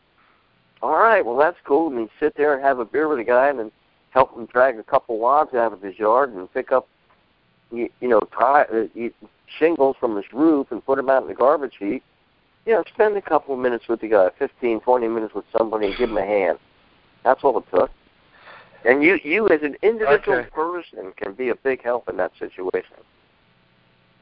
all 0.82 0.96
right, 0.96 1.24
well 1.26 1.36
that's 1.36 1.56
cool. 1.64 1.88
And 1.88 1.98
you 1.98 2.10
sit 2.20 2.36
there 2.36 2.54
and 2.54 2.62
have 2.62 2.78
a 2.78 2.84
beer 2.84 3.08
with 3.08 3.18
a 3.18 3.24
guy, 3.24 3.48
and 3.48 3.58
then 3.58 3.72
help 4.10 4.36
him 4.36 4.46
drag 4.46 4.78
a 4.78 4.84
couple 4.84 5.18
logs 5.18 5.54
out 5.54 5.72
of 5.72 5.82
his 5.82 5.98
yard 5.98 6.32
and 6.32 6.52
pick 6.54 6.70
up, 6.70 6.86
you, 7.72 7.90
you 8.00 8.06
know, 8.08 8.20
tie, 8.38 8.62
uh, 8.72 9.08
shingles 9.58 9.96
from 9.98 10.14
his 10.14 10.26
roof 10.32 10.68
and 10.70 10.86
put 10.86 10.96
them 10.96 11.10
out 11.10 11.22
in 11.22 11.28
the 11.28 11.34
garbage 11.34 11.74
heap. 11.80 12.04
You 12.66 12.74
know, 12.74 12.84
spend 12.94 13.16
a 13.16 13.22
couple 13.22 13.52
of 13.52 13.60
minutes 13.60 13.88
with 13.88 14.00
the 14.00 14.08
guy, 14.08 14.30
fifteen, 14.38 14.78
twenty 14.80 15.08
minutes 15.08 15.34
with 15.34 15.44
somebody, 15.56 15.86
and 15.86 15.96
give 15.96 16.08
him 16.08 16.18
a 16.18 16.24
hand. 16.24 16.58
That's 17.24 17.42
all 17.42 17.58
it 17.58 17.64
took. 17.74 17.90
And 18.84 19.02
you, 19.02 19.18
you 19.24 19.48
as 19.48 19.62
an 19.62 19.76
individual 19.82 20.38
Okay. 20.38 20.50
person, 20.50 21.12
can 21.16 21.32
be 21.32 21.48
a 21.48 21.54
big 21.54 21.82
help 21.82 22.08
in 22.08 22.16
that 22.18 22.32
situation. 22.38 22.96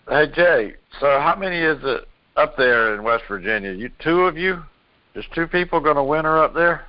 Hey 0.08 0.26
Jay, 0.34 0.74
so 1.00 1.20
how 1.20 1.36
many 1.36 1.58
is 1.58 1.78
it 1.82 2.08
up 2.36 2.56
there 2.56 2.94
in 2.94 3.02
West 3.02 3.24
Virginia? 3.28 3.72
You 3.72 3.90
two 4.00 4.22
of 4.22 4.36
you? 4.36 4.62
Just 5.14 5.32
two 5.32 5.46
people 5.46 5.80
going 5.80 5.96
to 5.96 6.02
winter 6.02 6.42
up 6.42 6.54
there? 6.54 6.86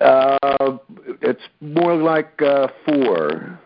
Uh, 0.00 0.78
it's 1.20 1.42
more 1.60 1.94
like 1.94 2.40
uh, 2.42 2.68
four. 2.84 3.58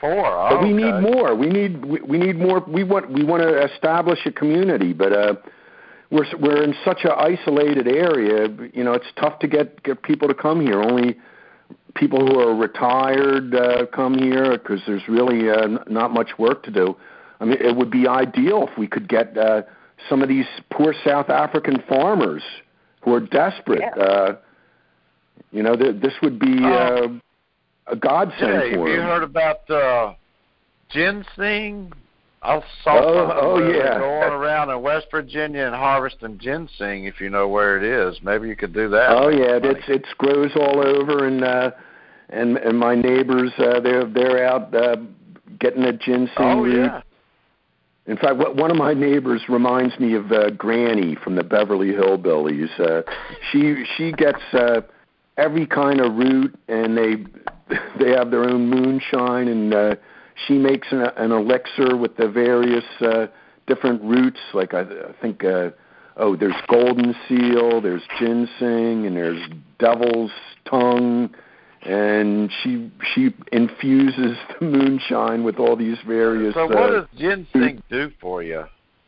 Four. 0.00 0.26
Oh, 0.26 0.48
but 0.50 0.62
we 0.62 0.74
okay. 0.74 0.84
need 0.84 1.14
more. 1.14 1.34
We 1.34 1.46
need 1.46 1.84
we, 1.84 2.00
we 2.02 2.18
need 2.18 2.36
more. 2.36 2.60
We 2.66 2.84
want 2.84 3.10
we 3.10 3.24
want 3.24 3.42
to 3.42 3.64
establish 3.72 4.18
a 4.26 4.32
community, 4.32 4.92
but 4.92 5.12
uh, 5.12 5.34
we're 6.10 6.26
we're 6.38 6.62
in 6.62 6.74
such 6.84 7.00
an 7.04 7.12
isolated 7.16 7.88
area. 7.88 8.48
You 8.72 8.84
know, 8.84 8.92
it's 8.92 9.06
tough 9.18 9.38
to 9.40 9.48
get 9.48 9.82
get 9.82 10.02
people 10.02 10.28
to 10.28 10.34
come 10.34 10.60
here. 10.60 10.82
Only 10.82 11.16
people 11.96 12.26
who 12.26 12.38
are 12.38 12.54
retired 12.54 13.54
uh, 13.54 13.86
come 13.86 14.14
here 14.18 14.52
because 14.58 14.80
there's 14.86 15.02
really 15.08 15.50
uh, 15.50 15.62
n- 15.62 15.78
not 15.88 16.12
much 16.12 16.30
work 16.38 16.62
to 16.64 16.70
do. 16.70 16.96
I 17.40 17.44
mean, 17.44 17.58
it 17.60 17.74
would 17.76 17.90
be 17.90 18.06
ideal 18.06 18.68
if 18.70 18.78
we 18.78 18.86
could 18.86 19.08
get 19.08 19.36
uh, 19.36 19.62
some 20.08 20.22
of 20.22 20.28
these 20.28 20.46
poor 20.70 20.94
South 21.04 21.28
African 21.28 21.82
farmers 21.88 22.42
who 23.02 23.12
are 23.14 23.20
desperate. 23.20 23.82
Yeah. 23.96 24.02
Uh, 24.02 24.36
you 25.52 25.62
know, 25.62 25.76
th- 25.76 26.00
this 26.00 26.12
would 26.22 26.38
be 26.38 26.58
Oh. 26.62 26.72
uh, 26.72 27.08
a 27.88 27.96
godsend 27.96 28.40
Jay, 28.62 28.70
have 28.70 28.78
for 28.78 28.88
you 28.88 29.00
heard 29.00 29.22
about 29.22 29.68
uh, 29.70 30.14
ginseng? 30.90 31.92
I 32.46 32.62
saw 32.84 32.98
Oh, 32.98 33.32
oh, 33.40 33.58
yeah. 33.70 33.98
going 33.98 34.32
around 34.32 34.70
in 34.70 34.80
West 34.80 35.06
Virginia 35.10 35.64
and 35.66 35.74
harvesting 35.74 36.38
ginseng. 36.38 37.04
If 37.04 37.20
you 37.20 37.28
know 37.28 37.48
where 37.48 37.76
it 37.76 37.82
is, 37.82 38.20
maybe 38.22 38.48
you 38.48 38.54
could 38.56 38.72
do 38.72 38.88
that. 38.90 39.10
Oh 39.10 39.28
yeah, 39.28 39.58
it's 39.62 39.84
it's 39.88 40.08
grows 40.18 40.52
all 40.54 40.78
over, 40.80 41.26
and 41.26 41.42
uh, 41.44 41.70
and 42.30 42.56
and 42.58 42.78
my 42.78 42.94
neighbors 42.94 43.50
uh, 43.58 43.80
they're 43.80 44.04
they're 44.04 44.46
out 44.46 44.72
uh, 44.74 44.96
getting 45.58 45.82
a 45.84 45.92
ginseng 45.92 46.30
Oh 46.38 46.62
root. 46.62 46.84
yeah. 46.84 47.02
In 48.06 48.16
fact, 48.16 48.36
one 48.36 48.70
of 48.70 48.76
my 48.76 48.94
neighbors 48.94 49.42
reminds 49.48 49.98
me 49.98 50.14
of 50.14 50.30
uh, 50.30 50.50
Granny 50.50 51.16
from 51.24 51.34
the 51.34 51.42
Beverly 51.42 51.88
Hillbillies. 51.90 52.70
Uh, 52.78 53.02
she 53.50 53.84
she 53.96 54.12
gets 54.12 54.38
uh, 54.52 54.82
every 55.36 55.66
kind 55.66 56.00
of 56.00 56.14
root, 56.14 56.56
and 56.68 56.96
they 56.96 57.16
they 57.98 58.10
have 58.12 58.30
their 58.30 58.44
own 58.44 58.68
moonshine, 58.70 59.48
and 59.48 59.74
uh, 59.74 59.96
she 60.46 60.54
makes 60.54 60.88
an, 60.90 61.02
an 61.16 61.32
elixir 61.32 61.96
with 61.96 62.16
the 62.16 62.28
various 62.28 62.84
uh, 63.00 63.26
different 63.66 64.02
roots. 64.02 64.40
Like 64.52 64.74
I, 64.74 64.80
I 64.80 65.12
think, 65.20 65.44
uh, 65.44 65.70
oh, 66.16 66.36
there's 66.36 66.54
golden 66.68 67.14
seal, 67.28 67.80
there's 67.80 68.02
ginseng, 68.18 69.06
and 69.06 69.16
there's 69.16 69.40
devil's 69.78 70.32
tongue. 70.68 71.34
And 71.82 72.50
she 72.62 72.90
she 73.14 73.34
infuses 73.52 74.36
the 74.60 74.66
moonshine 74.66 75.44
with 75.44 75.56
all 75.58 75.76
these 75.76 75.98
various. 76.06 76.54
So 76.54 76.66
what 76.66 76.76
uh, 76.76 77.00
does 77.00 77.06
ginseng 77.16 77.82
do 77.90 78.10
for 78.20 78.42
you? 78.42 78.64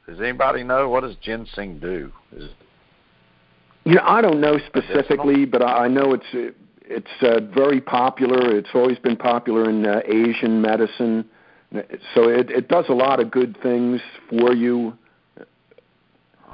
Does 0.06 0.20
anybody 0.20 0.62
know 0.62 0.88
what 0.88 1.02
does 1.02 1.16
ginseng 1.16 1.80
do? 1.80 2.12
Is 2.32 2.50
You 3.84 3.96
know, 3.96 4.02
I 4.04 4.20
don't 4.20 4.40
know 4.40 4.58
specifically, 4.68 5.44
but 5.44 5.60
I 5.60 5.86
I 5.86 5.88
know 5.88 6.14
it's 6.14 6.54
it's 6.88 7.06
uh, 7.22 7.40
very 7.54 7.80
popular. 7.80 8.56
It's 8.56 8.70
always 8.74 8.98
been 8.98 9.16
popular 9.16 9.68
in 9.68 9.86
uh, 9.86 10.00
Asian 10.06 10.60
medicine. 10.62 11.28
So 12.14 12.28
it 12.28 12.50
it 12.50 12.68
does 12.68 12.86
a 12.88 12.94
lot 12.94 13.20
of 13.20 13.30
good 13.30 13.58
things 13.62 14.00
for 14.30 14.54
you. 14.54 14.96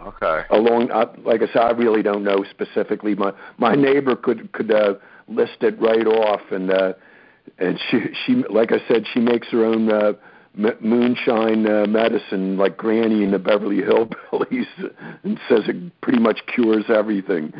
okay. 0.06 0.42
Along, 0.50 0.90
uh, 0.90 1.12
like 1.24 1.40
I 1.42 1.46
said, 1.46 1.62
I 1.62 1.70
really 1.70 2.02
don't 2.02 2.24
know 2.24 2.44
specifically. 2.50 3.14
My 3.14 3.32
my 3.58 3.74
neighbor 3.76 4.16
could 4.16 4.50
could 4.52 4.72
uh, 4.72 4.94
list 5.28 5.58
it 5.60 5.80
right 5.80 6.06
off, 6.06 6.40
and 6.50 6.70
uh, 6.70 6.94
and 7.58 7.78
she 7.90 8.00
she 8.26 8.42
like 8.50 8.72
I 8.72 8.78
said, 8.88 9.04
she 9.12 9.20
makes 9.20 9.48
her 9.50 9.64
own. 9.64 9.90
Uh, 9.90 10.12
m- 10.56 10.76
moonshine 10.80 11.66
uh, 11.68 11.86
medicine 11.86 12.56
like 12.56 12.76
Granny 12.76 13.24
in 13.24 13.32
the 13.32 13.38
Beverly 13.38 13.80
Hillbillies 13.82 14.66
and 15.24 15.38
says 15.48 15.62
it 15.68 16.00
pretty 16.00 16.20
much 16.20 16.40
cures 16.46 16.84
everything. 16.88 17.52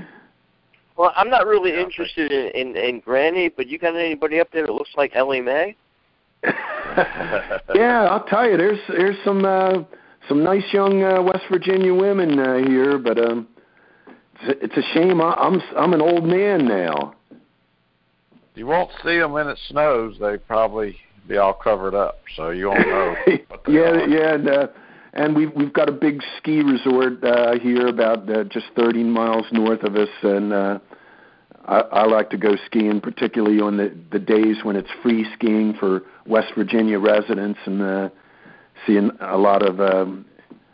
Well, 0.97 1.13
I'm 1.17 1.29
not 1.29 1.47
really 1.47 1.73
Yeah, 1.73 1.83
interested 1.83 2.31
in, 2.31 2.49
in 2.51 2.77
in 2.77 3.01
Granny, 3.01 3.49
but 3.49 3.67
you 3.67 3.79
got 3.79 3.97
anybody 3.97 4.41
up 4.41 4.51
there 4.53 4.67
that 4.67 4.73
looks 4.73 4.93
like 4.97 5.13
Ellie 5.15 5.41
Mae? 5.41 5.77
yeah, 6.45 8.07
I'll 8.11 8.25
tell 8.25 8.49
you, 8.49 8.57
there's 8.57 8.79
there's 8.89 9.17
some 9.25 9.45
uh, 9.45 9.83
some 10.29 10.45
nice 10.45 10.73
young 10.73 11.03
uh, 11.03 11.23
West 11.23 11.45
Virginia 11.51 11.93
women 11.95 12.39
uh, 12.39 12.57
here, 12.59 12.99
but 12.99 13.19
um, 13.19 13.49
it's, 14.41 14.45
a- 14.45 14.65
it's 14.65 14.77
a 14.77 14.93
shame. 14.95 15.21
I, 15.21 15.35
I'm 15.35 15.61
I'm 15.77 15.95
an 15.95 16.01
old 16.03 16.25
man 16.25 16.67
now. 16.67 17.15
You 18.55 18.67
won't 18.67 18.91
see 19.03 19.19
them 19.19 19.33
when 19.33 19.49
it 19.49 19.59
snows. 19.69 20.17
They 20.21 20.37
probably 20.37 20.97
be 21.27 21.39
all 21.39 21.55
covered 21.55 21.95
up, 21.95 22.21
so 22.37 22.51
you 22.51 22.69
won't 22.69 22.87
know. 22.87 23.17
Yeah, 23.67 23.81
are. 23.81 24.09
yeah, 24.09 24.35
and, 24.35 24.49
uh, 24.49 24.67
and 25.15 25.35
we've 25.37 25.53
we've 25.55 25.73
got 25.73 25.89
a 25.89 25.93
big 25.93 26.23
ski 26.39 26.61
resort 26.61 27.23
uh, 27.25 27.59
here, 27.59 27.87
about 27.87 28.29
uh, 28.29 28.45
just 28.45 28.67
30 28.77 29.05
miles 29.05 29.47
north 29.53 29.83
of 29.85 29.95
us, 29.95 30.09
and 30.23 30.53
uh, 30.53 30.79
I, 31.67 31.79
I 31.79 32.07
like 32.07 32.31
to 32.31 32.37
go 32.37 32.57
skiing, 32.67 33.01
particularly 33.01 33.61
on 33.61 33.77
the 33.77 33.97
the 34.11 34.19
days 34.19 34.57
when 34.65 34.77
it's 34.77 34.91
free 35.03 35.25
skiing 35.35 35.75
for 35.79 36.03
West 36.27 36.53
Virginia 36.57 36.99
residents, 36.99 37.61
and 37.65 37.81
uh, 37.81 38.09
seeing 38.87 39.11
a 39.21 39.39
lot 39.39 39.63
of. 39.63 39.81
Um, 39.81 40.27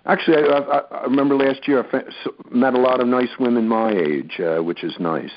actually, 0.07 0.39
I, 0.39 0.57
I, 0.57 0.79
I 0.79 1.05
remember 1.05 1.37
last 1.37 1.69
year 1.69 1.85
I 1.85 2.03
met 2.51 2.75
a 2.75 2.81
lot 2.81 3.01
of 3.01 3.09
nice 3.09 3.31
women 3.39 3.69
my 3.69 3.93
age, 3.93 4.41
uh, 4.41 4.63
which 4.63 4.83
is 4.83 4.95
nice. 4.99 5.33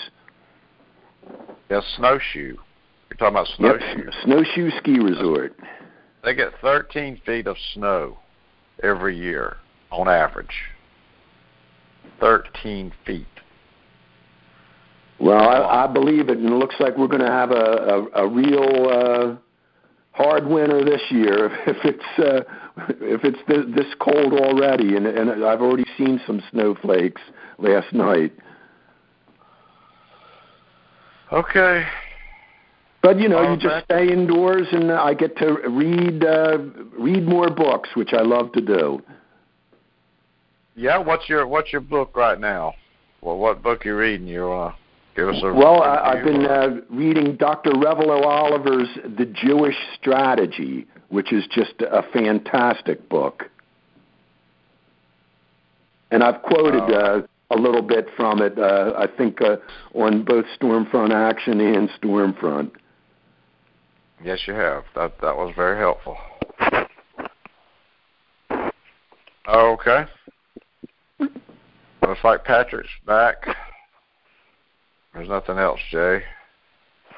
Yeah, 1.70 1.82
snowshoe. 1.98 2.56
You're 3.10 3.18
talking 3.18 3.36
about 3.36 3.48
snowshoe. 3.58 3.86
Yep, 3.86 4.14
snowshoe. 4.24 4.44
snowshoe 4.54 4.78
ski 4.78 5.00
resort. 5.00 5.56
They 6.24 6.34
get 6.34 6.54
13 6.62 7.20
feet 7.26 7.48
of 7.48 7.58
snow 7.74 8.18
every 8.82 9.18
year 9.18 9.58
on 9.92 10.08
average. 10.08 10.54
13 12.20 12.92
feet. 13.06 13.28
Well, 15.20 15.48
I, 15.48 15.84
I 15.84 15.88
believe 15.88 16.30
it, 16.30 16.38
and 16.38 16.48
it 16.48 16.54
looks 16.54 16.76
like 16.80 16.98
we're 16.98 17.08
going 17.08 17.22
to 17.22 17.32
have 17.32 17.52
a, 17.52 18.08
a, 18.16 18.26
a 18.26 18.28
real 18.28 18.90
uh, 18.90 19.36
hard 20.12 20.48
winter 20.48 20.84
this 20.84 21.02
year 21.10 21.46
if 21.68 21.78
it's 21.84 22.20
uh, 22.20 22.42
if 23.00 23.24
it's 23.24 23.40
th- 23.48 23.76
this 23.76 23.94
cold 24.00 24.34
already. 24.34 24.96
And, 24.96 25.06
and 25.06 25.30
I've 25.46 25.62
already 25.62 25.86
seen 25.98 26.20
some 26.26 26.42
snowflakes 26.52 27.22
last 27.58 27.94
night. 27.94 28.34
Okay. 31.32 31.86
But 33.04 33.20
you 33.20 33.28
know, 33.28 33.40
Oh, 33.40 33.52
you 33.52 33.58
just 33.58 33.66
that- 33.66 33.84
stay 33.86 34.12
indoors, 34.12 34.66
and 34.72 34.90
I 34.92 35.14
get 35.14 35.38
to 35.38 35.54
read 35.70 36.24
uh, 36.26 36.58
read 36.98 37.28
more 37.28 37.50
books, 37.50 37.90
which 37.96 38.14
I 38.14 38.22
love 38.22 38.52
to 38.54 38.62
do. 38.62 39.04
Yeah, 40.76 40.98
what's 40.98 41.28
your 41.30 41.46
what's 41.46 41.72
your 41.72 41.82
book 41.82 42.16
right 42.16 42.40
now? 42.40 42.74
Well, 43.22 43.38
what 43.38 43.62
book 43.62 43.84
you 43.86 43.96
reading? 43.96 44.26
You 44.28 44.48
wanna 44.48 44.76
give 45.16 45.28
us 45.30 45.36
a 45.44 45.54
Well, 45.54 45.84
I, 45.84 46.14
I've 46.14 46.24
been 46.24 46.46
uh, 46.46 46.80
reading 46.90 47.36
Dr. 47.36 47.72
Revilo 47.72 48.24
Oliver's 48.26 48.90
The 49.18 49.26
Jewish 49.26 49.76
Strategy, 50.00 50.88
which 51.10 51.32
is 51.34 51.46
just 51.48 51.74
a 51.82 52.04
fantastic 52.14 53.08
book. 53.10 53.50
And 56.10 56.24
I've 56.24 56.42
quoted 56.42 56.84
Oh. 56.84 56.94
uh, 56.94 57.22
a 57.52 57.58
little 57.58 57.82
bit 57.82 58.08
from 58.16 58.42
it, 58.42 58.58
uh, 58.58 58.94
I 58.98 59.08
think, 59.08 59.42
uh, 59.42 59.58
on 59.94 60.24
both 60.24 60.46
Stormfront 60.60 61.12
Action 61.12 61.60
and 61.60 61.90
Stormfront. 62.02 62.72
Yes, 64.24 64.40
you 64.48 64.54
have. 64.54 64.86
That 64.96 65.20
that 65.22 65.36
was 65.36 65.54
very 65.56 65.78
helpful. 65.78 66.18
Okay. 69.48 70.06
Looks 71.20 72.24
like 72.24 72.46
Patrick's 72.46 72.90
back. 73.06 73.46
There's 75.14 75.28
nothing 75.28 75.58
else, 75.58 75.80
Jay. 75.92 76.22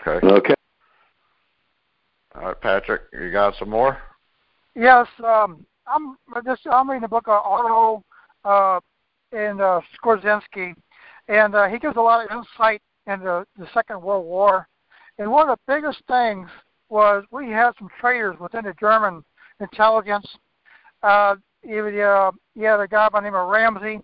Okay. 0.07 0.25
Okay. 0.27 0.53
All 2.35 2.41
right, 2.41 2.61
Patrick, 2.61 3.03
you 3.13 3.31
got 3.31 3.55
some 3.57 3.69
more? 3.69 3.97
Yes, 4.75 5.07
um, 5.23 5.65
I'm 5.87 6.17
just 6.43 6.61
I'm 6.69 6.89
reading 6.89 7.05
a 7.05 7.07
book 7.07 7.27
of 7.27 7.41
Otto 7.45 8.03
uh, 8.43 8.79
and 9.31 9.61
uh, 9.61 9.79
Skorzynski, 9.97 10.73
and 11.27 11.55
uh, 11.55 11.67
he 11.67 11.79
gives 11.79 11.95
a 11.95 12.01
lot 12.01 12.25
of 12.25 12.37
insight 12.37 12.81
into 13.07 13.45
the 13.57 13.67
Second 13.73 14.01
World 14.01 14.25
War. 14.25 14.67
And 15.17 15.31
one 15.31 15.49
of 15.49 15.57
the 15.57 15.73
biggest 15.73 16.01
things 16.07 16.49
was 16.95 17.25
we 17.29 17.49
had 17.49 17.71
some 17.77 17.89
traitors 17.99 18.37
within 18.39 18.63
the 18.63 18.73
German 18.79 19.21
intelligence. 19.59 20.25
Uh, 21.03 21.35
you, 21.61 21.85
uh, 21.85 22.31
you 22.55 22.63
had 22.63 22.79
a 22.79 22.87
guy 22.87 23.09
by 23.09 23.19
the 23.19 23.25
name 23.25 23.35
of 23.35 23.49
Ramsey. 23.49 23.99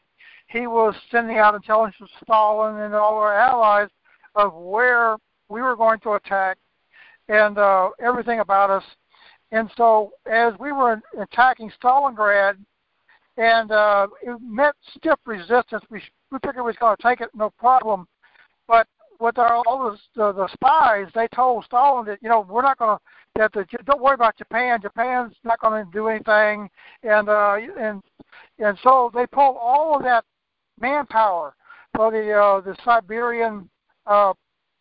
He 0.48 0.68
was 0.68 0.94
sending 1.10 1.38
out 1.38 1.56
intelligence 1.56 1.96
to 2.00 2.26
Stalin 2.26 2.82
and 2.82 2.94
all 2.94 3.18
our 3.18 3.34
allies 3.34 3.88
of 4.36 4.54
where 4.54 5.16
we 5.48 5.62
were 5.62 5.78
going 5.78 6.02
to 6.02 6.14
attack 6.16 6.58
and 7.30 7.58
uh, 7.58 7.92
everything 8.04 8.42
about 8.42 8.70
us. 8.70 8.84
And 9.54 9.72
so, 9.78 10.12
as 10.30 10.52
we 10.60 10.74
were 10.74 11.02
attacking 11.18 11.72
Stalingrad, 11.82 12.58
and 13.38 13.72
uh, 13.72 14.08
it 14.22 14.38
met 14.42 14.76
stiff 14.98 15.18
resistance, 15.26 15.84
we 15.90 16.02
we 16.30 16.40
figured 16.40 16.58
we 16.58 16.64
was 16.64 16.76
going 16.78 16.98
to 16.98 17.04
take 17.04 17.22
it 17.22 17.30
no 17.34 17.52
problem. 17.52 18.06
But 18.68 18.86
with 19.22 19.38
our, 19.38 19.56
all 19.68 19.92
the, 19.92 19.98
the 20.16 20.34
the 20.34 20.48
spies, 20.50 21.08
they 21.14 21.28
told 21.30 21.64
Stalin 21.66 22.06
that 22.08 22.20
you 22.22 22.30
know 22.30 22.46
we're 22.50 22.62
not 22.62 22.80
going 22.80 22.98
to 22.98 23.04
that 23.36 23.54
the, 23.54 23.66
don't 23.86 24.02
worry 24.02 24.16
about 24.16 24.38
Japan. 24.38 24.80
Japan's 24.82 25.36
not 25.44 25.60
going 25.60 25.86
to 25.86 25.92
do 25.92 26.08
anything, 26.08 26.70
and 27.04 27.30
uh, 27.30 27.58
and 27.80 28.02
and 28.60 28.78
so 28.84 29.12
they 29.14 29.26
pulled 29.28 29.58
all 29.60 29.96
of 29.96 30.04
that 30.04 30.26
manpower 30.80 31.54
for 31.96 32.12
the 32.12 32.34
uh, 32.34 32.62
the 32.62 32.76
Siberian 32.84 33.70
uh, 34.06 34.34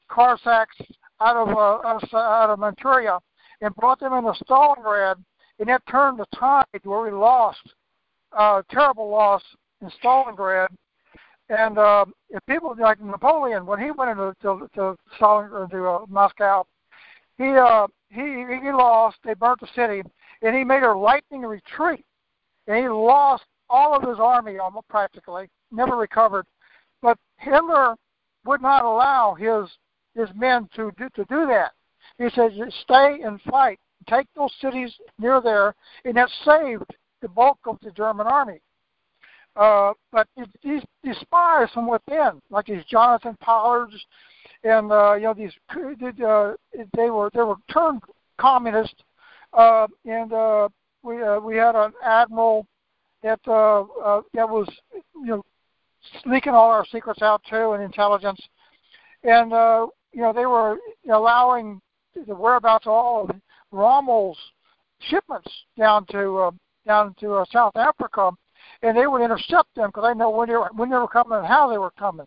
Cossacks 0.09 0.77
out 1.21 1.37
of 1.37 1.49
uh, 1.51 2.17
out 2.17 2.51
of, 2.51 2.59
Manchuria, 2.59 3.19
and 3.61 3.75
brought 3.77 4.01
them 4.01 4.13
into 4.13 4.33
Stalingrad, 4.45 5.17
and 5.59 5.69
that 5.69 5.83
turned 5.89 6.19
the 6.19 6.27
tide 6.35 6.65
where 6.83 7.03
we 7.03 7.11
lost, 7.11 7.61
uh, 8.37 8.63
terrible 8.71 9.09
loss 9.09 9.43
in 9.83 9.91
Stalingrad. 10.03 10.69
And 11.51 11.79
uh, 11.79 12.05
if 12.31 12.47
people 12.47 12.77
like 12.79 13.01
Napoleon, 13.01 13.67
when 13.67 13.81
he 13.81 13.91
went 13.91 14.13
into 14.13 14.33
to, 14.43 14.69
to 14.77 14.97
Stalingrad 15.19 15.71
to 15.73 15.87
uh, 15.87 16.07
Moscow, 16.09 16.65
he 17.39 17.49
uh, 17.49 17.89
he 18.09 18.45
he 18.63 18.71
lost. 18.73 19.17
They 19.25 19.35
burnt 19.35 19.59
the 19.61 19.67
city, 19.75 20.03
and 20.43 20.55
he 20.55 20.63
made 20.63 20.85
a 20.85 20.95
lightning 20.95 21.43
retreat, 21.43 22.05
and 22.69 22.77
he 22.77 22.89
lost 22.89 23.43
all 23.69 23.97
of 23.97 24.09
his 24.09 24.21
army 24.21 24.59
almost 24.59 24.87
practically, 24.89 25.49
never 25.73 25.97
recovered. 25.97 26.47
But 27.03 27.19
Hitler 27.39 27.97
would 28.45 28.63
not 28.63 28.85
allow 28.85 29.35
his 29.35 29.69
his 30.15 30.33
men 30.37 30.69
to 30.77 30.93
do, 30.97 31.09
to 31.17 31.25
do 31.25 31.47
that. 31.47 31.73
He 32.19 32.31
said, 32.31 32.53
"Stay 32.83 33.23
and 33.23 33.41
fight. 33.43 33.81
Take 34.09 34.29
those 34.37 34.55
cities 34.61 34.95
near 35.19 35.41
there," 35.41 35.75
and 36.05 36.17
that 36.17 36.31
saved 36.45 36.95
the 37.23 37.29
bulk 37.29 37.59
of 37.67 37.79
the 37.83 37.91
German 37.91 38.29
army. 38.29 38.61
Uh, 39.61 39.93
but 40.11 40.27
these 40.65 40.83
these 41.05 41.19
spies 41.19 41.69
from 41.75 41.87
within, 41.87 42.41
like 42.49 42.65
these 42.65 42.85
Jonathan 42.87 43.37
Pollards, 43.43 43.93
and 44.65 44.91
uh, 44.91 45.13
you 45.13 45.25
know 45.25 45.35
these 45.35 45.53
uh, 45.71 46.55
they 46.97 47.11
were 47.11 47.31
they 47.35 47.43
were 47.43 47.57
turned 47.71 48.01
communist, 48.39 48.95
uh, 49.53 49.87
and 50.07 50.33
uh, 50.33 50.67
we 51.03 51.23
uh, 51.23 51.39
we 51.39 51.57
had 51.57 51.75
an 51.75 51.93
admiral 52.03 52.67
that 53.23 53.41
uh, 53.47 53.83
uh, 54.03 54.23
that 54.33 54.49
was 54.49 54.67
you 55.15 55.27
know 55.27 55.45
leaking 56.25 56.55
all 56.55 56.71
our 56.71 56.87
secrets 56.87 57.21
out 57.21 57.43
too 57.49 57.73
and 57.73 57.83
intelligence, 57.83 58.41
and 59.25 59.53
uh, 59.53 59.87
you 60.15 60.23
know 60.23 60.33
they 60.33 60.47
were 60.47 60.79
allowing 61.13 61.79
the 62.15 62.35
whereabouts 62.35 62.87
of 62.87 62.93
all 62.93 63.25
of 63.25 63.37
Rommel's 63.73 64.39
shipments 65.01 65.53
down 65.77 66.07
to 66.07 66.39
uh, 66.39 66.51
down 66.87 67.15
to 67.21 67.35
uh, 67.35 67.45
South 67.53 67.77
Africa, 67.77 68.31
and 68.83 68.97
they 68.97 69.07
would 69.07 69.23
intercept 69.23 69.75
them 69.75 69.89
because 69.89 70.05
they 70.11 70.19
know 70.19 70.31
when 70.31 70.49
they 70.49 70.57
were 70.57 70.71
when 70.75 70.91
they 70.91 70.97
were 70.97 71.09
coming 71.09 71.39
and 71.39 71.47
how 71.47 71.69
they 71.71 71.79
were 71.79 71.93
coming, 71.93 72.27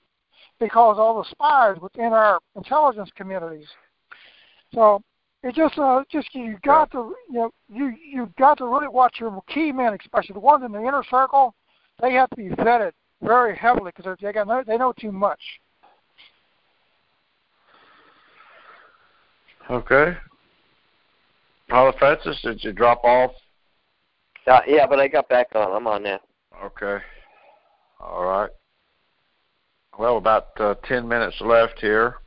because 0.60 0.98
all 0.98 1.18
the 1.18 1.30
spies 1.30 1.78
within 1.82 2.14
our 2.14 2.40
intelligence 2.56 3.10
communities. 3.16 3.68
So 4.74 5.02
it 5.44 5.56
just 5.56 5.78
uh 5.78 6.04
just 6.12 6.34
you 6.34 6.58
got 6.64 6.92
to 6.92 7.16
you 7.30 7.36
know 7.36 7.52
you 7.70 7.94
you 8.06 8.32
got 8.38 8.58
to 8.60 8.66
really 8.66 8.88
watch 8.88 9.18
your 9.20 9.42
key 9.48 9.72
men, 9.72 9.98
especially 10.00 10.34
the 10.34 10.40
ones 10.40 10.64
in 10.64 10.72
the 10.72 10.80
inner 10.80 11.04
circle. 11.10 11.54
They 12.02 12.14
have 12.14 12.30
to 12.32 12.36
be 12.36 12.50
vetted 12.50 12.92
very 13.22 13.56
heavily 13.56 13.92
because 13.96 14.18
they 14.22 14.34
got 14.34 14.68
they 14.68 14.78
know 14.78 14.94
too 15.00 15.12
much. 15.12 15.42
Okay. 19.70 20.18
Father 21.70 21.98
Francis, 21.98 22.40
did 22.44 22.64
you 22.64 22.74
drop 22.74 23.04
off? 23.04 23.32
Uh, 24.46 24.60
yeah, 24.68 24.86
but 24.86 25.00
I 25.00 25.08
got 25.08 25.30
back 25.30 25.48
on. 25.56 25.72
I'm 25.72 25.88
on 25.88 26.04
now. 26.04 26.20
Okay. 26.62 27.04
All 28.00 28.26
right. 28.26 28.50
Well, 29.98 30.18
about 30.18 30.50
uh, 30.60 30.76
ten 30.86 31.08
minutes 31.08 31.36
left 31.42 31.80
here. 31.80 32.18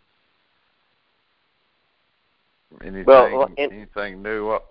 Anything, 2.83 3.05
well, 3.07 3.49
and, 3.57 3.73
anything 3.73 4.23
new 4.23 4.51
up, 4.51 4.67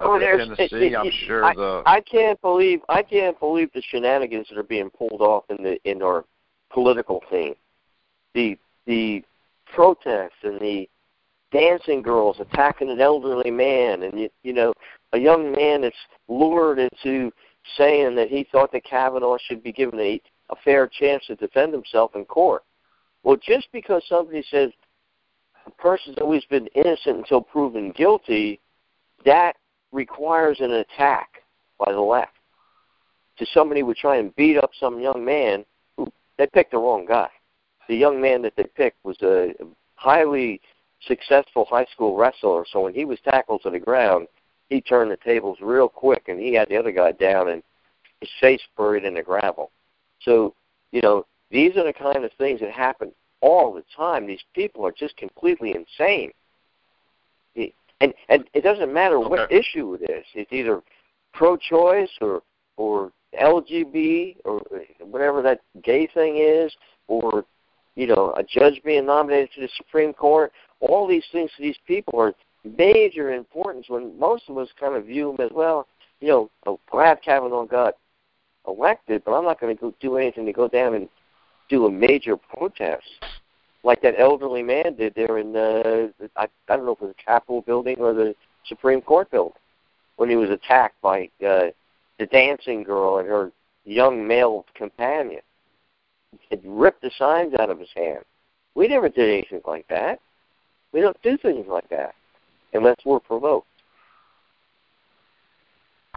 up 0.00 0.08
oh, 0.08 0.14
in 0.16 0.38
Tennessee? 0.38 0.68
It, 0.72 0.92
it, 0.92 0.96
I'm 0.96 1.10
sure 1.26 1.44
I, 1.44 1.54
the. 1.54 1.82
I 1.86 2.00
can't 2.00 2.40
believe 2.40 2.80
I 2.88 3.02
can't 3.02 3.38
believe 3.38 3.70
the 3.74 3.82
shenanigans 3.90 4.46
that 4.48 4.58
are 4.58 4.62
being 4.62 4.90
pulled 4.90 5.20
off 5.20 5.44
in 5.50 5.62
the 5.62 5.78
in 5.84 6.02
our 6.02 6.24
political 6.72 7.22
scene. 7.30 7.54
The 8.34 8.58
the 8.86 9.22
protests 9.74 10.42
and 10.42 10.60
the 10.60 10.88
dancing 11.52 12.02
girls 12.02 12.38
attacking 12.40 12.90
an 12.90 13.00
elderly 13.00 13.50
man, 13.50 14.02
and 14.02 14.18
you, 14.18 14.28
you 14.42 14.52
know 14.52 14.72
a 15.12 15.18
young 15.18 15.52
man 15.52 15.82
that's 15.82 15.96
lured 16.28 16.78
into 16.78 17.32
saying 17.76 18.14
that 18.16 18.28
he 18.28 18.46
thought 18.50 18.72
that 18.72 18.84
Kavanaugh 18.84 19.38
should 19.38 19.62
be 19.62 19.72
given 19.72 19.98
a, 19.98 20.20
a 20.50 20.56
fair 20.64 20.86
chance 20.86 21.26
to 21.26 21.36
defend 21.36 21.72
himself 21.72 22.14
in 22.14 22.24
court. 22.24 22.62
Well, 23.22 23.36
just 23.36 23.68
because 23.72 24.02
somebody 24.08 24.44
says 24.50 24.70
a 25.66 25.70
person's 25.70 26.18
always 26.18 26.44
been 26.44 26.68
innocent 26.68 27.18
until 27.18 27.40
proven 27.40 27.90
guilty, 27.90 28.60
that 29.24 29.56
requires 29.92 30.60
an 30.60 30.72
attack 30.72 31.42
by 31.84 31.92
the 31.92 32.00
left. 32.00 32.32
To 33.38 33.46
somebody 33.52 33.80
who 33.80 33.86
would 33.86 33.96
try 33.96 34.16
and 34.16 34.34
beat 34.36 34.56
up 34.56 34.70
some 34.78 35.00
young 35.00 35.24
man 35.24 35.64
who 35.96 36.10
they 36.38 36.46
picked 36.46 36.70
the 36.70 36.78
wrong 36.78 37.04
guy. 37.04 37.28
The 37.88 37.96
young 37.96 38.20
man 38.20 38.42
that 38.42 38.54
they 38.56 38.64
picked 38.64 39.04
was 39.04 39.20
a 39.22 39.52
highly 39.96 40.60
successful 41.06 41.66
high 41.68 41.86
school 41.92 42.16
wrestler, 42.16 42.64
so 42.70 42.80
when 42.80 42.94
he 42.94 43.04
was 43.04 43.18
tackled 43.20 43.62
to 43.62 43.70
the 43.70 43.78
ground, 43.78 44.28
he 44.68 44.80
turned 44.80 45.10
the 45.10 45.16
tables 45.16 45.58
real 45.60 45.88
quick 45.88 46.24
and 46.28 46.40
he 46.40 46.54
had 46.54 46.68
the 46.68 46.76
other 46.76 46.92
guy 46.92 47.12
down 47.12 47.48
and 47.48 47.62
his 48.20 48.30
face 48.40 48.62
buried 48.76 49.04
in 49.04 49.14
the 49.14 49.22
gravel. 49.22 49.70
So, 50.22 50.54
you 50.92 51.00
know, 51.02 51.26
these 51.50 51.76
are 51.76 51.84
the 51.84 51.92
kind 51.92 52.24
of 52.24 52.32
things 52.38 52.60
that 52.60 52.70
happen 52.70 53.12
all 53.40 53.72
the 53.72 53.84
time. 53.96 54.26
These 54.26 54.42
people 54.54 54.84
are 54.86 54.92
just 54.92 55.16
completely 55.16 55.74
insane. 55.74 56.32
And 58.00 58.12
and 58.28 58.44
it 58.52 58.62
doesn't 58.62 58.92
matter 58.92 59.16
okay. 59.16 59.28
what 59.28 59.52
issue 59.52 59.94
it 59.94 60.10
is. 60.10 60.24
It's 60.34 60.52
either 60.52 60.82
pro-choice 61.32 62.10
or 62.20 62.42
or 62.76 63.10
LGB 63.40 64.36
or 64.44 64.60
whatever 65.00 65.40
that 65.42 65.60
gay 65.82 66.06
thing 66.06 66.36
is, 66.36 66.74
or 67.08 67.46
you 67.94 68.06
know 68.06 68.34
a 68.36 68.42
judge 68.42 68.82
being 68.84 69.06
nominated 69.06 69.50
to 69.54 69.60
the 69.62 69.68
Supreme 69.78 70.12
Court. 70.12 70.52
All 70.80 71.06
these 71.06 71.24
things 71.32 71.50
to 71.56 71.62
these 71.62 71.78
people 71.86 72.20
are 72.20 72.34
major 72.76 73.32
importance 73.32 73.86
when 73.88 74.18
most 74.18 74.44
of 74.48 74.58
us 74.58 74.68
kind 74.78 74.94
of 74.94 75.06
view 75.06 75.34
them 75.36 75.46
as 75.46 75.52
well. 75.52 75.86
You 76.20 76.28
know, 76.28 76.50
oh, 76.66 76.80
glad 76.90 77.22
Kavanaugh 77.22 77.66
got 77.66 77.94
elected, 78.66 79.22
but 79.24 79.32
I'm 79.32 79.44
not 79.44 79.60
going 79.60 79.74
to 79.74 79.80
go 79.80 79.94
do 80.00 80.16
anything 80.16 80.46
to 80.46 80.52
go 80.52 80.68
down 80.68 80.94
and 80.94 81.08
do 81.68 81.86
a 81.86 81.90
major 81.90 82.36
protest 82.36 83.04
like 83.82 84.02
that 84.02 84.18
elderly 84.18 84.62
man 84.62 84.96
did 84.96 85.14
there 85.14 85.38
in 85.38 85.52
the 85.52 86.12
I, 86.36 86.48
I 86.68 86.76
don't 86.76 86.86
know 86.86 86.92
if 86.92 87.00
it 87.00 87.04
was 87.04 87.14
the 87.16 87.22
Capitol 87.22 87.62
building 87.62 87.96
or 87.98 88.12
the 88.12 88.34
Supreme 88.66 89.00
Court 89.00 89.30
building 89.30 89.52
when 90.16 90.28
he 90.28 90.36
was 90.36 90.50
attacked 90.50 91.00
by 91.00 91.30
uh, 91.46 91.66
the 92.18 92.26
dancing 92.32 92.82
girl 92.82 93.18
and 93.18 93.28
her 93.28 93.52
young 93.84 94.26
male 94.26 94.66
companion. 94.74 95.40
He 96.50 96.58
ripped 96.64 97.02
the 97.02 97.10
signs 97.16 97.54
out 97.54 97.70
of 97.70 97.78
his 97.78 97.88
hand. 97.94 98.24
We 98.74 98.88
never 98.88 99.08
did 99.08 99.30
anything 99.30 99.60
like 99.66 99.86
that. 99.88 100.20
We 100.92 101.00
don't 101.00 101.20
do 101.22 101.36
things 101.36 101.66
like 101.68 101.88
that 101.90 102.14
unless 102.76 102.96
we're 103.04 103.20
provoked. 103.20 103.66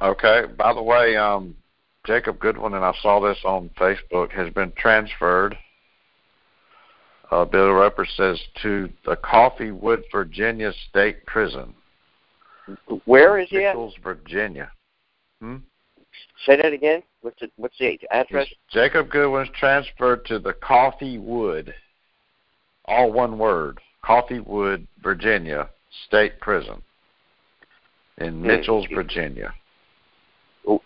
Okay. 0.01 0.43
By 0.57 0.73
the 0.73 0.83
way, 0.83 1.15
um, 1.15 1.55
Jacob 2.05 2.39
Goodwin, 2.39 2.73
and 2.73 2.85
I 2.85 2.93
saw 3.01 3.19
this 3.19 3.39
on 3.43 3.69
Facebook, 3.77 4.31
has 4.31 4.53
been 4.53 4.71
transferred 4.77 5.57
uh, 7.31 7.45
Bill 7.45 7.71
Roper 7.71 8.05
says 8.05 8.39
to 8.63 8.89
the 9.05 9.15
Coffeewood, 9.17 10.03
Virginia 10.11 10.71
State 10.89 11.25
Prison. 11.25 11.73
Where 13.05 13.39
is 13.39 13.49
he? 13.49 13.57
Nichols, 13.57 13.95
Virginia. 14.03 14.71
Hmm? 15.39 15.57
Say 16.45 16.57
that 16.57 16.73
again. 16.73 17.03
What's 17.21 17.39
the 17.39 17.49
what's 17.57 17.77
the 17.77 17.99
address? 18.11 18.47
Jacob 18.71 19.09
Goodwin's 19.09 19.49
transferred 19.59 20.25
to 20.25 20.39
the 20.39 20.53
Coffeewood, 20.53 21.73
all 22.85 23.11
one 23.11 23.37
word, 23.37 23.79
Coffeewood, 24.03 24.87
Virginia 25.01 25.69
State 26.07 26.39
Prison 26.39 26.81
in 28.19 28.39
hmm. 28.39 28.47
Mitchells, 28.47 28.85
Virginia. 28.93 29.53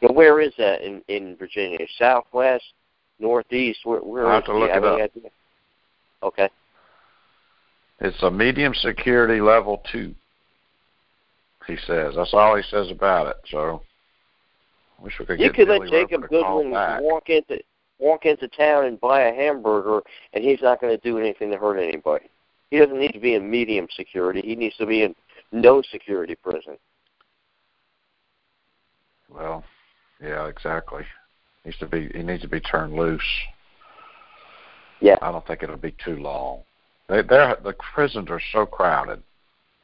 Where 0.01 0.39
is 0.39 0.53
that 0.57 0.81
in 0.81 1.01
in 1.07 1.35
Virginia? 1.35 1.85
Southwest, 1.97 2.63
northeast? 3.19 3.79
Where 3.83 3.99
where 3.99 4.27
I 4.27 4.35
have 4.35 4.45
to 4.45 4.57
look 4.57 4.69
it 4.69 4.83
up. 4.83 4.99
Idea? 4.99 5.29
Okay. 6.21 6.49
It's 7.99 8.21
a 8.23 8.31
medium 8.31 8.73
security 8.73 9.41
level 9.41 9.81
two. 9.91 10.13
He 11.67 11.77
says 11.87 12.13
that's 12.15 12.33
all 12.33 12.55
he 12.55 12.63
says 12.63 12.91
about 12.91 13.27
it. 13.27 13.37
So, 13.49 13.81
wish 14.99 15.13
we 15.19 15.25
could 15.25 15.39
you 15.39 15.51
could 15.51 15.67
Billy 15.67 15.79
let 15.79 15.89
Jacob 15.89 16.29
Goodwin 16.29 16.71
walk 16.71 17.29
into 17.29 17.59
walk 17.99 18.25
into 18.25 18.47
town 18.49 18.85
and 18.85 18.99
buy 18.99 19.21
a 19.21 19.33
hamburger, 19.33 20.01
and 20.33 20.43
he's 20.43 20.61
not 20.61 20.81
going 20.81 20.95
to 20.95 21.01
do 21.01 21.17
anything 21.17 21.51
to 21.51 21.57
hurt 21.57 21.77
anybody. 21.77 22.25
He 22.73 22.79
doesn't 22.79 22.97
need 22.97 23.11
to 23.11 23.19
be 23.19 23.35
in 23.35 23.51
medium 23.51 23.85
security. 23.95 24.41
He 24.41 24.55
needs 24.55 24.75
to 24.77 24.87
be 24.87 25.03
in 25.03 25.13
no 25.51 25.83
security 25.91 26.33
prison. 26.33 26.75
Well, 29.29 29.63
yeah, 30.19 30.47
exactly. 30.47 31.03
He 31.61 31.69
needs 31.69 31.77
to 31.77 31.85
be. 31.85 32.09
He 32.15 32.23
needs 32.23 32.41
to 32.41 32.47
be 32.47 32.59
turned 32.59 32.95
loose. 32.95 33.21
Yeah. 35.01 35.17
I 35.21 35.31
don't 35.31 35.45
think 35.45 35.61
it'll 35.61 35.77
be 35.77 35.95
too 36.03 36.15
long. 36.15 36.63
They 37.09 37.21
they're 37.21 37.57
the 37.63 37.75
prisons 37.93 38.31
are 38.31 38.41
so 38.51 38.65
crowded. 38.65 39.21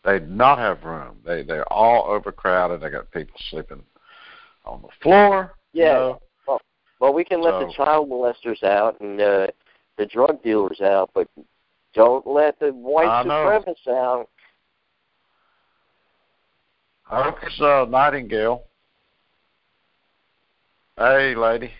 They 0.03 0.21
not 0.21 0.57
have 0.57 0.83
room. 0.83 1.17
They 1.23 1.43
they're 1.43 1.71
all 1.71 2.09
overcrowded. 2.09 2.81
They 2.81 2.89
got 2.89 3.11
people 3.11 3.39
sleeping 3.51 3.83
on 4.65 4.81
the 4.81 4.87
floor. 5.03 5.53
Yeah. 5.73 5.85
You 5.85 5.93
know? 5.93 6.21
Well, 6.47 6.61
well, 6.99 7.13
we 7.13 7.23
can 7.23 7.43
let 7.43 7.51
so, 7.51 7.67
the 7.67 7.73
child 7.73 8.09
molesters 8.09 8.63
out 8.63 8.99
and 8.99 9.21
uh, 9.21 9.47
the 9.99 10.07
drug 10.07 10.41
dealers 10.41 10.81
out, 10.81 11.11
but 11.13 11.27
don't 11.93 12.25
let 12.27 12.59
the 12.59 12.69
white 12.69 13.25
supremacists 13.25 13.87
out. 13.87 14.27
I 17.11 17.23
hope 17.23 17.37
it's 17.41 17.59
uh, 17.59 17.85
Nightingale. 17.89 18.63
Hey, 20.97 21.33
lady. 21.35 21.71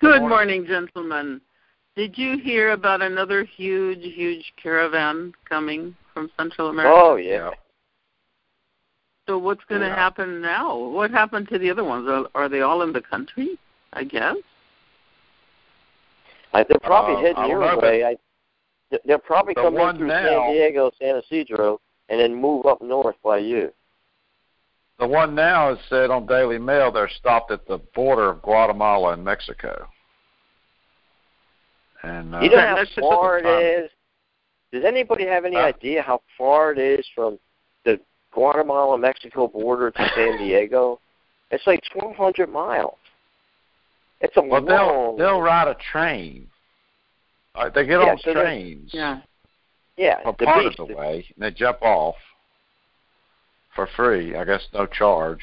Good 0.00 0.20
morning, 0.22 0.66
gentlemen. 0.66 1.40
Did 1.96 2.18
you 2.18 2.38
hear 2.38 2.72
about 2.72 3.00
another 3.00 3.44
huge, 3.44 4.02
huge 4.02 4.52
caravan 4.62 5.32
coming 5.48 5.94
from 6.12 6.30
Central 6.36 6.68
America? 6.68 6.94
Oh 6.94 7.16
yeah. 7.16 7.50
So 9.26 9.38
what's 9.38 9.64
going 9.64 9.80
to 9.80 9.88
Yeah. 9.88 9.94
happen 9.96 10.40
now? 10.40 10.76
What 10.76 11.10
happened 11.10 11.48
to 11.48 11.58
the 11.58 11.70
other 11.70 11.84
ones? 11.84 12.08
Are, 12.08 12.26
are 12.34 12.48
they 12.48 12.60
all 12.60 12.82
in 12.82 12.92
the 12.92 13.00
country? 13.00 13.58
I 13.92 14.04
guess. 14.04 14.36
I, 16.52 16.64
they're 16.64 16.78
probably 16.78 17.14
Uh, 17.16 17.20
heading 17.20 17.50
your 17.50 17.60
way. 17.80 18.04
I, 18.04 18.08
th- 18.10 18.20
they'll 19.04 19.18
probably 19.18 19.54
the 19.54 19.62
come 19.62 19.76
in 19.76 19.96
through 19.96 20.06
now- 20.08 20.24
San 20.46 20.52
Diego, 20.52 20.90
San 21.00 21.16
Ysidro, 21.16 21.80
and 22.08 22.20
then 22.20 22.34
move 22.34 22.66
up 22.66 22.80
north 22.82 23.16
by 23.22 23.38
you. 23.38 23.72
The 24.98 25.06
one 25.06 25.34
now 25.34 25.72
is 25.72 25.78
said 25.90 26.10
on 26.10 26.26
Daily 26.26 26.58
Mail 26.58 26.90
they're 26.90 27.08
stopped 27.08 27.50
at 27.50 27.66
the 27.66 27.78
border 27.94 28.30
of 28.30 28.40
Guatemala 28.42 29.12
and 29.12 29.22
Mexico. 29.24 29.86
And 32.02 32.34
uh, 32.34 32.40
you 32.40 32.50
know 32.50 32.56
Okay, 32.56 32.66
how 32.66 32.76
let's 32.76 32.94
far 32.94 33.38
it 33.38 33.46
is? 33.46 33.90
Does 34.72 34.84
anybody 34.84 35.26
have 35.26 35.44
any 35.44 35.56
Huh? 35.56 35.62
idea 35.62 36.02
how 36.02 36.20
far 36.38 36.72
it 36.72 36.78
is 36.78 37.06
from 37.14 37.38
the 37.84 38.00
Guatemala 38.32 38.96
Mexico 38.98 39.48
border 39.48 39.90
to 39.90 40.10
San 40.14 40.38
Diego? 40.38 41.00
It's 41.50 41.66
like 41.66 41.82
twelve 41.92 42.16
hundred 42.16 42.48
miles. 42.50 42.96
It's 44.20 44.36
a 44.36 44.42
well, 44.42 44.64
they'll 44.64 45.16
they'll 45.16 45.40
ride 45.40 45.68
a 45.68 45.74
train. 45.92 46.48
Uh, 47.56 47.70
they 47.70 47.86
get 47.86 48.00
Yeah, 48.00 48.12
on 48.12 48.18
so 48.18 48.34
trains 48.34 48.90
Yeah. 48.92 49.20
yeah, 49.96 50.22
for 50.22 50.34
part 50.34 50.64
beach. 50.64 50.78
of 50.78 50.88
the 50.88 50.94
way, 50.94 51.26
and 51.34 51.42
they 51.42 51.50
jump 51.50 51.80
off 51.82 52.16
for 53.74 53.86
free. 53.86 54.36
I 54.36 54.44
guess 54.44 54.68
no 54.72 54.86
charge. 54.86 55.42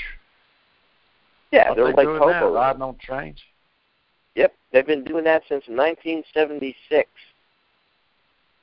Yeah, 1.52 1.70
Aren't 1.70 1.76
they're 1.78 1.86
they 1.88 1.94
like 1.94 2.06
doing 2.06 2.28
that, 2.28 2.42
riding 2.42 2.82
on 2.82 2.96
trains. 2.98 3.42
Yep, 4.36 4.54
they've 4.72 4.86
been 4.86 5.04
doing 5.04 5.24
that 5.26 5.44
since 5.48 5.68
1976. 5.68 7.10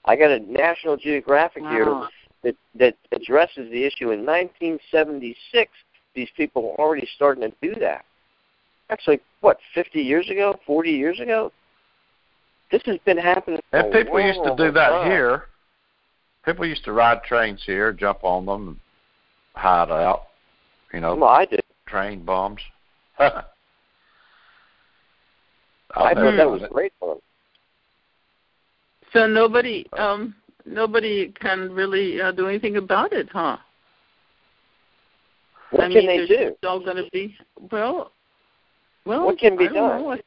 I 0.05 0.17
got 0.17 0.31
a 0.31 0.41
National 0.41 0.97
Geographic 0.97 1.63
here 1.65 2.09
that 2.43 2.57
that 2.75 2.97
addresses 3.13 3.71
the 3.71 3.85
issue. 3.85 4.11
In 4.11 4.25
1976, 4.25 5.71
these 6.15 6.31
people 6.37 6.63
were 6.63 6.81
already 6.81 7.07
starting 7.15 7.43
to 7.49 7.57
do 7.61 7.75
that. 7.81 8.05
That's 8.89 9.07
like 9.07 9.23
what 9.41 9.59
50 9.75 10.01
years 10.01 10.29
ago, 10.31 10.59
40 10.67 10.91
years 10.91 11.21
ago. 11.21 11.53
This 12.71 12.83
has 12.87 12.99
been 13.05 13.19
happening. 13.19 13.61
For 13.71 13.79
And 13.79 13.95
a 13.95 13.99
people 13.99 14.21
used 14.21 14.43
to 14.45 14.55
do 14.57 14.71
that 14.73 14.91
time. 14.91 15.11
here. 15.11 15.45
People 16.45 16.67
used 16.67 16.85
to 16.85 16.93
ride 16.93 17.23
trains 17.25 17.63
here, 17.67 17.93
jump 17.93 18.19
on 18.23 18.47
them, 18.47 18.69
and 18.69 18.77
hide 19.55 19.91
out. 19.91 20.29
You 20.93 21.01
know, 21.01 21.15
Well, 21.17 21.29
I 21.29 21.45
did. 21.45 21.61
train 21.87 22.25
bombs. 22.25 22.61
I 23.19 23.43
I've 25.95 26.17
thought 26.17 26.37
that 26.37 26.51
was 26.51 26.63
it. 26.63 26.71
great 26.71 26.93
fun. 27.01 27.17
So 29.13 29.27
nobody, 29.27 29.85
um, 29.99 30.35
nobody 30.65 31.33
can 31.41 31.73
really 31.73 32.21
uh, 32.21 32.31
do 32.33 32.47
anything 32.47 32.77
about 32.77 33.13
it, 33.13 33.29
huh? 33.33 33.57
What 35.71 35.83
I 35.85 35.87
can 35.89 35.95
mean, 35.95 36.07
they 36.07 36.27
do? 36.27 36.51
just 36.51 36.65
all 36.65 36.79
going 36.81 36.97
to 36.97 37.09
be 37.13 37.37
well. 37.73 38.13
Well, 39.05 39.27
What 39.27 39.39
can 39.39 39.57
be 39.57 39.65
I 39.65 39.73
don't 39.73 39.75
done? 39.89 40.03
Know. 40.03 40.19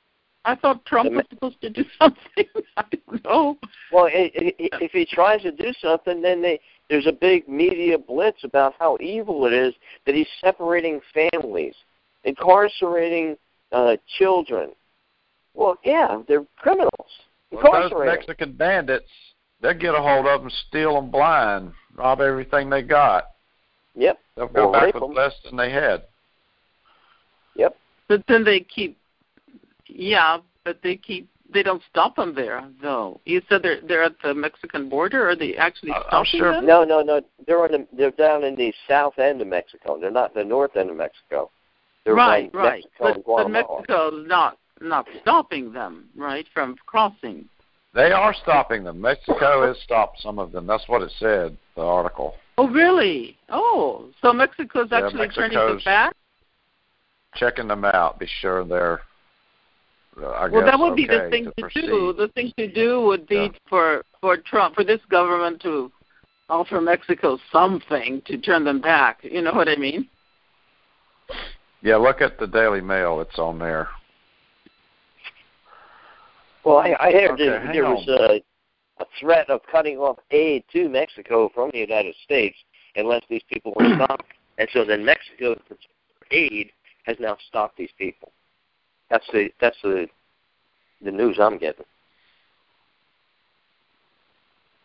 I, 0.46 0.52
I 0.52 0.56
thought 0.56 0.86
Trump 0.86 1.12
was 1.12 1.26
supposed 1.30 1.62
to 1.62 1.70
do 1.70 1.84
something. 2.00 2.46
I 2.78 2.84
don't 2.92 3.24
know. 3.24 3.58
Well, 3.92 4.06
i 4.06 4.32
i 4.36 4.54
if 4.60 4.92
he 4.92 5.06
tries 5.06 5.42
to 5.44 5.52
do 5.52 5.72
something, 5.82 6.22
then 6.22 6.42
they 6.42 6.60
there's 6.90 7.08
a 7.08 7.12
big 7.12 7.48
media 7.48 7.98
blitz 7.98 8.44
about 8.44 8.74
how 8.78 8.98
evil 9.00 9.46
it 9.46 9.54
is 9.54 9.74
that 10.06 10.16
he's 10.16 10.28
separating 10.42 11.00
families, 11.14 11.74
incarcerating 12.24 13.38
uh, 13.72 13.96
children. 14.18 14.72
Well, 15.54 15.78
yeah, 15.84 16.22
they're 16.28 16.46
criminals. 16.58 16.92
Well, 17.52 17.62
those 17.64 17.84
Incarcerate 17.86 18.10
'em. 18.10 18.16
Mexican 18.16 18.52
bandits, 18.54 19.10
they'll 19.62 19.74
get 19.74 19.96
a 19.96 20.02
hold 20.02 20.26
of 20.26 20.42
them, 20.42 20.52
steal 20.68 20.96
them 20.96 21.10
blind, 21.12 21.72
rob 21.96 22.22
everything 22.22 22.70
they 22.70 22.82
got. 22.82 23.26
Yep. 23.96 24.20
They'll 24.36 24.48
go 24.48 24.68
Or 24.70 24.72
back 24.74 24.94
with 24.94 24.96
with 24.96 25.04
'em. 25.04 25.14
less 25.16 25.34
than 25.46 25.56
they 25.56 25.70
had. 25.72 26.04
Yep. 27.56 27.78
But 28.08 28.24
then 28.28 28.44
they 28.44 28.60
keep, 28.62 28.98
yeah, 29.94 30.38
but 30.66 30.80
they 30.84 30.96
keep. 30.96 31.30
They 31.54 31.62
don't 31.62 31.84
stop 31.88 32.16
them 32.16 32.34
there, 32.34 32.64
though. 32.82 33.22
You 33.26 33.42
said 33.48 33.62
they're 33.62 33.80
they're 33.82 34.04
at 34.04 34.16
the 34.24 34.34
Mexican 34.34 34.90
border. 34.90 35.30
Are 35.30 35.36
they 35.36 35.56
actually 35.56 35.92
I- 35.92 35.98
I'm 35.98 36.26
stopping 36.26 36.40
sure- 36.40 36.52
them? 36.54 36.66
No, 36.66 36.84
no, 36.84 37.02
no. 37.02 37.22
They're 37.46 37.64
on 37.64 37.72
the, 37.72 37.88
they're 37.96 38.12
down 38.12 38.44
in 38.44 38.56
the 38.56 38.74
south 38.88 39.20
end 39.20 39.40
of 39.42 39.48
Mexico. 39.48 40.00
They're 40.00 40.10
not 40.10 40.34
the 40.34 40.44
north 40.44 40.76
end 40.76 40.90
of 40.90 40.96
Mexico. 40.96 41.52
They're 42.06 42.16
right, 42.16 42.50
right. 42.54 42.84
Mexico 42.84 42.92
But, 43.00 43.06
and 43.08 43.16
but 43.16 43.26
Guatemala. 43.26 43.78
Mexico 43.80 44.08
is 44.22 44.28
not 44.28 44.58
not 44.82 45.08
stopping 45.22 45.72
them, 45.72 46.10
right, 46.18 46.46
from 46.54 46.76
crossing. 46.88 47.48
They 47.94 48.12
are 48.12 48.34
stopping 48.34 48.84
them. 48.84 49.00
Mexico 49.00 49.68
has 49.68 49.78
stopped 49.84 50.20
some 50.22 50.40
of 50.40 50.52
them. 50.52 50.66
That's 50.66 50.88
what 50.88 51.04
it 51.04 51.12
said, 51.20 51.56
the 51.76 51.84
article. 51.84 52.34
Oh, 52.58 52.68
really? 52.68 53.38
Oh, 53.50 54.10
so 54.22 54.34
Mexico's 54.34 54.88
Yeah, 54.92 55.06
actually 55.06 55.30
turning 55.30 55.58
them 55.58 55.68
Mexico's- 55.76 55.84
back. 55.86 56.16
Checking 57.36 57.68
them 57.68 57.86
out, 57.86 58.18
be 58.20 58.28
sure 58.42 58.64
they're. 58.64 59.02
I 60.18 60.48
Well, 60.48 60.62
guess, 60.62 60.72
that 60.72 60.80
would 60.80 60.96
be 60.96 61.08
the 61.08 61.28
thing 61.30 61.46
to, 61.58 61.70
to, 61.70 61.82
do. 61.82 62.14
The 62.14 62.28
thing 62.30 62.54
to 62.58 62.68
do 62.72 63.02
would 63.02 63.28
be 63.28 63.36
Yeah. 63.36 63.50
for 63.68 64.06
for 64.22 64.38
Trump, 64.38 64.76
for 64.76 64.84
this 64.84 65.02
government 65.10 65.62
to 65.64 65.92
offer 66.50 66.80
Mexico 66.80 67.38
something 67.52 68.22
to 68.26 68.38
turn 68.38 68.64
them 68.64 68.80
back. 68.80 69.20
You 69.24 69.42
know 69.42 69.54
what 69.54 69.68
I 69.68 69.76
mean? 69.76 70.08
Yeah, 71.82 71.96
look 71.98 72.22
at 72.22 72.38
the 72.38 72.48
Daily 72.48 72.82
Mail. 72.82 73.22
It's 73.22 73.40
on 73.40 73.58
there. 73.60 73.90
Well, 76.64 76.78
I, 76.78 76.96
I 77.00 77.12
heard 77.12 77.32
Okay, 77.32 77.46
there, 77.46 77.70
there 77.74 77.84
was 77.86 78.08
a, 78.08 78.42
a 79.02 79.06
threat 79.20 79.50
of 79.50 79.62
cutting 79.70 79.98
off 79.98 80.20
aid 80.32 80.64
to 80.74 80.88
Mexico 80.90 81.50
from 81.54 81.72
the 81.74 81.80
United 81.80 82.16
States 82.24 82.58
unless 82.96 83.24
these 83.30 83.42
people 83.50 83.74
were 83.78 83.96
stopped. 83.96 84.26
And 84.58 84.70
so 84.72 84.86
then 84.86 85.04
Mexico, 85.04 85.60
aid, 86.32 86.72
has 87.06 87.18
now 87.20 87.38
stopped 87.48 87.78
these 87.78 87.92
people. 87.98 88.32
That's 89.14 89.28
the 89.32 89.50
that's 89.62 89.78
the 89.84 90.08
the 91.04 91.12
news 91.12 91.38
I'm 91.40 91.60
getting. 91.60 91.86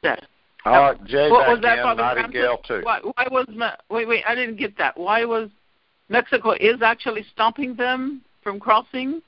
Yeah. 0.03 0.16
All 0.66 0.83
right, 0.83 1.05
Jay 1.07 1.31
What 1.31 1.49
was 1.49 1.61
that, 1.62 1.79
in, 1.79 1.85
Father 1.85 2.03
Nightingale 2.03 2.59
too. 2.59 2.83
Why, 2.83 3.01
why 3.01 3.26
was 3.31 3.47
wait 3.89 4.07
wait? 4.07 4.24
I 4.29 4.35
didn't 4.35 4.57
get 4.57 4.76
that. 4.76 4.99
Why 4.99 5.24
was 5.24 5.49
Mexico 6.11 6.53
is 6.61 6.83
actually 6.83 7.24
stopping 7.33 7.74
them 7.74 8.20
from 8.43 8.61
crossing? 8.61 9.22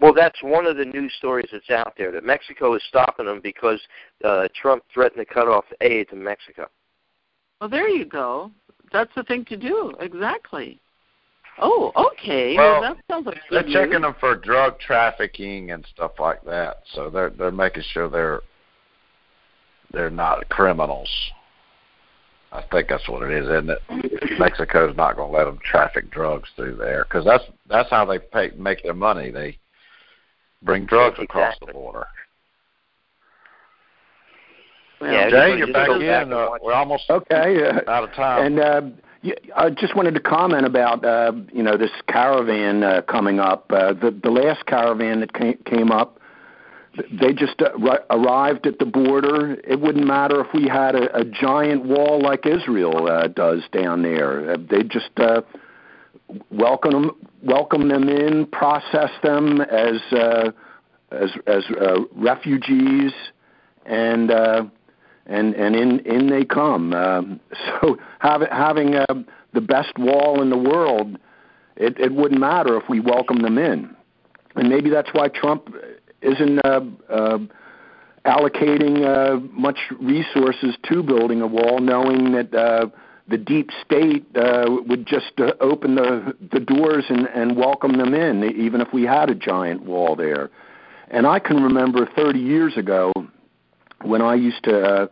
Well, 0.00 0.12
that's 0.12 0.42
one 0.42 0.66
of 0.66 0.76
the 0.76 0.86
news 0.86 1.14
stories 1.18 1.50
that's 1.52 1.70
out 1.70 1.94
there 1.96 2.10
that 2.10 2.24
Mexico 2.24 2.74
is 2.74 2.82
stopping 2.88 3.26
them 3.26 3.40
because 3.40 3.80
uh, 4.24 4.48
Trump 4.60 4.82
threatened 4.92 5.24
to 5.24 5.32
cut 5.32 5.46
off 5.46 5.66
aid 5.82 6.08
to 6.08 6.16
Mexico. 6.16 6.66
Well, 7.60 7.70
there 7.70 7.88
you 7.88 8.06
go. 8.06 8.50
That's 8.92 9.14
the 9.14 9.22
thing 9.22 9.44
to 9.44 9.56
do. 9.56 9.94
Exactly. 10.00 10.80
Oh, 11.58 11.92
okay. 12.12 12.56
Well, 12.56 12.80
Well, 12.80 12.94
that 12.94 13.02
sounds 13.12 13.26
like 13.26 13.38
They're 13.50 13.62
good 13.62 13.72
checking 13.72 13.90
news. 13.92 14.02
them 14.02 14.14
for 14.20 14.36
drug 14.36 14.78
trafficking 14.78 15.72
and 15.72 15.84
stuff 15.92 16.12
like 16.18 16.42
that. 16.44 16.82
So 16.94 17.10
they're 17.10 17.30
they're 17.30 17.50
making 17.50 17.82
sure 17.92 18.08
they're 18.08 18.40
they're 19.92 20.10
not 20.10 20.48
criminals. 20.48 21.10
I 22.52 22.62
think 22.72 22.88
that's 22.88 23.08
what 23.08 23.22
it 23.22 23.30
is, 23.32 23.44
isn't 23.48 23.70
it? 23.70 24.38
Mexico's 24.40 24.96
not 24.96 25.14
going 25.16 25.30
to 25.30 25.36
let 25.36 25.44
them 25.44 25.58
traffic 25.64 26.10
drugs 26.10 26.48
through 26.56 26.76
there 26.76 27.04
because 27.04 27.24
that's 27.24 27.44
that's 27.68 27.90
how 27.90 28.04
they 28.04 28.18
pay 28.18 28.50
make 28.56 28.82
their 28.82 28.94
money. 28.94 29.30
They 29.30 29.58
bring 30.62 30.86
drugs 30.86 31.18
across 31.20 31.54
the 31.64 31.72
border. 31.72 32.06
Well, 35.00 35.12
Yeah, 35.12 35.30
Jay, 35.30 35.56
you're 35.58 35.72
back 35.72 35.88
goes 35.88 36.02
back 36.02 36.26
in. 36.26 36.32
Uh, 36.32 36.48
we're 36.62 36.72
almost 36.74 37.04
Okay. 37.08 37.62
Uh, 37.64 37.90
out 37.90 38.04
of 38.04 38.12
time. 38.14 38.46
And 38.46 38.60
uh, 38.60 38.80
y- 39.22 39.34
I 39.56 39.70
just 39.70 39.94
wanted 39.96 40.14
to 40.14 40.20
comment 40.20 40.66
about 40.66 41.04
uh, 41.04 41.32
you 41.52 41.62
know 41.62 41.76
this 41.76 41.90
caravan 42.08 42.82
uh, 42.82 43.02
coming 43.02 43.40
up. 43.40 43.70
Uh, 43.70 43.92
the 43.92 44.10
the 44.10 44.30
last 44.30 44.66
caravan 44.66 45.20
that 45.20 45.32
came, 45.32 45.58
came 45.64 45.90
up, 45.90 46.18
they 47.10 47.32
just 47.32 47.60
uh, 47.62 47.72
ri- 47.78 48.04
arrived 48.10 48.66
at 48.66 48.78
the 48.78 48.86
border. 48.86 49.52
It 49.64 49.80
wouldn't 49.80 50.06
matter 50.06 50.40
if 50.40 50.48
we 50.52 50.68
had 50.68 50.94
a, 50.94 51.16
a 51.20 51.24
giant 51.24 51.84
wall 51.84 52.20
like 52.20 52.46
Israel 52.46 53.08
uh, 53.08 53.28
does 53.28 53.62
down 53.72 54.02
there. 54.02 54.52
Uh, 54.52 54.56
they 54.70 54.82
just 54.82 55.10
uh, 55.18 55.42
welcome 56.50 56.92
them, 56.92 57.10
welcome 57.42 57.88
them 57.88 58.08
in, 58.08 58.46
process 58.46 59.10
them 59.22 59.60
as 59.60 60.00
uh, 60.12 60.50
as 61.10 61.30
as 61.46 61.64
uh, 61.80 62.00
refugees, 62.14 63.12
and. 63.86 64.30
Uh, 64.30 64.64
and 65.26 65.54
and 65.54 65.76
in 65.76 66.00
in 66.00 66.28
they 66.28 66.44
come. 66.44 66.92
Um, 66.92 67.40
so 67.80 67.98
having 68.18 68.48
having 68.50 68.94
uh, 68.96 69.06
the 69.52 69.60
best 69.60 69.98
wall 69.98 70.42
in 70.42 70.50
the 70.50 70.58
world, 70.58 71.18
it 71.76 71.98
it 71.98 72.12
wouldn't 72.12 72.40
matter 72.40 72.76
if 72.76 72.88
we 72.88 73.00
welcome 73.00 73.40
them 73.42 73.58
in, 73.58 73.94
and 74.56 74.68
maybe 74.68 74.90
that's 74.90 75.10
why 75.12 75.28
Trump 75.28 75.74
isn't 76.22 76.58
uh, 76.64 76.80
uh, 77.08 77.38
allocating 78.24 79.04
uh, 79.04 79.40
much 79.52 79.78
resources 79.98 80.76
to 80.88 81.02
building 81.02 81.40
a 81.40 81.46
wall, 81.46 81.78
knowing 81.80 82.32
that 82.32 82.54
uh, 82.54 82.86
the 83.28 83.38
deep 83.38 83.70
state 83.84 84.26
uh, 84.36 84.66
would 84.86 85.06
just 85.06 85.32
uh, 85.38 85.52
open 85.60 85.94
the 85.94 86.34
the 86.52 86.60
doors 86.60 87.04
and, 87.08 87.26
and 87.28 87.56
welcome 87.56 87.96
them 87.96 88.14
in, 88.14 88.44
even 88.44 88.80
if 88.80 88.88
we 88.92 89.04
had 89.04 89.30
a 89.30 89.34
giant 89.34 89.82
wall 89.82 90.16
there. 90.16 90.50
And 91.12 91.26
I 91.26 91.40
can 91.40 91.62
remember 91.62 92.08
30 92.14 92.38
years 92.38 92.76
ago 92.76 93.12
when 94.02 94.22
I 94.22 94.34
used 94.34 94.64
to 94.64 94.80
uh, 94.80 95.06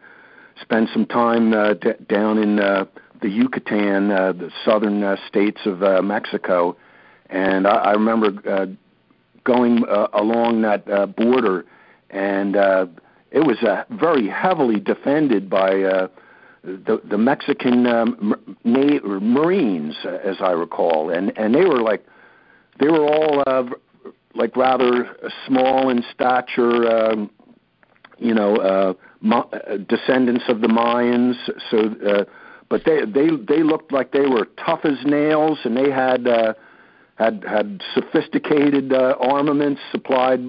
spend 0.61 0.89
some 0.93 1.07
time 1.07 1.53
uh, 1.53 1.75
d- 1.75 1.93
down 2.09 2.39
in 2.39 2.59
uh, 2.59 2.85
the 3.21 3.29
Yucatan, 3.29 4.11
uh, 4.11 4.33
the 4.33 4.51
southern 4.65 5.03
uh, 5.03 5.17
states 5.29 5.61
of 5.67 5.83
uh, 5.83 6.03
Mexico, 6.03 6.77
and 7.31 7.67
I, 7.67 7.77
I 7.77 7.93
remember 7.93 8.29
uh, 8.49 8.67
going 9.45 9.85
uh, 9.89 10.09
along 10.13 10.63
that 10.63 10.89
uh, 10.91 11.07
border, 11.07 11.65
and 12.11 12.57
uh, 12.57 12.87
it 13.31 13.41
was 13.41 13.59
uh, 13.63 13.85
very 13.91 14.29
heavily 14.29 14.81
defended 14.81 15.51
by 15.51 15.83
uh, 15.83 16.09
the 16.63 17.01
the 17.09 17.19
Mexican 17.19 17.87
um, 17.87 18.35
na- 18.65 19.01
Marines, 19.03 19.97
as 20.05 20.37
I 20.41 20.53
recall, 20.53 21.11
and 21.11 21.37
and 21.37 21.55
they 21.55 21.65
were 21.65 21.81
like 21.81 22.05
they 22.81 22.89
were 22.89 23.07
all 23.07 23.43
uh, 23.47 23.65
like 24.35 24.57
rather 24.57 25.17
small 25.47 25.89
in 25.91 26.05
stature, 26.15 26.87
um, 26.89 27.31
you 28.19 28.35
know, 28.35 28.57
uh, 28.57 28.93
Ma- 29.21 29.49
uh, 29.53 29.77
descendants 29.89 30.45
of 30.49 30.61
the 30.61 30.69
Mayans. 30.69 31.37
So, 31.71 31.95
uh, 32.07 32.25
but 32.69 32.85
they 32.85 33.05
they 33.05 33.29
they 33.37 33.63
looked 33.63 33.93
like 33.93 34.13
they 34.13 34.27
were 34.27 34.47
tough 34.65 34.81
as 34.85 35.05
nails, 35.05 35.59
and 35.65 35.77
they 35.77 35.91
had 35.91 36.27
uh, 36.27 36.55
had 37.17 37.45
had 37.49 37.83
sophisticated 37.95 38.93
uh, 38.93 39.15
armaments 39.21 39.81
supplied, 39.91 40.41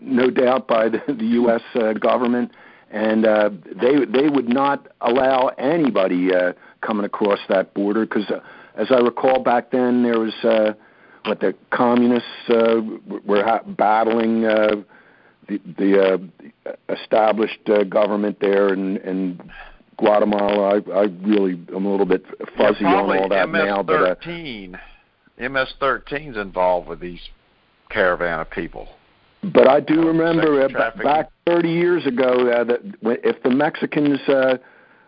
no 0.00 0.30
doubt, 0.30 0.68
by 0.68 0.88
the, 0.88 1.02
the 1.08 1.26
U.S. 1.42 1.62
Uh, 1.74 1.92
government 1.94 2.52
and 2.94 3.26
uh, 3.26 3.50
they 3.74 4.04
they 4.04 4.28
would 4.28 4.48
not 4.48 4.86
allow 5.00 5.48
anybody 5.58 6.32
uh, 6.32 6.52
coming 6.80 7.04
across 7.04 7.40
that 7.48 7.74
border 7.74 8.06
because, 8.06 8.30
uh, 8.30 8.38
as 8.76 8.86
I 8.90 8.98
recall 8.98 9.40
back 9.40 9.72
then, 9.72 10.04
there 10.04 10.20
was 10.20 10.32
uh, 10.44 10.74
what 11.24 11.40
the 11.40 11.54
communists 11.70 12.28
uh, 12.48 12.76
were 13.24 13.42
ha- 13.42 13.62
battling 13.66 14.44
uh, 14.44 14.76
the, 15.48 15.60
the 15.78 16.28
uh, 16.66 16.72
established 16.88 17.68
uh, 17.68 17.84
government 17.84 18.38
there 18.40 18.72
in, 18.72 18.96
in 18.98 19.40
Guatemala. 19.98 20.80
I, 20.80 20.90
I 20.90 21.02
really 21.22 21.60
am 21.74 21.86
a 21.86 21.90
little 21.90 22.06
bit 22.06 22.24
fuzzy 22.56 22.78
yeah, 22.82 22.94
on 22.94 23.18
all 23.18 23.28
that 23.28 23.48
MS-13, 23.48 23.66
now, 23.66 23.82
but 23.82 24.02
uh, 24.02 25.48
MS-13 25.48 26.30
is 26.30 26.36
involved 26.36 26.88
with 26.88 27.00
these 27.00 27.20
caravan 27.90 28.40
of 28.40 28.50
people. 28.50 28.88
But 29.52 29.68
I 29.68 29.80
do 29.80 30.06
remember 30.06 30.62
uh, 30.62 30.90
back 31.02 31.30
30 31.46 31.68
years 31.68 32.06
ago 32.06 32.48
uh, 32.48 32.64
that 32.64 32.80
if 33.02 33.42
the 33.42 33.50
Mexicans 33.50 34.20
uh, 34.26 34.56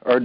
are 0.05 0.21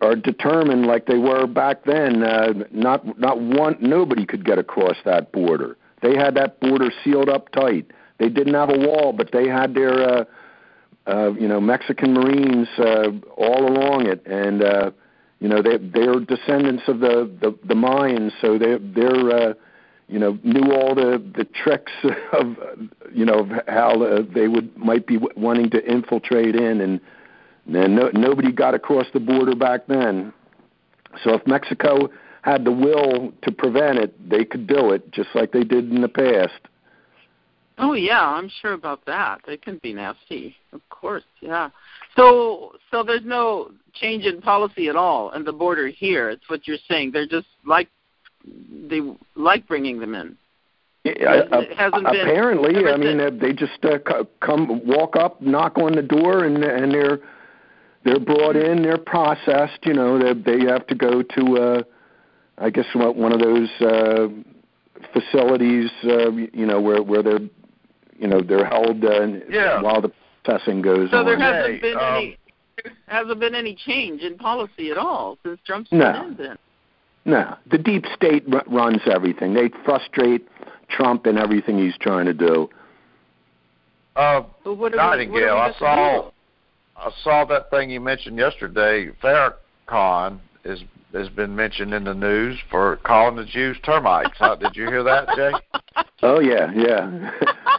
are 0.00 0.16
determined 0.16 0.86
like 0.86 1.06
they 1.06 1.18
were 1.18 1.46
back 1.46 1.84
then, 1.84 2.22
uh, 2.22 2.52
not 2.72 3.18
not 3.18 3.40
one 3.40 3.76
nobody 3.80 4.26
could 4.26 4.44
get 4.44 4.58
across 4.58 4.96
that 5.04 5.32
border. 5.32 5.76
They 6.02 6.16
had 6.16 6.34
that 6.34 6.60
border 6.60 6.90
sealed 7.04 7.28
up 7.28 7.50
tight. 7.52 7.90
They 8.22 8.28
didn't 8.28 8.54
have 8.54 8.70
a 8.70 8.78
wall, 8.78 9.12
but 9.12 9.32
they 9.32 9.48
had 9.48 9.74
their 9.74 10.00
uh, 10.00 10.24
uh, 11.08 11.32
you 11.32 11.48
know 11.48 11.60
Mexican 11.60 12.14
Marines 12.14 12.68
uh, 12.78 13.08
all 13.36 13.66
along 13.66 14.06
it, 14.06 14.24
and 14.26 14.62
uh, 14.62 14.92
you 15.40 15.48
know 15.48 15.60
they 15.60 15.78
they're 15.78 16.20
descendants 16.20 16.84
of 16.86 17.00
the 17.00 17.28
the, 17.40 17.58
the 17.64 17.74
Mayans, 17.74 18.30
so 18.40 18.58
they 18.58 18.78
they're 18.78 19.50
uh, 19.50 19.54
you 20.06 20.20
know 20.20 20.38
knew 20.44 20.72
all 20.72 20.94
the 20.94 21.20
the 21.36 21.44
tricks 21.46 21.90
of 22.32 22.56
you 23.12 23.24
know 23.24 23.48
how 23.66 24.00
uh, 24.00 24.22
they 24.32 24.46
would 24.46 24.76
might 24.78 25.04
be 25.08 25.18
wanting 25.36 25.70
to 25.70 25.84
infiltrate 25.84 26.54
in. 26.54 26.80
And 26.80 27.00
and 27.74 27.96
no, 27.96 28.10
nobody 28.14 28.52
got 28.52 28.74
across 28.74 29.06
the 29.12 29.20
border 29.20 29.56
back 29.56 29.88
then. 29.88 30.32
So 31.24 31.34
if 31.34 31.46
mexico 31.46 32.08
had 32.40 32.64
the 32.64 32.72
will 32.72 33.32
to 33.42 33.52
prevent 33.52 33.98
it 33.98 34.30
they 34.30 34.46
could 34.46 34.66
do 34.66 34.92
it 34.92 35.12
just 35.12 35.28
like 35.34 35.52
they 35.52 35.62
did 35.62 35.92
in 35.92 36.00
the 36.00 36.08
past 36.08 36.58
oh 37.78 37.94
yeah 37.94 38.22
i'm 38.22 38.50
sure 38.60 38.72
about 38.72 39.04
that 39.06 39.40
They 39.46 39.56
can 39.56 39.78
be 39.82 39.92
nasty 39.92 40.54
of 40.72 40.80
course 40.90 41.24
yeah 41.40 41.70
so 42.16 42.72
so 42.90 43.02
there's 43.02 43.24
no 43.24 43.70
change 43.94 44.24
in 44.24 44.40
policy 44.40 44.88
at 44.88 44.96
all 44.96 45.30
in 45.32 45.44
the 45.44 45.52
border 45.52 45.88
here 45.88 46.30
it's 46.30 46.48
what 46.48 46.66
you're 46.66 46.78
saying 46.88 47.10
they're 47.12 47.26
just 47.26 47.46
like 47.66 47.88
they 48.44 49.00
like 49.34 49.66
bringing 49.66 50.00
them 50.00 50.14
in. 50.14 50.36
Yeah, 51.04 51.42
uh, 51.50 51.62
apparently, 51.94 52.86
I 52.86 52.96
mean, 52.96 53.38
they 53.40 53.52
just 53.52 53.84
uh, 53.84 53.98
come, 54.40 54.86
walk 54.86 55.16
up, 55.16 55.42
knock 55.42 55.76
on 55.78 55.96
the 55.96 56.02
door, 56.02 56.44
and 56.44 56.62
and 56.62 56.92
they're 56.92 57.18
they're 58.04 58.20
brought 58.20 58.54
in, 58.54 58.82
they're 58.82 58.98
processed. 58.98 59.80
You 59.82 59.94
know, 59.94 60.18
they 60.18 60.32
they 60.32 60.64
have 60.66 60.86
to 60.86 60.94
go 60.94 61.22
to, 61.22 61.56
uh, 61.58 61.82
I 62.58 62.70
guess, 62.70 62.86
one 62.94 63.32
of 63.32 63.40
those 63.40 63.68
uh, 63.80 64.28
facilities. 65.12 65.90
Uh, 66.04 66.30
you 66.30 66.66
know, 66.66 66.80
where 66.80 67.02
where 67.02 67.22
they're, 67.24 67.40
you 68.18 68.28
know, 68.28 68.40
they're 68.40 68.66
held 68.66 69.04
uh, 69.04 69.26
yeah. 69.48 69.80
while 69.80 70.00
the 70.00 70.12
processing 70.44 70.82
goes 70.82 71.10
so 71.10 71.18
on. 71.18 71.24
So 71.24 71.30
there 71.30 71.38
hasn't 71.38 71.82
been 71.82 71.96
um, 71.96 72.14
any 72.14 72.38
there 72.82 72.92
hasn't 73.06 73.40
been 73.40 73.54
any 73.54 73.74
change 73.74 74.22
in 74.22 74.36
policy 74.36 74.90
at 74.90 74.98
all 74.98 75.38
since 75.44 75.58
Trump's 75.66 75.90
no. 75.92 76.12
been 76.12 76.24
in. 76.24 76.36
Then. 76.36 76.58
No, 77.24 77.56
the 77.70 77.78
deep 77.78 78.04
state 78.14 78.44
r- 78.52 78.64
runs 78.66 79.00
everything. 79.06 79.54
They 79.54 79.70
frustrate 79.84 80.48
Trump 80.88 81.26
and 81.26 81.38
everything 81.38 81.78
he's 81.78 81.96
trying 81.98 82.26
to 82.26 82.34
do. 82.34 82.68
Uh, 84.16 84.42
well, 84.64 84.76
what 84.76 84.94
Nightingale, 84.94 85.56
I 85.56 85.72
saw 85.78 86.30
I 86.96 87.10
saw 87.22 87.44
that 87.46 87.70
thing 87.70 87.90
you 87.90 88.00
mentioned 88.00 88.36
yesterday. 88.38 89.10
Farrakhan 89.22 90.38
is 90.64 90.80
has 91.14 91.28
been 91.28 91.54
mentioned 91.54 91.92
in 91.94 92.04
the 92.04 92.14
news 92.14 92.58
for 92.70 92.96
calling 93.04 93.36
the 93.36 93.44
Jews 93.44 93.76
termites. 93.84 94.36
uh, 94.40 94.56
did 94.56 94.74
you 94.76 94.86
hear 94.86 95.02
that, 95.02 95.28
Jay? 95.36 95.52
Oh 96.24 96.38
yeah, 96.38 96.70
yeah. 96.72 97.08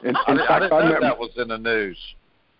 in, 0.03 0.09
in 0.27 0.39
I, 0.39 0.47
fact, 0.47 0.51
I 0.51 0.59
didn't 0.59 0.73
I 0.73 0.79
know 0.79 0.85
remember, 0.85 0.99
that 1.01 1.17
was 1.17 1.31
in 1.37 1.47
the 1.47 1.57
news. 1.57 1.97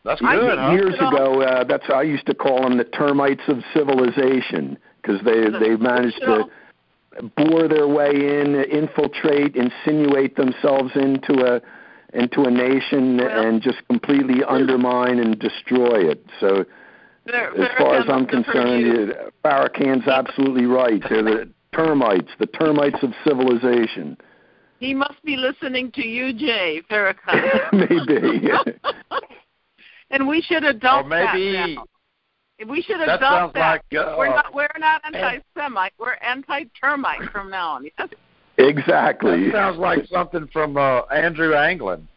That's 0.06 0.22
good, 0.22 0.58
huh? 0.58 0.72
Years 0.72 0.96
ago, 0.96 1.42
uh, 1.42 1.64
that's 1.66 1.84
I 1.94 2.04
used 2.04 2.26
to 2.28 2.34
call 2.34 2.64
them 2.64 2.78
the 2.78 2.86
termites 2.86 3.42
of 3.50 3.58
civilization 3.74 4.78
because 5.02 5.22
they 5.26 5.50
they 5.60 5.76
managed 5.76 6.22
to 6.22 6.46
bore 7.36 7.68
their 7.68 7.88
way 7.88 8.12
in, 8.12 8.56
infiltrate, 8.64 9.56
insinuate 9.56 10.36
themselves 10.36 10.92
into 10.96 11.46
a 11.46 11.62
into 12.18 12.44
a 12.44 12.52
nation 12.52 13.18
well, 13.18 13.48
and 13.48 13.62
just 13.62 13.86
completely 13.88 14.44
undermine 14.44 15.20
and 15.20 15.40
destroy 15.40 16.10
it. 16.10 16.24
So, 16.40 16.66
as 17.28 17.70
far 17.78 17.96
as 17.96 18.06
I'm 18.10 18.26
concerned, 18.26 19.14
Farrakhan's 19.44 20.08
absolutely 20.08 20.66
right. 20.66 21.02
They're 21.10 21.24
the 21.24 21.50
termites, 21.74 22.30
the 22.40 22.48
termites 22.48 22.98
of 23.02 23.12
civilization. 23.26 24.18
He 24.80 24.94
must 24.94 25.24
be 25.24 25.38
listening 25.38 25.92
to 25.94 26.06
you, 26.06 26.34
Jay 26.34 26.82
Farrakhan. 26.90 27.72
maybe. 27.90 28.50
and 30.10 30.28
we 30.28 30.42
should 30.42 30.64
adopt 30.64 31.06
or 31.06 31.10
maybe, 31.10 31.54
that 31.54 31.70
now. 31.70 31.86
We 32.70 32.82
should 32.82 33.00
that 33.00 33.16
adopt 33.18 33.54
that. 33.56 33.84
Like, 33.92 34.06
uh, 34.06 34.16
we're 34.18 34.28
not 34.28 34.54
we're 34.54 34.68
not 34.78 35.02
anti-Semite. 35.06 35.94
We're 35.98 36.14
anti-termite 36.16 37.30
from 37.32 37.50
now 37.50 37.72
on. 37.72 37.86
Yes. 37.98 38.10
Exactly. 38.58 39.46
That 39.46 39.54
sounds 39.54 39.78
like 39.80 40.06
something 40.08 40.48
from 40.54 40.78
uh, 40.78 41.02
Andrew 41.12 41.56
Anglin 41.56 42.08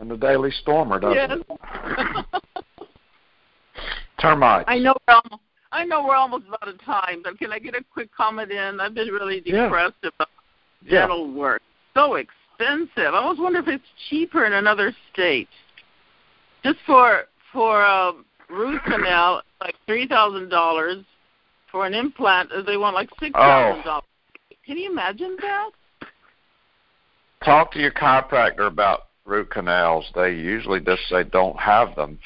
in 0.00 0.08
the 0.08 0.16
Daily 0.16 0.50
Stormer, 0.62 0.98
doesn't 0.98 1.16
yes. 1.16 1.38
it? 1.48 2.53
Termites. 4.20 4.64
I 4.68 4.78
know 4.78 4.94
we're 5.06 5.14
almost, 5.14 5.42
I 5.72 5.84
know 5.84 6.04
we're 6.04 6.16
almost 6.16 6.44
out 6.62 6.68
of 6.68 6.80
time, 6.82 7.22
but 7.22 7.38
can 7.38 7.52
I 7.52 7.58
get 7.58 7.74
a 7.74 7.84
quick 7.92 8.10
comment 8.14 8.50
in? 8.50 8.80
I've 8.80 8.94
been 8.94 9.08
really 9.08 9.40
depressed 9.40 9.94
yeah. 10.02 10.10
about 10.14 10.28
yeah. 10.84 11.00
dental 11.00 11.32
work. 11.32 11.62
So 11.94 12.14
expensive. 12.14 13.14
I 13.14 13.18
always 13.18 13.40
wonder 13.40 13.60
if 13.60 13.68
it's 13.68 13.84
cheaper 14.08 14.44
in 14.46 14.52
another 14.52 14.94
state. 15.12 15.48
Just 16.62 16.78
for 16.86 17.24
for 17.52 17.84
um, 17.84 18.24
root 18.48 18.82
canal, 18.84 19.42
like 19.60 19.74
three 19.86 20.06
thousand 20.06 20.48
dollars. 20.48 21.04
For 21.70 21.86
an 21.86 21.94
implant, 21.94 22.50
they 22.66 22.76
want 22.76 22.94
like 22.94 23.08
six 23.18 23.32
thousand 23.32 23.80
oh. 23.80 23.84
dollars. 23.84 24.04
Can 24.64 24.78
you 24.78 24.90
imagine 24.90 25.36
that? 25.40 25.70
Talk 27.44 27.72
to 27.72 27.80
your 27.80 27.90
chiropractor 27.90 28.68
about 28.68 29.08
root 29.24 29.50
canals. 29.50 30.04
They 30.14 30.30
usually 30.30 30.80
just 30.80 31.02
say 31.10 31.24
don't 31.24 31.58
have 31.58 31.96
them, 31.96 32.18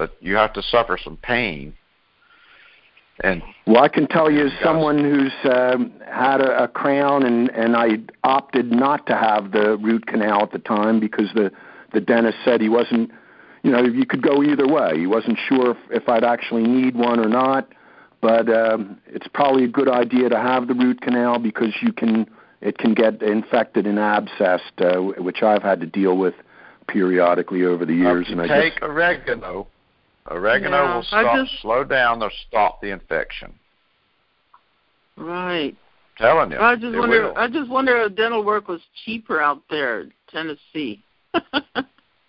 but 0.00 0.16
you 0.20 0.34
have 0.34 0.54
to 0.54 0.62
suffer 0.62 0.96
some 0.96 1.18
pain. 1.18 1.74
And 3.22 3.42
well, 3.66 3.84
I 3.84 3.88
can 3.88 4.06
tell 4.08 4.30
you, 4.30 4.46
as 4.46 4.52
someone 4.64 4.98
who's 4.98 5.32
uh, 5.44 5.76
had 6.10 6.40
a, 6.40 6.64
a 6.64 6.68
crown, 6.68 7.22
and 7.26 7.50
and 7.50 7.76
I 7.76 7.98
opted 8.24 8.72
not 8.72 9.06
to 9.08 9.14
have 9.14 9.52
the 9.52 9.76
root 9.76 10.06
canal 10.06 10.42
at 10.42 10.52
the 10.52 10.58
time 10.58 11.00
because 11.00 11.28
the 11.34 11.52
the 11.92 12.00
dentist 12.00 12.38
said 12.46 12.62
he 12.62 12.70
wasn't 12.70 13.10
you 13.62 13.70
know, 13.70 13.82
you 13.82 14.06
could 14.06 14.22
go 14.22 14.42
either 14.42 14.66
way. 14.66 14.98
He 14.98 15.06
wasn't 15.06 15.38
sure 15.46 15.72
if, 15.72 15.76
if 15.90 16.08
I'd 16.08 16.24
actually 16.24 16.62
need 16.62 16.96
one 16.96 17.20
or 17.20 17.28
not, 17.28 17.70
but 18.22 18.48
um, 18.48 18.98
it's 19.06 19.28
probably 19.34 19.64
a 19.64 19.68
good 19.68 19.90
idea 19.90 20.30
to 20.30 20.38
have 20.38 20.66
the 20.66 20.72
root 20.72 21.02
canal 21.02 21.38
because 21.38 21.74
you 21.82 21.92
can 21.92 22.26
it 22.62 22.78
can 22.78 22.94
get 22.94 23.22
infected 23.22 23.86
and 23.86 23.98
abscessed, 23.98 24.80
uh, 24.80 25.22
which 25.22 25.42
I've 25.42 25.62
had 25.62 25.80
to 25.80 25.86
deal 25.86 26.16
with 26.16 26.34
periodically 26.88 27.64
over 27.64 27.84
the 27.84 27.94
years. 27.94 28.28
And 28.30 28.40
I 28.40 28.48
take 28.48 28.74
just, 28.74 28.82
oregano. 28.82 29.66
Oregano 30.30 30.76
Yeah, 30.76 30.94
will 30.94 31.02
stop, 31.02 31.36
just- 31.36 31.60
slow 31.60 31.84
down 31.84 32.22
or 32.22 32.30
stop 32.48 32.80
the 32.80 32.90
infection. 32.90 33.52
Right. 35.16 35.76
Telling 36.16 36.52
you. 36.52 36.58
I 36.58 36.76
just 36.76 36.96
wonder. 36.96 37.24
will. 37.24 37.32
I 37.36 37.48
just 37.48 37.68
wonder 37.70 37.96
if 38.02 38.14
dental 38.14 38.44
work 38.44 38.68
was 38.68 38.80
cheaper 39.04 39.40
out 39.40 39.62
there, 39.70 40.06
Tennessee. 40.30 41.02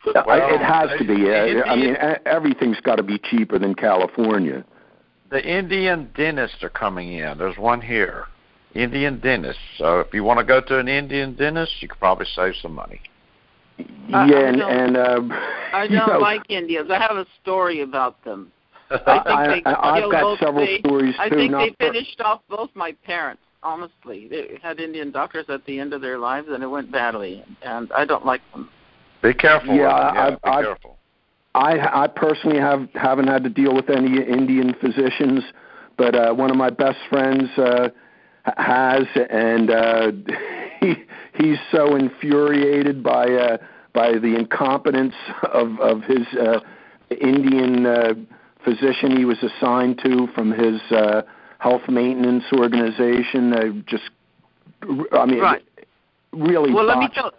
Well, 0.04 0.26
it 0.26 0.62
has 0.62 0.90
to 0.98 1.06
be. 1.06 1.32
I 1.32 1.76
mean, 1.76 1.94
e- 1.94 2.20
everything's 2.26 2.80
got 2.80 2.96
to 2.96 3.04
be 3.04 3.20
cheaper 3.20 3.60
than 3.60 3.76
California. 3.76 4.66
The 5.30 5.46
Indian 5.46 6.10
dentists 6.16 6.64
are 6.64 6.70
coming 6.70 7.14
in. 7.14 7.38
There's 7.38 7.58
one 7.58 7.82
here. 7.82 8.26
Indian 8.74 9.20
dentists. 9.20 9.62
So 9.78 10.00
if 10.00 10.14
you 10.14 10.24
want 10.24 10.40
to 10.40 10.46
go 10.46 10.60
to 10.60 10.80
an 10.80 10.88
Indian 10.88 11.36
dentist, 11.36 11.74
you 11.82 11.88
could 11.88 12.00
probably 12.00 12.26
save 12.36 12.56
some 12.62 12.74
money. 12.74 13.02
I- 14.14 14.26
yeah, 14.28 14.36
I 14.38 14.42
and, 14.50 14.62
and 14.62 14.98
uh, 14.98 15.36
I 15.74 15.88
don't 15.88 16.08
know, 16.08 16.20
like 16.20 16.42
Indians. 16.50 16.90
I 16.92 17.00
have 17.00 17.18
a 17.18 17.26
story 17.42 17.82
about 17.82 18.24
them. 18.24 18.52
I 18.92 18.98
think 18.98 19.08
I, 19.08 19.48
they 19.48 19.64
I, 19.66 19.92
I've 19.96 20.00
killed 20.02 20.12
got 20.12 20.22
both 20.22 20.40
several 20.40 20.66
they, 20.66 20.80
stories 20.80 21.16
I 21.20 21.30
too. 21.30 21.36
think 21.36 21.52
not 21.52 21.60
they 21.60 21.70
for- 21.88 21.94
finished 21.94 22.22
off 22.22 22.42
both 22.50 22.70
my 22.76 22.92
parents. 23.06 23.42
Honestly, 23.64 24.28
they 24.28 24.58
had 24.62 24.80
Indian 24.80 25.12
doctors 25.12 25.46
at 25.48 25.64
the 25.66 25.80
end 25.80 25.94
of 25.94 26.02
their 26.02 26.18
lives, 26.18 26.48
and 26.50 26.64
it 26.64 26.68
went 26.68 26.92
badly. 26.92 27.44
And 27.62 27.92
I 27.94 28.06
don't 28.06 28.26
like 28.26 28.42
them. 28.54 28.70
Be 29.22 29.34
careful. 29.36 29.76
Yeah, 29.76 30.14
yeah 30.14 30.22
I've- 30.28 30.36
be 30.36 30.50
I've- 30.50 30.66
careful. 30.66 30.98
I 31.54 32.04
I 32.04 32.08
personally 32.08 32.60
have 32.60 32.88
haven't 32.96 33.28
had 33.28 33.44
to 33.44 33.50
deal 33.50 33.76
with 33.76 33.90
any 33.90 34.22
Indian 34.22 34.74
physicians, 34.80 35.44
but 35.98 36.16
uh, 36.16 36.34
one 36.34 36.50
of 36.50 36.56
my 36.56 36.70
best 36.70 36.98
friends 37.10 37.44
uh, 37.58 37.90
has, 38.56 39.04
and 39.30 39.70
uh, 39.70 40.12
he 40.82 40.96
he's 41.36 41.58
so 41.72 41.96
infuriated 41.96 43.02
by 43.02 43.26
uh, 43.26 43.58
by 43.94 44.14
the 44.14 44.36
incompetence 44.36 45.16
of 45.54 45.80
of 45.80 46.04
his 46.04 46.28
uh, 46.40 46.60
Indian 47.10 47.86
uh, 47.86 48.14
physician 48.64 49.16
he 49.16 49.26
was 49.26 49.38
assigned 49.42 50.00
to 50.04 50.28
from 50.36 50.52
his 50.52 50.82
uh, 50.92 51.22
health 51.60 51.88
maintenance 51.88 52.44
organization. 52.54 53.54
Uh, 53.54 53.82
just, 53.86 54.10
I 55.14 55.26
mean, 55.26 55.40
Right. 55.40 55.64
really 56.34 56.74
Well, 56.74 56.86
let 56.86 56.98
me 56.98 57.08
tell. 57.14 57.28
up. 57.28 57.36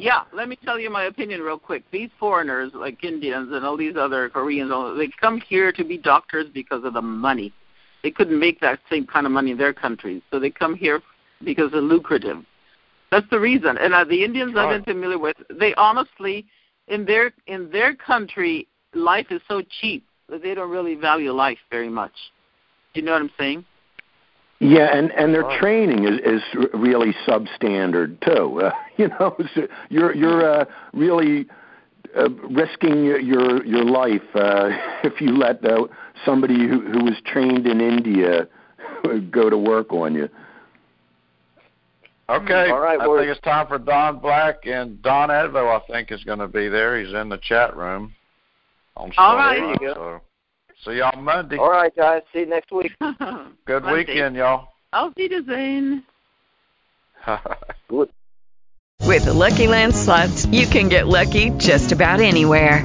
Yeah, 0.00 0.22
let 0.32 0.48
me 0.48 0.56
tell 0.64 0.80
you 0.80 0.90
my 0.90 1.04
opinion 1.04 1.42
real 1.42 1.58
quick. 1.58 1.84
These 1.92 2.10
foreigners, 2.18 2.72
like 2.74 3.04
Indians 3.04 3.52
and 3.52 3.64
all 3.64 3.76
these 3.76 3.96
other 3.96 4.28
Koreans, 4.28 4.72
all- 4.72 4.94
they 4.94 5.06
come 5.08 5.40
here 5.40 5.70
to 5.70 5.84
be 5.84 5.96
doctors 5.96 6.48
because 6.52 6.82
of 6.82 6.94
the 6.94 7.02
money. 7.02 7.52
They 8.02 8.10
couldn't 8.10 8.38
make 8.38 8.60
that 8.60 8.80
same 8.90 9.06
kind 9.06 9.26
of 9.26 9.32
money 9.32 9.52
in 9.52 9.58
their 9.58 9.72
countries, 9.72 10.22
so 10.30 10.40
they 10.40 10.50
come 10.50 10.74
here 10.74 11.02
because 11.44 11.70
they're 11.70 11.80
lucrative. 11.80 12.44
That's 13.10 13.26
the 13.30 13.40
reason. 13.40 13.76
And 13.78 13.92
uh, 13.92 14.04
the 14.04 14.24
Indians 14.24 14.54
I've 14.56 14.70
been 14.70 14.94
familiar 14.94 15.18
with, 15.18 15.36
they 15.58 15.74
honestly, 15.74 16.46
in 16.86 17.04
their 17.04 17.32
in 17.46 17.70
their 17.70 17.94
country, 17.94 18.68
life 18.94 19.26
is 19.30 19.40
so 19.48 19.62
cheap 19.80 20.06
that 20.28 20.42
they 20.42 20.54
don't 20.54 20.70
really 20.70 20.94
value 20.94 21.32
life 21.32 21.58
very 21.70 21.88
much. 21.88 22.12
You 22.94 23.02
know 23.02 23.12
what 23.12 23.22
I'm 23.22 23.30
saying? 23.38 23.64
Yeah, 24.60 24.96
and 24.96 25.10
and 25.12 25.34
their 25.34 25.58
training 25.58 26.04
is 26.04 26.20
is 26.20 26.42
really 26.74 27.14
substandard 27.26 28.20
too. 28.20 28.60
Uh, 28.70 28.72
you 28.96 29.08
know, 29.08 29.34
so 29.54 29.66
you're 29.88 30.14
you're 30.14 30.60
uh, 30.60 30.64
really 30.92 31.46
uh, 32.16 32.28
risking 32.50 33.04
your 33.04 33.18
your, 33.18 33.64
your 33.64 33.84
life 33.84 34.22
uh, 34.34 34.68
if 35.04 35.20
you 35.20 35.36
let 35.36 35.64
uh, 35.64 35.86
somebody 36.24 36.68
who 36.68 36.80
who 36.80 37.04
was 37.04 37.14
trained 37.24 37.66
in 37.66 37.80
India 37.80 38.46
go 39.30 39.48
to 39.48 39.56
work 39.56 39.92
on 39.92 40.14
you. 40.14 40.28
Okay. 42.30 42.70
All 42.70 42.80
right, 42.80 43.00
I 43.00 43.06
well- 43.06 43.18
think 43.18 43.30
it's 43.30 43.40
time 43.40 43.66
for 43.66 43.78
Don 43.78 44.18
Black 44.20 44.66
and 44.66 45.00
Don 45.02 45.28
Advo. 45.30 45.80
I 45.80 45.84
think 45.92 46.12
is 46.12 46.22
going 46.24 46.38
to 46.38 46.48
be 46.48 46.68
there. 46.68 46.98
He's 47.02 47.12
in 47.14 47.28
the 47.28 47.38
chat 47.38 47.76
room. 47.76 48.14
On 48.96 49.12
All 49.18 49.34
Storm 49.34 49.36
right. 49.38 49.58
Front, 49.58 49.80
There 49.80 49.88
you 49.88 49.94
So. 49.94 50.20
See 50.92 50.98
y'all 50.98 51.20
Monday. 51.20 51.56
All 51.58 51.70
right, 51.70 51.94
guys. 51.94 52.22
See 52.32 52.40
you 52.40 52.46
next 52.46 52.70
week. 52.72 52.92
Good 53.00 53.82
Monday. 53.82 53.92
weekend, 53.92 54.36
y'all. 54.36 54.68
Auf 54.92 55.12
Wiedersehen. 55.16 56.04
Good. 57.88 58.08
With 59.06 59.24
the 59.24 59.32
Lucky 59.32 59.66
Land 59.66 59.94
slots, 59.94 60.46
you 60.46 60.66
can 60.66 60.88
get 60.88 61.06
lucky 61.08 61.50
just 61.50 61.92
about 61.92 62.20
anywhere. 62.20 62.84